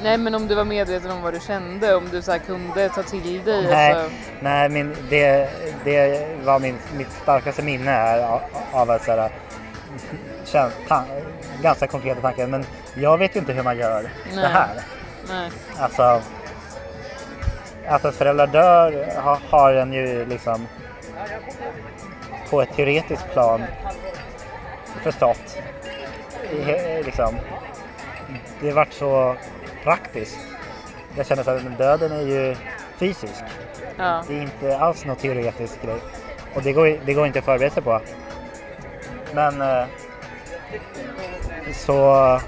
Nej 0.03 0.17
men 0.17 0.35
om 0.35 0.47
du 0.47 0.55
var 0.55 0.65
medveten 0.65 1.11
om 1.11 1.21
vad 1.21 1.33
du 1.33 1.39
kände, 1.39 1.95
om 1.95 2.09
du 2.11 2.21
så 2.21 2.31
här 2.31 2.39
kunde 2.39 2.89
ta 2.89 3.03
till 3.03 3.43
dig. 3.43 3.67
nej, 3.69 3.93
Alltså, 3.93 4.09
nej 4.39 4.69
min, 4.69 4.95
det, 5.09 5.49
det 5.83 6.27
var 6.43 6.59
min, 6.59 6.77
mitt 6.97 7.11
starkaste 7.11 7.61
minne 7.61 7.91
här 7.91 8.19
av, 8.23 8.41
av 8.71 8.91
att 8.91 9.05
kän, 10.45 10.69
tan, 10.87 11.03
ganska 11.61 11.87
konkreta 11.87 12.21
tankar. 12.21 12.47
Men 12.47 12.65
jag 12.95 13.17
vet 13.17 13.35
ju 13.35 13.39
inte 13.39 13.53
hur 13.53 13.63
man 13.63 13.77
gör 13.77 14.03
det 14.03 14.09
Nej. 14.35 14.45
här. 14.51 14.69
nej. 15.29 15.49
Alltså, 15.79 16.21
att 17.87 18.05
ett 18.05 18.15
föräldrar 18.15 18.47
dör 18.47 19.21
ha, 19.21 19.39
har 19.49 19.73
en 19.73 19.93
ju 19.93 20.25
liksom 20.25 20.67
på 22.49 22.61
ett 22.61 22.75
teoretiskt 22.75 23.31
plan 23.33 23.63
förstått. 25.03 25.57
I- 26.51 27.03
Liksom, 27.03 27.35
det 28.61 28.71
vart 28.71 28.93
så 28.93 29.35
praktiskt. 29.83 30.37
Jag 31.17 31.25
känner 31.25 31.43
så 31.43 31.51
att 31.51 31.77
döden 31.77 32.11
är 32.11 32.21
ju 32.21 32.55
fysisk. 32.97 33.43
Ja, 33.97 34.23
Det 34.27 34.37
är 34.37 34.41
inte 34.41 34.77
alls 34.77 35.05
någon 35.05 35.15
teoretisk 35.15 35.81
grej. 35.81 35.99
Och 36.55 36.61
det 36.61 36.71
går, 36.73 36.99
det 37.05 37.13
går 37.13 37.27
inte 37.27 37.39
att 37.39 37.45
förbereda 37.45 37.73
sig 37.73 37.83
på. 37.83 38.01
Men 39.33 39.61
eh, 39.61 39.85
så 41.73 42.39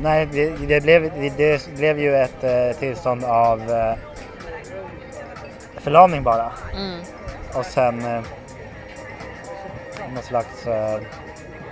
nej, 0.00 0.26
det, 0.26 0.82
blev, 0.82 1.32
det, 1.36 1.68
blev 1.76 1.98
ju 1.98 2.16
ett 2.16 2.44
eh, 2.44 2.78
tillstånd 2.78 3.24
av 3.24 3.70
eh, 3.70 3.94
förlamning 5.76 6.22
bara. 6.22 6.52
mm, 6.76 7.00
Och 7.54 7.66
sen 7.66 7.98
någon 10.14 10.22
slags 10.22 10.66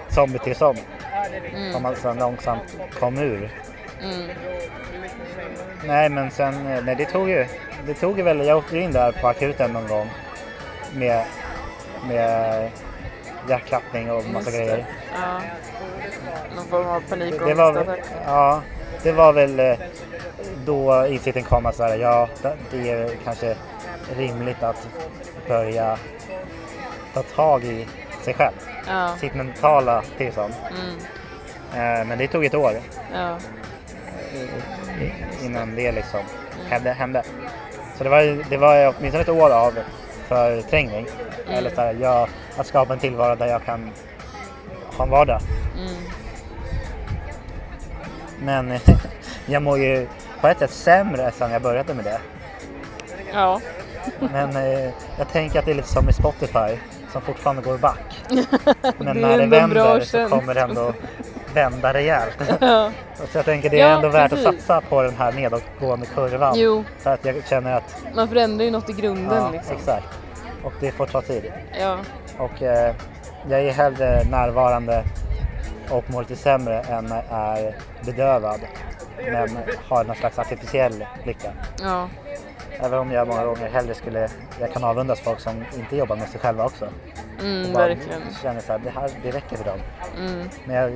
zombietillstånd 0.09 0.79
mm, 1.55 1.73
som 1.73 1.83
man 1.83 1.97
sen 1.97 2.19
långsamt 2.19 2.77
kom 3.01 3.19
ur. 3.19 3.51
mm, 4.03 4.29
Nej 5.85 6.09
men 6.09 6.31
sen, 6.31 6.67
eh, 6.67 6.85
nej 6.85 6.95
det 6.97 7.05
tog 7.05 7.29
ju, 7.31 7.47
det 7.87 7.95
tog 7.95 8.17
ju 8.19 8.23
väl, 8.23 8.47
jag 8.47 8.59
åkte 8.59 8.79
in 8.79 8.93
där 8.93 9.13
på 9.13 9.29
akuten 9.29 9.73
någon 9.73 9.89
gång 9.89 10.11
med, 10.95 11.25
med 12.09 12.71
hjärtklappning 13.49 14.11
och 14.11 14.25
massa 14.25 14.51
Just 14.51 14.59
grejer. 14.59 14.85
ja. 15.15 15.41
Någon 16.57 16.65
form 16.67 16.87
av 16.87 17.01
panik 17.09 17.41
och 17.41 17.49
Det 17.49 17.55
var, 17.55 17.97
ja, 18.27 18.63
det 19.03 19.13
var 19.13 19.33
väl 19.33 19.61
eh, 19.61 19.79
då 20.65 21.07
insikten 21.07 21.43
kom 21.43 21.67
att 21.67 21.77
så 21.77 21.83
här, 21.83 21.97
ja, 21.97 22.29
det- 22.71 22.91
är 22.91 23.11
kanske 23.25 23.57
rimligt 24.17 24.63
att 24.63 24.89
börja 25.49 25.99
ta 27.15 27.23
tag 27.23 27.65
i 27.65 27.87
sig 28.23 28.35
själv, 28.35 28.55
Ja, 28.87 29.17
sitt 29.21 29.35
mentala 29.35 30.03
tillstånd. 30.19 30.55
mm, 30.71 30.97
Men 31.75 32.19
det 32.19 32.29
tog 32.29 32.45
ett 32.45 32.55
år 32.55 32.73
ja, 33.15 33.39
innan 35.43 35.75
det 35.75 35.93
liksom 35.93 36.21
hände. 36.69 36.93
hände. 36.93 37.23
Så 37.99 38.05
det 38.05 38.11
var, 38.11 38.51
det 38.51 38.57
var 38.57 38.95
åtminstone 38.99 39.23
ett 39.23 39.29
år 39.29 39.51
av 39.51 39.75
förträngning. 40.29 41.07
Mm. 41.47 41.59
Eller 41.59 41.71
så 41.71 41.81
här, 41.81 41.97
jag, 42.01 42.29
att 42.57 42.67
skapa 42.67 42.93
en 42.93 42.99
tillvaro 42.99 43.35
där 43.35 43.47
jag 43.47 43.65
kan 43.65 43.91
ha 44.97 45.05
en 45.05 45.11
vardag. 45.11 45.41
mm, 45.79 46.03
Men 48.41 48.79
jag 49.47 49.63
mår 49.63 49.79
ju 49.79 50.07
på 50.41 50.49
ett 50.49 50.59
sätt 50.59 50.71
sämre 50.71 51.31
sedan 51.33 51.51
jag 51.51 51.63
började 51.63 51.95
med 51.95 52.05
det. 52.05 52.21
ja, 53.33 53.61
Men 54.21 54.57
eh, 54.57 54.91
jag 55.19 55.29
tänker 55.33 55.59
att 55.59 55.65
det 55.65 55.71
är 55.71 55.75
lite 55.75 55.89
som 55.89 56.05
med 56.05 56.15
Spotify 56.15 56.77
som 57.13 57.23
fortfarande 57.23 57.63
går 57.63 57.79
back. 57.79 58.25
Men 58.99 59.17
när 59.21 59.39
det 59.39 59.47
vänder 59.47 60.01
så 60.01 60.29
kommer 60.29 60.55
det 60.55 60.61
ändå 60.61 60.93
vända 61.55 61.93
rejält. 61.95 62.39
ja. 62.61 62.91
Så 63.31 63.39
jag 63.39 63.45
tänker 63.45 63.71
det 63.71 63.81
är 63.81 63.89
Ja, 63.89 63.97
ändå 63.97 64.09
värt 64.09 64.31
precis. 64.31 64.47
att 64.47 64.55
satsa 64.61 64.81
på 64.81 65.03
den 65.03 65.17
här 65.17 65.33
nedåtgående 65.33 66.07
kurvan. 66.07 66.53
Jo, 66.57 66.85
Så 66.99 67.11
att 67.11 67.25
jag 67.25 67.47
känner 67.49 67.73
att 67.77 67.97
man 68.15 68.29
förändrar 68.29 68.65
ju 68.65 68.71
något 68.71 68.91
i 68.91 68.93
grunden 68.93 69.43
ja, 69.43 69.51
liksom. 69.51 69.77
exakt. 69.77 70.07
Och 70.65 70.73
det 70.81 70.91
får 70.93 71.07
ta 71.07 71.23
tid. 71.23 71.53
Ja, 71.81 71.97
Och 72.39 72.63
eh, 72.63 72.95
jag 73.49 73.61
är 73.63 73.73
hellre 73.73 74.25
närvarande 74.31 75.05
och 75.91 76.05
mår 76.11 76.21
lite 76.21 76.37
sämre 76.37 76.81
än 76.81 77.13
är 77.31 77.77
bedövad. 78.05 78.61
Men 79.33 79.59
har 79.89 80.05
någon 80.05 80.17
slags 80.17 80.39
artificiell 80.39 81.07
lycka. 81.25 81.51
ja, 81.83 82.09
Även 82.81 82.99
om 82.99 83.13
jag 83.13 83.29
många 83.29 83.45
gånger 83.45 83.69
hellre 83.69 83.95
skulle, 83.95 84.29
jag 84.61 84.73
kan 84.73 84.85
avundas 84.85 85.21
folk 85.21 85.41
som 85.41 85.65
inte 85.79 85.97
jobbar 85.97 86.17
med 86.17 86.29
sig 86.29 86.41
själva 86.41 86.65
också. 86.65 86.89
mm, 87.41 87.73
verkligen. 87.73 88.21
känner 88.43 88.61
så 88.61 88.73
här, 88.73 88.79
det 88.85 88.91
här 88.91 89.11
det 89.23 89.31
räcker 89.31 89.57
för 89.57 89.65
dem. 89.65 89.79
Mm, 90.19 90.49
Men 90.65 90.77
jag 90.77 90.93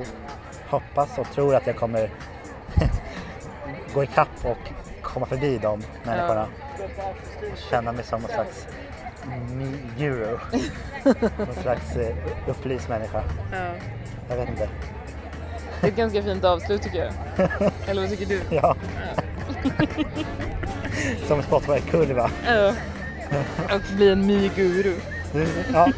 hoppas 0.69 1.17
och 1.17 1.31
tror 1.31 1.55
att 1.55 1.67
jag 1.67 1.75
kommer 1.75 2.09
gå 3.93 4.03
ikapp 4.03 4.27
och 4.43 4.57
komma 5.01 5.25
förbi 5.25 5.57
de 5.61 5.83
människorna. 6.03 6.47
Och 7.53 7.57
känna 7.69 7.91
mig 7.91 8.03
som 8.03 8.21
någon 8.21 8.29
slags 8.31 8.67
euro. 9.99 10.39
någon 11.37 11.55
slags 11.61 11.95
eh, 11.95 12.15
upplyst 12.47 12.89
människa. 12.89 13.23
ja. 13.51 13.71
Jag 14.29 14.35
vet 14.37 14.49
inte. 14.49 14.69
Det 15.81 15.87
är 15.87 15.91
ett 15.91 15.97
ganska 15.97 16.23
fint 16.23 16.43
avslut 16.43 16.81
tycker 16.81 16.97
jag. 16.97 17.13
Eller 17.87 18.01
vad 18.01 18.09
tycker 18.09 18.25
du? 18.25 18.41
Ja. 18.49 18.75
som 21.27 21.41
Spotify-kurva. 21.41 22.29
Ja. 22.47 22.73
Och 23.75 23.81
bli 23.95 24.09
en 24.09 24.27
myguru. 24.27 24.95
Du- 25.33 25.47
Ja. 25.73 25.91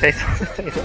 Säg 0.00 0.12
så. 0.12 0.44
Säg 0.56 0.70
så. 0.70 0.80